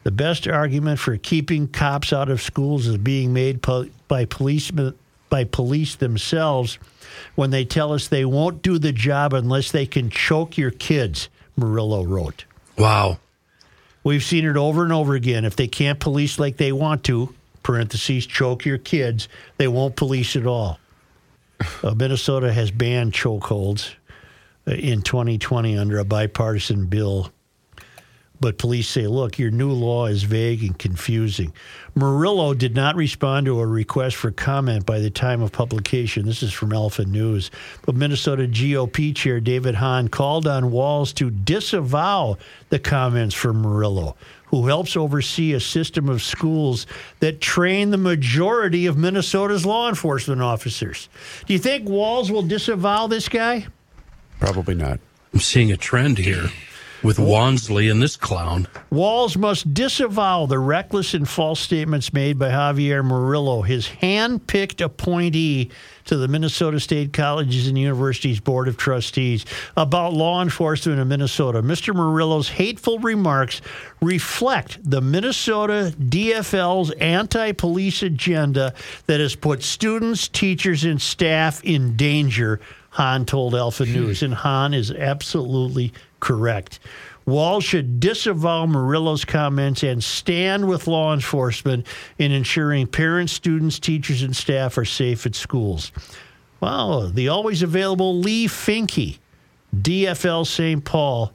[0.03, 4.95] The best argument for keeping cops out of schools is being made po- by policemen
[5.29, 6.77] by police themselves
[7.33, 11.27] when they tell us they won't do the job unless they can choke your kids,
[11.57, 12.45] Morillo wrote.
[12.77, 13.17] Wow.
[14.03, 15.43] We've seen it over and over again.
[15.43, 19.27] If they can't police like they want to, parentheses, choke your kids,
[19.57, 20.79] they won't police at all.
[21.81, 23.95] Uh, Minnesota has banned chokeholds
[24.67, 27.31] uh, in 2020 under a bipartisan bill.
[28.43, 31.53] But police say, look, your new law is vague and confusing.
[31.95, 36.25] Morillo did not respond to a request for comment by the time of publication.
[36.25, 37.51] This is from Alpha News.
[37.83, 42.37] But Minnesota GOP Chair David Hann called on Walz to disavow
[42.67, 44.15] the comments from Morillo,
[44.47, 46.85] who helps oversee a system of schools
[47.21, 51.07] that train the majority of Minnesota's law enforcement officers.
[51.45, 53.67] Do you think Walz will disavow this guy?
[54.41, 54.99] Probably not.
[55.33, 56.49] I'm seeing a trend here.
[57.03, 58.65] With Wonsley and this clown.
[58.89, 64.79] Walz must disavow the reckless and false statements made by Javier Morillo, his hand picked
[64.79, 65.69] appointee
[66.05, 71.61] to the Minnesota State Colleges and Universities Board of Trustees, about law enforcement in Minnesota.
[71.61, 71.93] Mr.
[71.93, 73.61] Morillo's hateful remarks
[74.01, 78.73] reflect the Minnesota DFL's anti police agenda
[79.07, 82.61] that has put students, teachers, and staff in danger.
[82.91, 85.91] Hann told Alpha News, and Hann is absolutely
[86.23, 86.79] correct.
[87.25, 91.85] Wall should disavow Morillo's comments and stand with law enforcement
[92.17, 95.91] in ensuring parents, students, teachers, and staff are safe at schools.
[96.61, 99.19] Wow, the always available Leigh Finke,
[99.75, 100.85] DFL St.
[100.85, 101.33] Paul,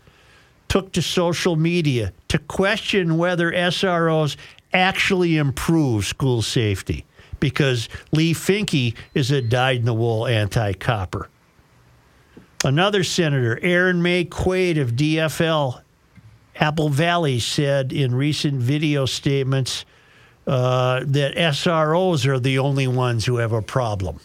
[0.69, 4.37] took to social media to question whether SROs
[4.73, 7.05] actually improve school safety
[7.41, 11.29] because Leigh Finke is a dyed in the wool anti copper.
[12.69, 15.81] Another senator, Erin Maye Quade of DFL
[16.57, 19.87] Apple Valley, said in recent video statements
[20.47, 24.21] uh, that SROs are the only ones who have a problem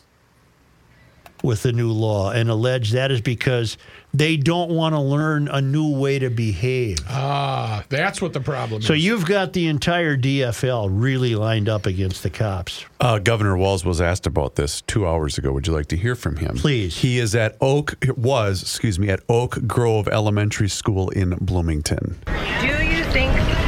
[1.41, 3.77] with the new law and alleged that is because
[4.13, 6.99] they don't want to learn a new way to behave.
[7.09, 8.87] Ah, that's what the problem So is.
[8.87, 12.85] So you've got the entire DFL really lined up against the cops.
[12.99, 15.51] Uh, Governor Walz was asked about this two hours ago.
[15.51, 16.55] Would you like to hear from him?
[16.55, 16.97] Please.
[16.97, 17.95] He is at Oak.
[18.01, 22.19] It was, excuse me, at Oak Grove Elementary School in Bloomington.
[22.27, 22.82] Do you think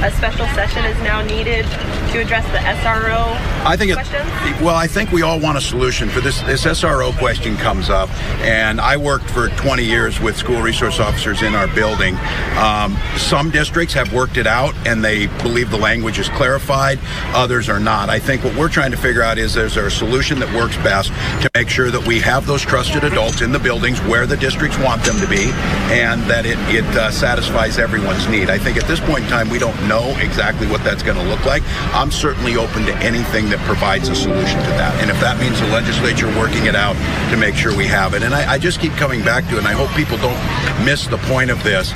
[0.05, 1.65] a special session is now needed
[2.11, 3.25] to address the SRO
[3.65, 4.61] I think it, questions?
[4.61, 6.39] well, I think we all want a solution for this.
[6.41, 8.11] This SRO question comes up,
[8.41, 12.15] and I worked for 20 years with school resource officers in our building.
[12.59, 16.99] Um, some districts have worked it out, and they believe the language is clarified.
[17.33, 18.07] Others are not.
[18.07, 20.77] I think what we're trying to figure out is is there a solution that works
[20.77, 21.09] best
[21.41, 24.77] to make sure that we have those trusted adults in the buildings where the districts
[24.77, 25.49] want them to be,
[25.89, 28.51] and that it it uh, satisfies everyone's need.
[28.51, 31.23] I think at this point in time we don't know exactly what that's going to
[31.23, 31.63] look like.
[31.93, 35.59] I'm certainly open to anything that provides a solution to that, and if that means
[35.59, 36.95] the legislature working it out
[37.31, 38.23] to make sure we have it.
[38.23, 40.39] And I, I just keep coming back to it, and I hope people don't
[40.85, 41.91] miss the point of this.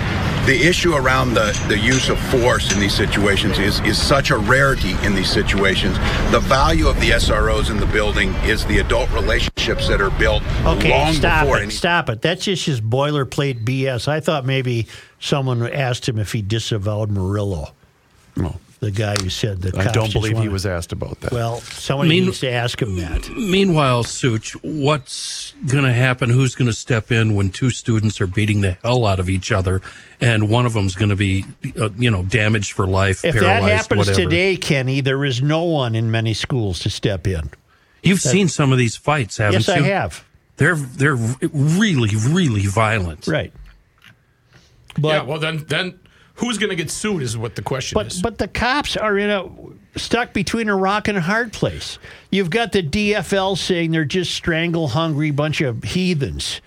[0.46, 4.38] The issue around the, the use of force in these situations is, is such a
[4.38, 5.96] rarity in these situations.
[6.32, 10.42] The value of the SROs in the building is the adult relationships that are built
[10.66, 11.64] Okay, long stop before it.
[11.64, 12.22] any Stop it.
[12.22, 14.08] That's just his boilerplate BS.
[14.08, 14.88] I thought maybe
[15.20, 17.74] someone asked him if he disavowed Morillo.
[18.82, 21.20] The guy who said the I cops don't just believe he wanna- was asked about
[21.20, 21.34] that.
[21.34, 23.30] Well, somebody Mean- needs to ask him that.
[23.36, 26.30] Meanwhile, Such, what's going to happen?
[26.30, 29.52] Who's going to step in when two students are beating the hell out of each
[29.52, 29.82] other,
[30.22, 31.44] and one of them's going to be,
[31.78, 34.22] uh, you know, damaged for life, If that paralyzed, happens whatever?
[34.30, 37.50] today, Kenny, there is no one in many schools to step in.
[38.02, 39.74] You've That- seen some of these fights, haven't yes, you?
[39.74, 40.24] Yes, I have.
[40.56, 41.16] They're they're
[41.52, 43.28] really really violent.
[43.28, 43.52] Right.
[45.02, 46.00] yeah, well then then
[46.40, 48.22] who's going to get sued is what the question But is.
[48.22, 49.50] but the cops are in a
[50.00, 52.00] stuck between a rock and a hard place.
[52.32, 56.62] You've got the DFL saying they're just strangle hungry bunch of heathens.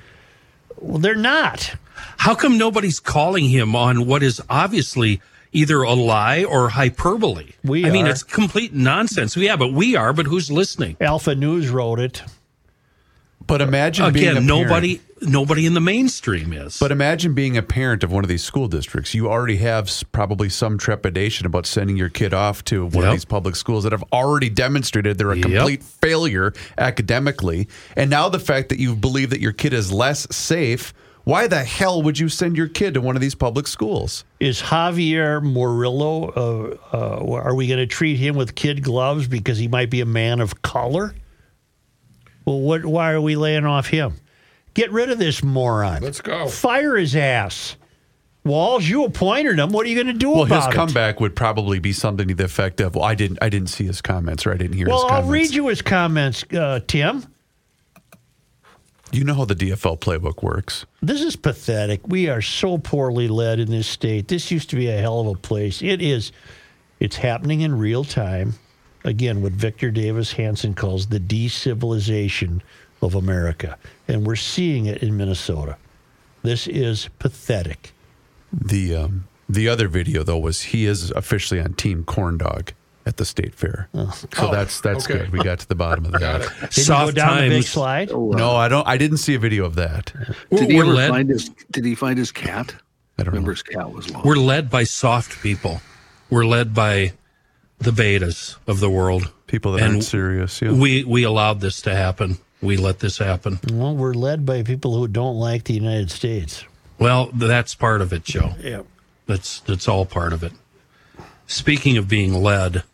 [0.78, 1.74] Well, they're not.
[2.18, 5.20] How come nobody's calling him on what is obviously
[5.52, 7.50] either a lie or hyperbole?
[7.64, 9.36] We I mean, it's complete nonsense.
[9.36, 10.12] Yeah, but we are.
[10.12, 10.96] But who's listening?
[11.00, 12.22] Alpha News wrote it.
[13.46, 16.78] But imagine being a again, parent- nobody nobody in the mainstream is.
[16.78, 19.14] But imagine being a parent of one of these school districts.
[19.14, 23.24] You already have probably some trepidation about sending your kid off to one of these
[23.24, 27.68] public schools that have already demonstrated they're a complete failure academically.
[27.96, 30.94] And now the fact that you believe that your kid is less safe,
[31.24, 34.24] why the hell would you send your kid to one of these public schools?
[34.40, 36.32] Is Javier Morillo?
[36.36, 40.00] Uh, uh, are we going to treat him with kid gloves because he might be
[40.00, 41.14] a man of color?
[42.44, 42.84] Well, what?
[42.84, 44.14] Why are we laying off him?
[44.74, 46.02] Get rid of this moron.
[46.02, 46.48] Let's go.
[46.48, 47.76] Fire his ass.
[48.44, 49.70] Walz, you appointed him.
[49.70, 50.76] What are you going to do Well, his about it?
[50.76, 53.48] Well, his comeback would probably be something to the effect of, "Well, I didn't, I
[53.48, 55.26] didn't see his comments, or I didn't hear Well, his comments.
[55.26, 57.24] Well, I'll read you his comments, uh, Tim.
[59.12, 60.86] You know how the DFL playbook works.
[61.02, 62.00] This is pathetic.
[62.08, 64.26] We are so poorly led in this state.
[64.28, 65.82] This used to be a hell of a place.
[65.82, 66.32] It is.
[66.98, 68.54] It's happening in real time.
[69.04, 72.60] Again, what Victor Davis Hanson calls the decivilization
[73.02, 73.76] of America.
[74.08, 75.76] And we're seeing it in Minnesota.
[76.42, 77.92] This is pathetic.
[78.52, 82.72] The um, the other video though was he is officially on Team Corn Dog
[83.04, 83.88] at the state fair.
[83.94, 84.08] So
[84.38, 85.20] Oh, that's that's okay.
[85.20, 85.30] good.
[85.32, 86.42] We got to the bottom of that.
[86.60, 88.10] Did he go down the big slide?
[88.10, 88.86] No, I don't.
[88.86, 90.12] I didn't see a video of that.
[90.50, 91.48] Did he ever find his?
[91.70, 92.74] Did he find his cat?
[93.18, 94.24] I don't remember his cat was lost.
[94.24, 95.80] We're led by soft people.
[96.30, 97.12] We're led by
[97.78, 99.30] the betas of the world.
[99.46, 100.60] People that aren't serious.
[100.62, 100.72] Yeah.
[100.72, 102.38] We we allowed this to happen.
[102.62, 103.58] We let this happen.
[103.72, 106.64] Well, we're led by people who don't like the United States.
[106.98, 108.54] Well, that's part of it, Joe.
[108.60, 108.82] Yeah.
[109.26, 110.52] That's that's all part of it.
[111.46, 112.84] Speaking of being led,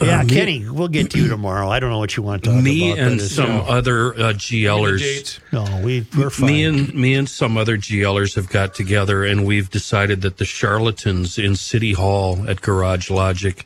[0.00, 1.68] Yeah, uh, me- Kenny, we'll get to you tomorrow.
[1.68, 2.96] I don't know what you want to talk me about.
[2.98, 5.40] but and it's- some other uh, GLers.
[5.52, 6.46] No, we we're fine.
[6.46, 10.44] Me and me and some other GLers have got together, and we've decided that the
[10.44, 13.64] charlatans in City Hall at Garage Logic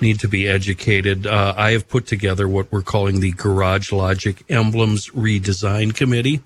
[0.00, 1.26] need to be educated.
[1.26, 6.40] Uh, I have put together what we're calling the Garage Logic Emblems Redesign Committee.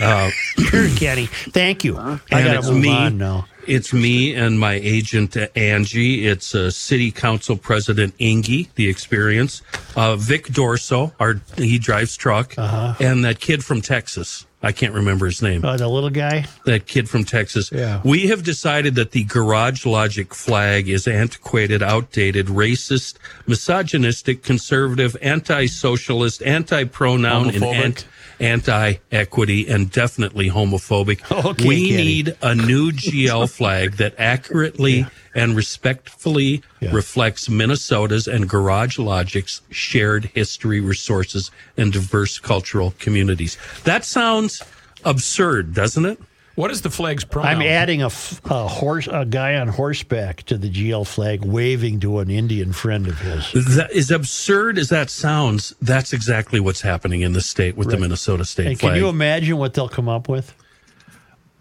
[0.00, 0.30] Uh,
[0.68, 1.26] Sure, Kenny.
[1.26, 1.96] Thank you.
[1.98, 2.90] I and got it's to move me.
[2.96, 3.46] on now.
[3.66, 6.26] It's me and my agent Angie.
[6.26, 9.62] It's uh, City Council President Ingy, the experience.
[9.96, 12.94] Uh, Vic Dorso, our he drives truck, Uh-huh.
[13.00, 14.44] and that kid from Texas.
[14.64, 15.64] I can't remember his name.
[15.64, 16.46] Uh, the little guy.
[16.64, 17.70] that kid from Texas.
[17.70, 18.00] Yeah.
[18.04, 23.16] We have decided that the Garage Logic flag is antiquated, outdated, racist,
[23.46, 28.04] misogynistic, conservative, anti-socialist, anti-pronoun, and Homophobic.
[28.44, 31.20] Ant- anti-equity, and definitely homophobic.
[31.44, 32.04] Okay, we Kenny.
[32.04, 36.62] need a new GL flag that accurately and respectfully
[36.92, 43.58] reflects Minnesota's and Garage Logic's shared history, resources, and diverse cultural communities.
[43.84, 44.62] That sounds
[45.04, 46.18] absurd, doesn't it?
[46.54, 47.56] What is the flag's pronoun?
[47.56, 51.98] I'm adding a, f- a horse, a guy on horseback to the GL flag, waving
[52.00, 53.50] to an Indian friend of his.
[53.76, 55.74] That is absurd as that sounds.
[55.82, 59.56] That's exactly what's happening in the state with the Minnesota state And can you imagine
[59.58, 60.54] what they'll come up with?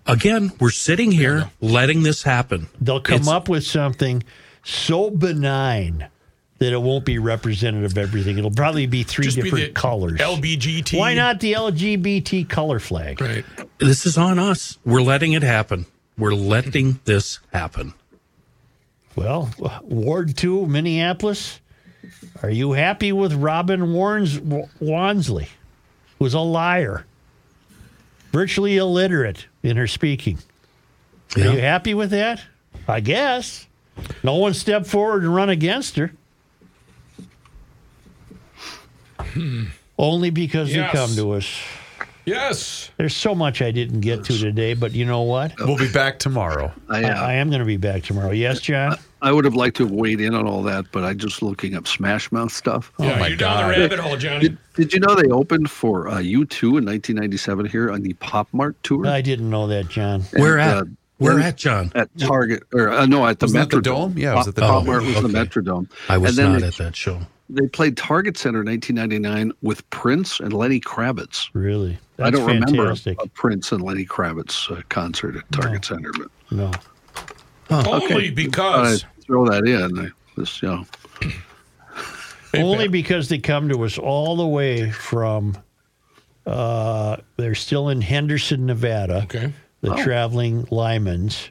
[0.05, 2.67] Again, we're sitting here letting this happen.
[2.79, 4.23] They'll come It's- up with something
[4.63, 6.07] so benign
[6.63, 8.37] that it won't be representative of everything.
[8.37, 10.17] It'll probably be three Just be different the colors.
[10.17, 10.97] LBGT.
[10.97, 13.19] Why not the LGBT color flag?
[13.19, 13.43] Right.
[13.79, 14.77] This is on us.
[14.85, 15.85] We're letting it happen.
[16.17, 17.93] We're letting this happen.
[19.17, 19.51] Well,
[19.83, 21.59] Ward 2, Minneapolis,
[22.41, 24.39] are you happy with Robin Warnes
[24.81, 25.49] Wonsley,
[26.17, 27.05] who's a liar,
[28.31, 30.39] virtually illiterate in her speaking?
[31.35, 31.43] Yeah.
[31.43, 32.41] Are you happy with that?
[32.87, 33.67] I guess.
[34.23, 36.13] No one stepped forward to run against her.
[39.97, 40.91] Only because Yes.
[40.91, 41.47] they come to us.
[42.25, 42.89] Yes.
[42.97, 45.53] There's so much I didn't get to today, but you know what?
[45.59, 46.71] We'll be back tomorrow.
[46.89, 48.31] I, I, uh, I am going to be back tomorrow.
[48.31, 48.97] Yes, John?
[49.21, 51.75] I would have liked to have weighed in on all that, but I just looking
[51.75, 52.91] up Smash Mouth stuff.
[52.97, 54.39] Yeah, my you're down the rabbit hole, Johnny.
[54.49, 58.47] Did, did you know they opened for uh, U2 in 1997 here on the Pop
[58.53, 59.05] Mart tour?
[59.05, 60.21] I didn't know that, John.
[60.33, 60.77] Where at?
[60.77, 60.85] uh,
[61.17, 61.91] Where at, John?
[61.93, 64.13] At Target, or uh, no, at the Wasn't that the Metrodome.
[64.13, 64.17] Dome?
[64.17, 64.85] Yeah, it was Pop- at the Pop Dome.
[64.87, 65.89] Mart was the Metrodome.
[66.07, 67.19] I was and then not they, at that show.
[67.53, 71.49] They played Target Center in 1999 with Prince and Lenny Kravitz.
[71.53, 71.99] Really?
[72.17, 76.71] I don't remember a, Prince and Lenny Kravitz uh, concert at Target Center, but No.
[77.69, 79.99] Only I because throw that in.
[79.99, 80.85] I just, you know,
[82.55, 85.55] Only because they come to us all the way from,
[86.47, 89.23] uh, they're still in Henderson, Nevada.
[89.23, 89.53] Okay.
[89.81, 91.49] The traveling Lymans,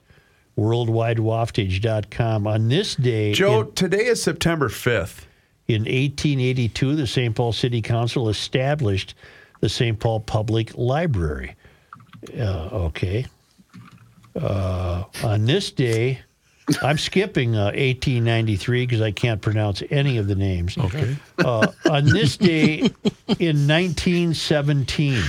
[0.58, 2.46] worldwidewaftage.com.
[2.46, 5.26] On this day, Joe, today is September 5th.
[5.74, 7.34] In 1882, the St.
[7.34, 9.14] Paul City Council established
[9.60, 9.98] the St.
[9.98, 11.54] Paul Public Library.
[12.38, 13.26] Uh, okay.
[14.40, 16.20] Uh, on this day,
[16.82, 20.78] I'm skipping uh, 1893 because I can't pronounce any of the names.
[20.78, 21.16] Okay.
[21.38, 22.78] Uh, on this day
[23.38, 25.22] in 1917,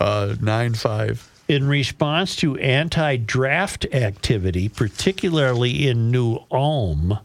[0.00, 1.30] Uh, 9 5.
[1.48, 7.18] in response to anti draft activity, particularly in New Ulm,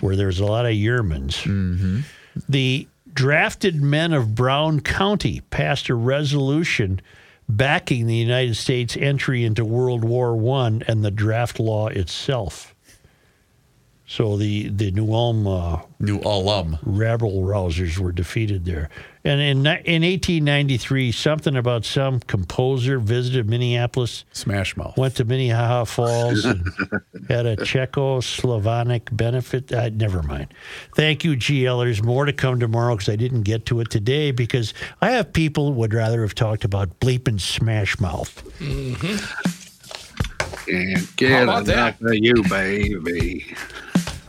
[0.00, 2.04] where there's a lot of Yermans,
[2.48, 7.00] the drafted men of Brown County passed a resolution
[7.48, 12.74] backing the United States entry into World War I and the draft law itself.
[14.06, 16.78] So the, the New Ulm uh, New alum.
[16.82, 18.88] rabble rousers were defeated there.
[19.28, 24.96] And in in 1893, something about some composer visited Minneapolis, Smash Mouth.
[24.96, 26.66] went to Minnehaha Falls, and
[27.28, 29.70] had a Czechoslovak benefit.
[29.70, 30.54] Uh, never mind.
[30.96, 32.02] Thank you, GLers.
[32.02, 34.72] More to come tomorrow because I didn't get to it today because
[35.02, 38.42] I have people who would rather have talked about bleeping Smash Mouth.
[40.66, 43.54] can't get about enough of you, baby.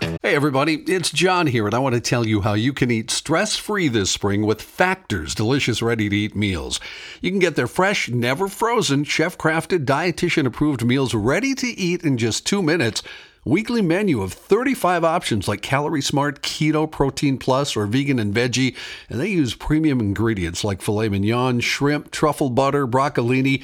[0.10, 3.12] Hey everybody, it's John here, and I want to tell you how you can eat
[3.12, 6.80] stress free this spring with Factor's delicious ready to eat meals.
[7.22, 12.04] You can get their fresh, never frozen, chef crafted, dietitian approved meals ready to eat
[12.04, 13.04] in just two minutes.
[13.46, 18.76] Weekly menu of 35 options like Calorie Smart, Keto, Protein Plus, or Vegan and Veggie,
[19.10, 23.64] and they use premium ingredients like filet mignon, shrimp, truffle butter, broccolini,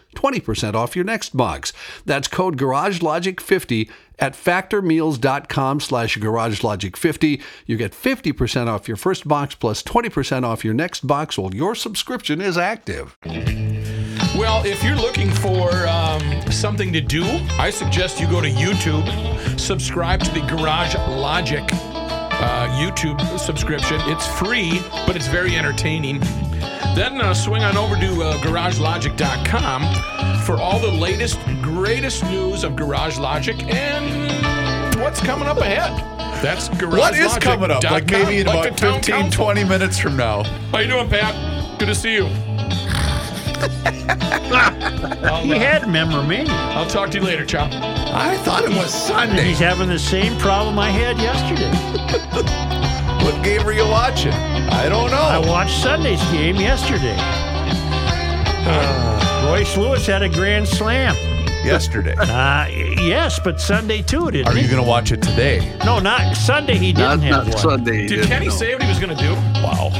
[0.15, 1.73] 20% off your next box.
[2.05, 3.89] That's code garagelogic50
[4.19, 7.41] at factormeals.com slash garagelogic50.
[7.65, 11.75] You get 50% off your first box plus 20% off your next box while your
[11.75, 13.17] subscription is active.
[14.35, 16.21] Well, if you're looking for um,
[16.51, 17.23] something to do,
[17.59, 21.63] I suggest you go to YouTube, subscribe to the Garage Logic
[22.41, 23.99] uh, YouTube subscription.
[24.05, 26.21] It's free, but it's very entertaining.
[26.95, 32.75] Then uh, swing on over to uh, GarageLogic.com for all the latest, greatest news of
[32.75, 35.91] Garage Logic and what's coming up ahead.
[36.43, 37.83] That's Garage What is coming up?
[37.83, 40.43] Like maybe in about 15, 20 minutes from now.
[40.43, 41.79] How you doing, Pat?
[41.79, 42.25] Good to see you.
[45.23, 46.45] I'll, He uh, had memorabilia.
[46.49, 47.71] I'll talk to you later, Chop.
[47.71, 49.43] I thought it was Sunday.
[49.45, 52.81] he's having the same problem I had yesterday.
[53.23, 54.33] What game were you watching?
[54.33, 55.17] I don't know.
[55.21, 57.17] I watched Sunday's game yesterday.
[59.47, 61.15] Royce Lewis had a grand slam.
[61.63, 62.15] Yesterday.
[62.17, 64.63] Uh, yes, but Sunday too, didn't Are he?
[64.63, 65.77] you going to watch it today?
[65.85, 66.75] No, not Sunday.
[66.75, 67.57] He didn't have not one.
[67.57, 68.07] Sunday.
[68.07, 69.33] Did Kenny say what he was going to do?
[69.61, 69.91] Wow.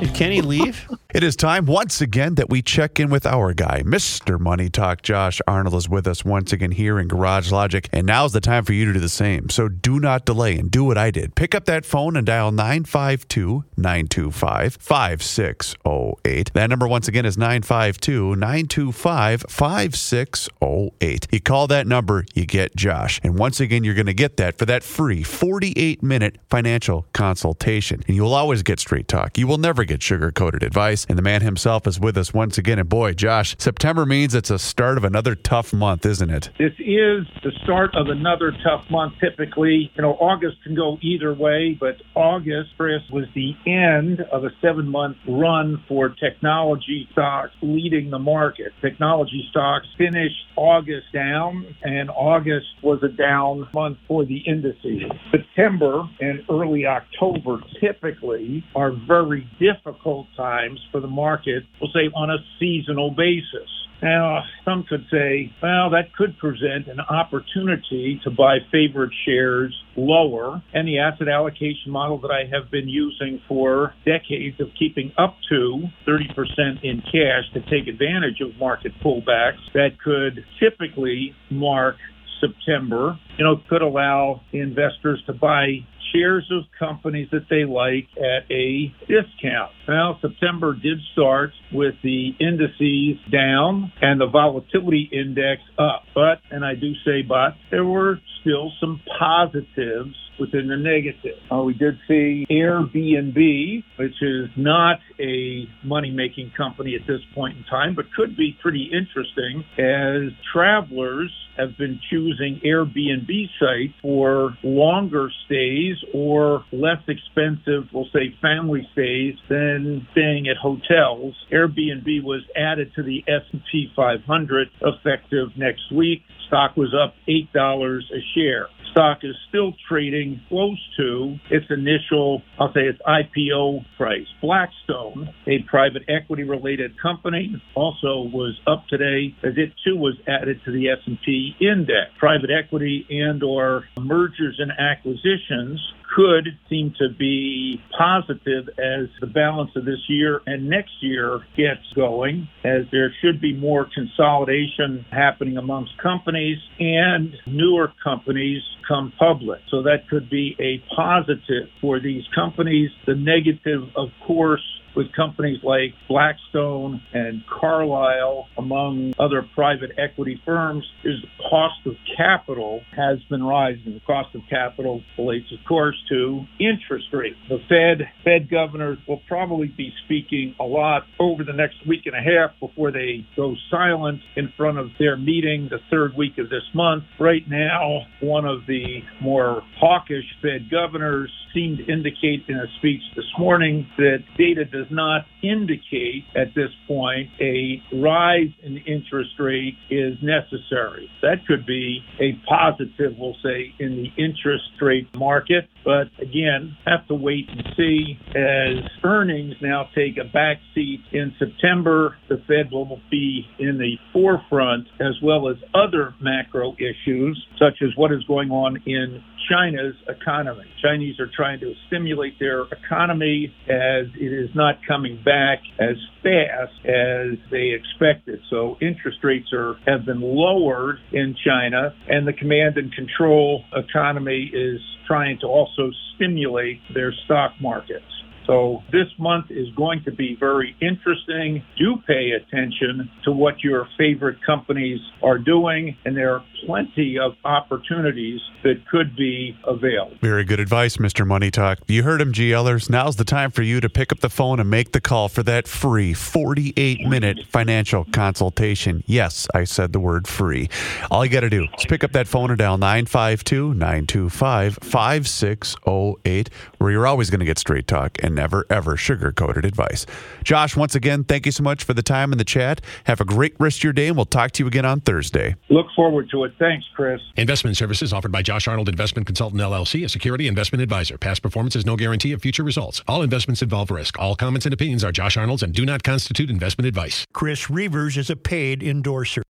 [0.00, 0.86] Did Kenny leave?
[1.14, 4.38] It is time once again that we check in with our guy, Mr.
[4.38, 5.00] Money Talk.
[5.00, 8.62] Josh Arnold is with us once again here in Garage Logic, and now's the time
[8.62, 9.48] for you to do the same.
[9.48, 11.34] So do not delay and do what I did.
[11.34, 16.52] Pick up that phone and dial 952 925 5608.
[16.52, 21.26] That number once again is 952 925 5608.
[21.32, 23.18] You call that number, you get Josh.
[23.22, 28.02] And once again, you're going to get that for that free 48 minute financial consultation.
[28.06, 29.38] And you'll always get straight talk.
[29.38, 30.97] You will never get sugar coated advice.
[31.08, 32.78] And the man himself is with us once again.
[32.78, 36.50] And boy, Josh, September means it's a start of another tough month, isn't it?
[36.58, 39.14] This is the start of another tough month.
[39.20, 44.44] Typically, you know, August can go either way, but August, Chris, was the end of
[44.44, 48.72] a seven month run for technology stocks leading the market.
[48.80, 55.02] Technology stocks finished August down, and August was a down month for the indices.
[55.30, 62.30] September and early October typically are very difficult times for the market, we'll say on
[62.30, 63.68] a seasonal basis.
[64.02, 70.62] Now, some could say, well, that could present an opportunity to buy favorite shares lower.
[70.72, 75.36] And the asset allocation model that I have been using for decades of keeping up
[75.50, 81.96] to 30% in cash to take advantage of market pullbacks that could typically mark
[82.40, 85.78] September, you know, could allow investors to buy
[86.12, 89.72] shares of companies that they like at a discount.
[89.86, 96.04] Well, September did start with the indices down and the volatility index up.
[96.14, 101.38] But, and I do say but, there were still some positives within the negative.
[101.50, 107.56] Uh, we did see Airbnb, which is not a money making company at this point
[107.56, 113.28] in time, but could be pretty interesting as travelers have been choosing Airbnb
[113.58, 121.34] sites for longer stays or less expensive, we'll say family stays than staying at hotels.
[121.52, 126.22] Airbnb was added to the S&P 500 effective next week.
[126.46, 128.68] Stock was up $8 a share
[128.98, 134.26] stock is still trading close to its initial, I'll say its IPO price.
[134.40, 140.60] Blackstone, a private equity related company, also was up today as it too was added
[140.64, 142.10] to the S&P index.
[142.18, 145.80] Private equity and or mergers and acquisitions
[146.14, 151.84] could seem to be positive as the balance of this year and next year gets
[151.94, 159.60] going, as there should be more consolidation happening amongst companies and newer companies come public.
[159.70, 162.90] So that could be a positive for these companies.
[163.06, 164.64] The negative, of course,
[164.98, 171.92] with companies like Blackstone and Carlyle, among other private equity firms, is the cost of
[172.16, 173.94] capital has been rising.
[173.94, 177.36] The cost of capital relates, of course, to interest rates.
[177.48, 182.16] The Fed, Fed governors will probably be speaking a lot over the next week and
[182.16, 186.50] a half before they go silent in front of their meeting the third week of
[186.50, 187.04] this month.
[187.20, 193.02] Right now, one of the more hawkish Fed governors seemed to indicate in a speech
[193.14, 199.30] this morning that data does does not indicate at this point a rise in interest
[199.38, 201.08] rate is necessary.
[201.22, 205.68] That could be a positive, we'll say, in the interest rate market.
[205.84, 211.34] But again, have to wait and see as earnings now take a back seat in
[211.38, 212.16] September.
[212.28, 217.90] The Fed will be in the forefront as well as other macro issues, such as
[217.96, 220.64] what is going on in China's economy.
[220.82, 226.72] Chinese are trying to stimulate their economy as it is not coming back as fast
[226.84, 228.40] as they expected.
[228.50, 234.50] So interest rates are have been lowered in China and the command and control economy
[234.52, 238.04] is trying to also stimulate their stock markets.
[238.48, 241.62] So this month is going to be very interesting.
[241.76, 247.32] Do pay attention to what your favorite companies are doing, and there are plenty of
[247.44, 250.16] opportunities that could be available.
[250.22, 251.26] Very good advice, Mr.
[251.26, 251.78] Money Talk.
[251.88, 252.88] You heard him, GLers.
[252.88, 255.42] Now's the time for you to pick up the phone and make the call for
[255.42, 259.04] that free 48 minute financial consultation.
[259.06, 260.70] Yes, I said the word free.
[261.10, 266.50] All you got to do is pick up that phone and dial 952 925 5608,
[266.78, 270.06] where you're always going to get straight talk and never, ever sugar coated advice.
[270.44, 272.80] Josh, once again, thank you so much for the time in the chat.
[273.04, 275.56] Have a great rest of your day, and we'll talk to you again on Thursday.
[275.68, 276.52] Look forward to it.
[276.58, 277.20] Thanks, Chris.
[277.36, 281.18] Investment services offered by Josh Arnold Investment Consultant LLC, a security investment advisor.
[281.18, 283.02] Past performance is no guarantee of future results.
[283.08, 284.18] All investments involve risk.
[284.20, 287.26] All comments and opinions are Josh Arnold's and do not constitute investment advice.
[287.32, 289.42] Chris Reuvers is a paid endorser.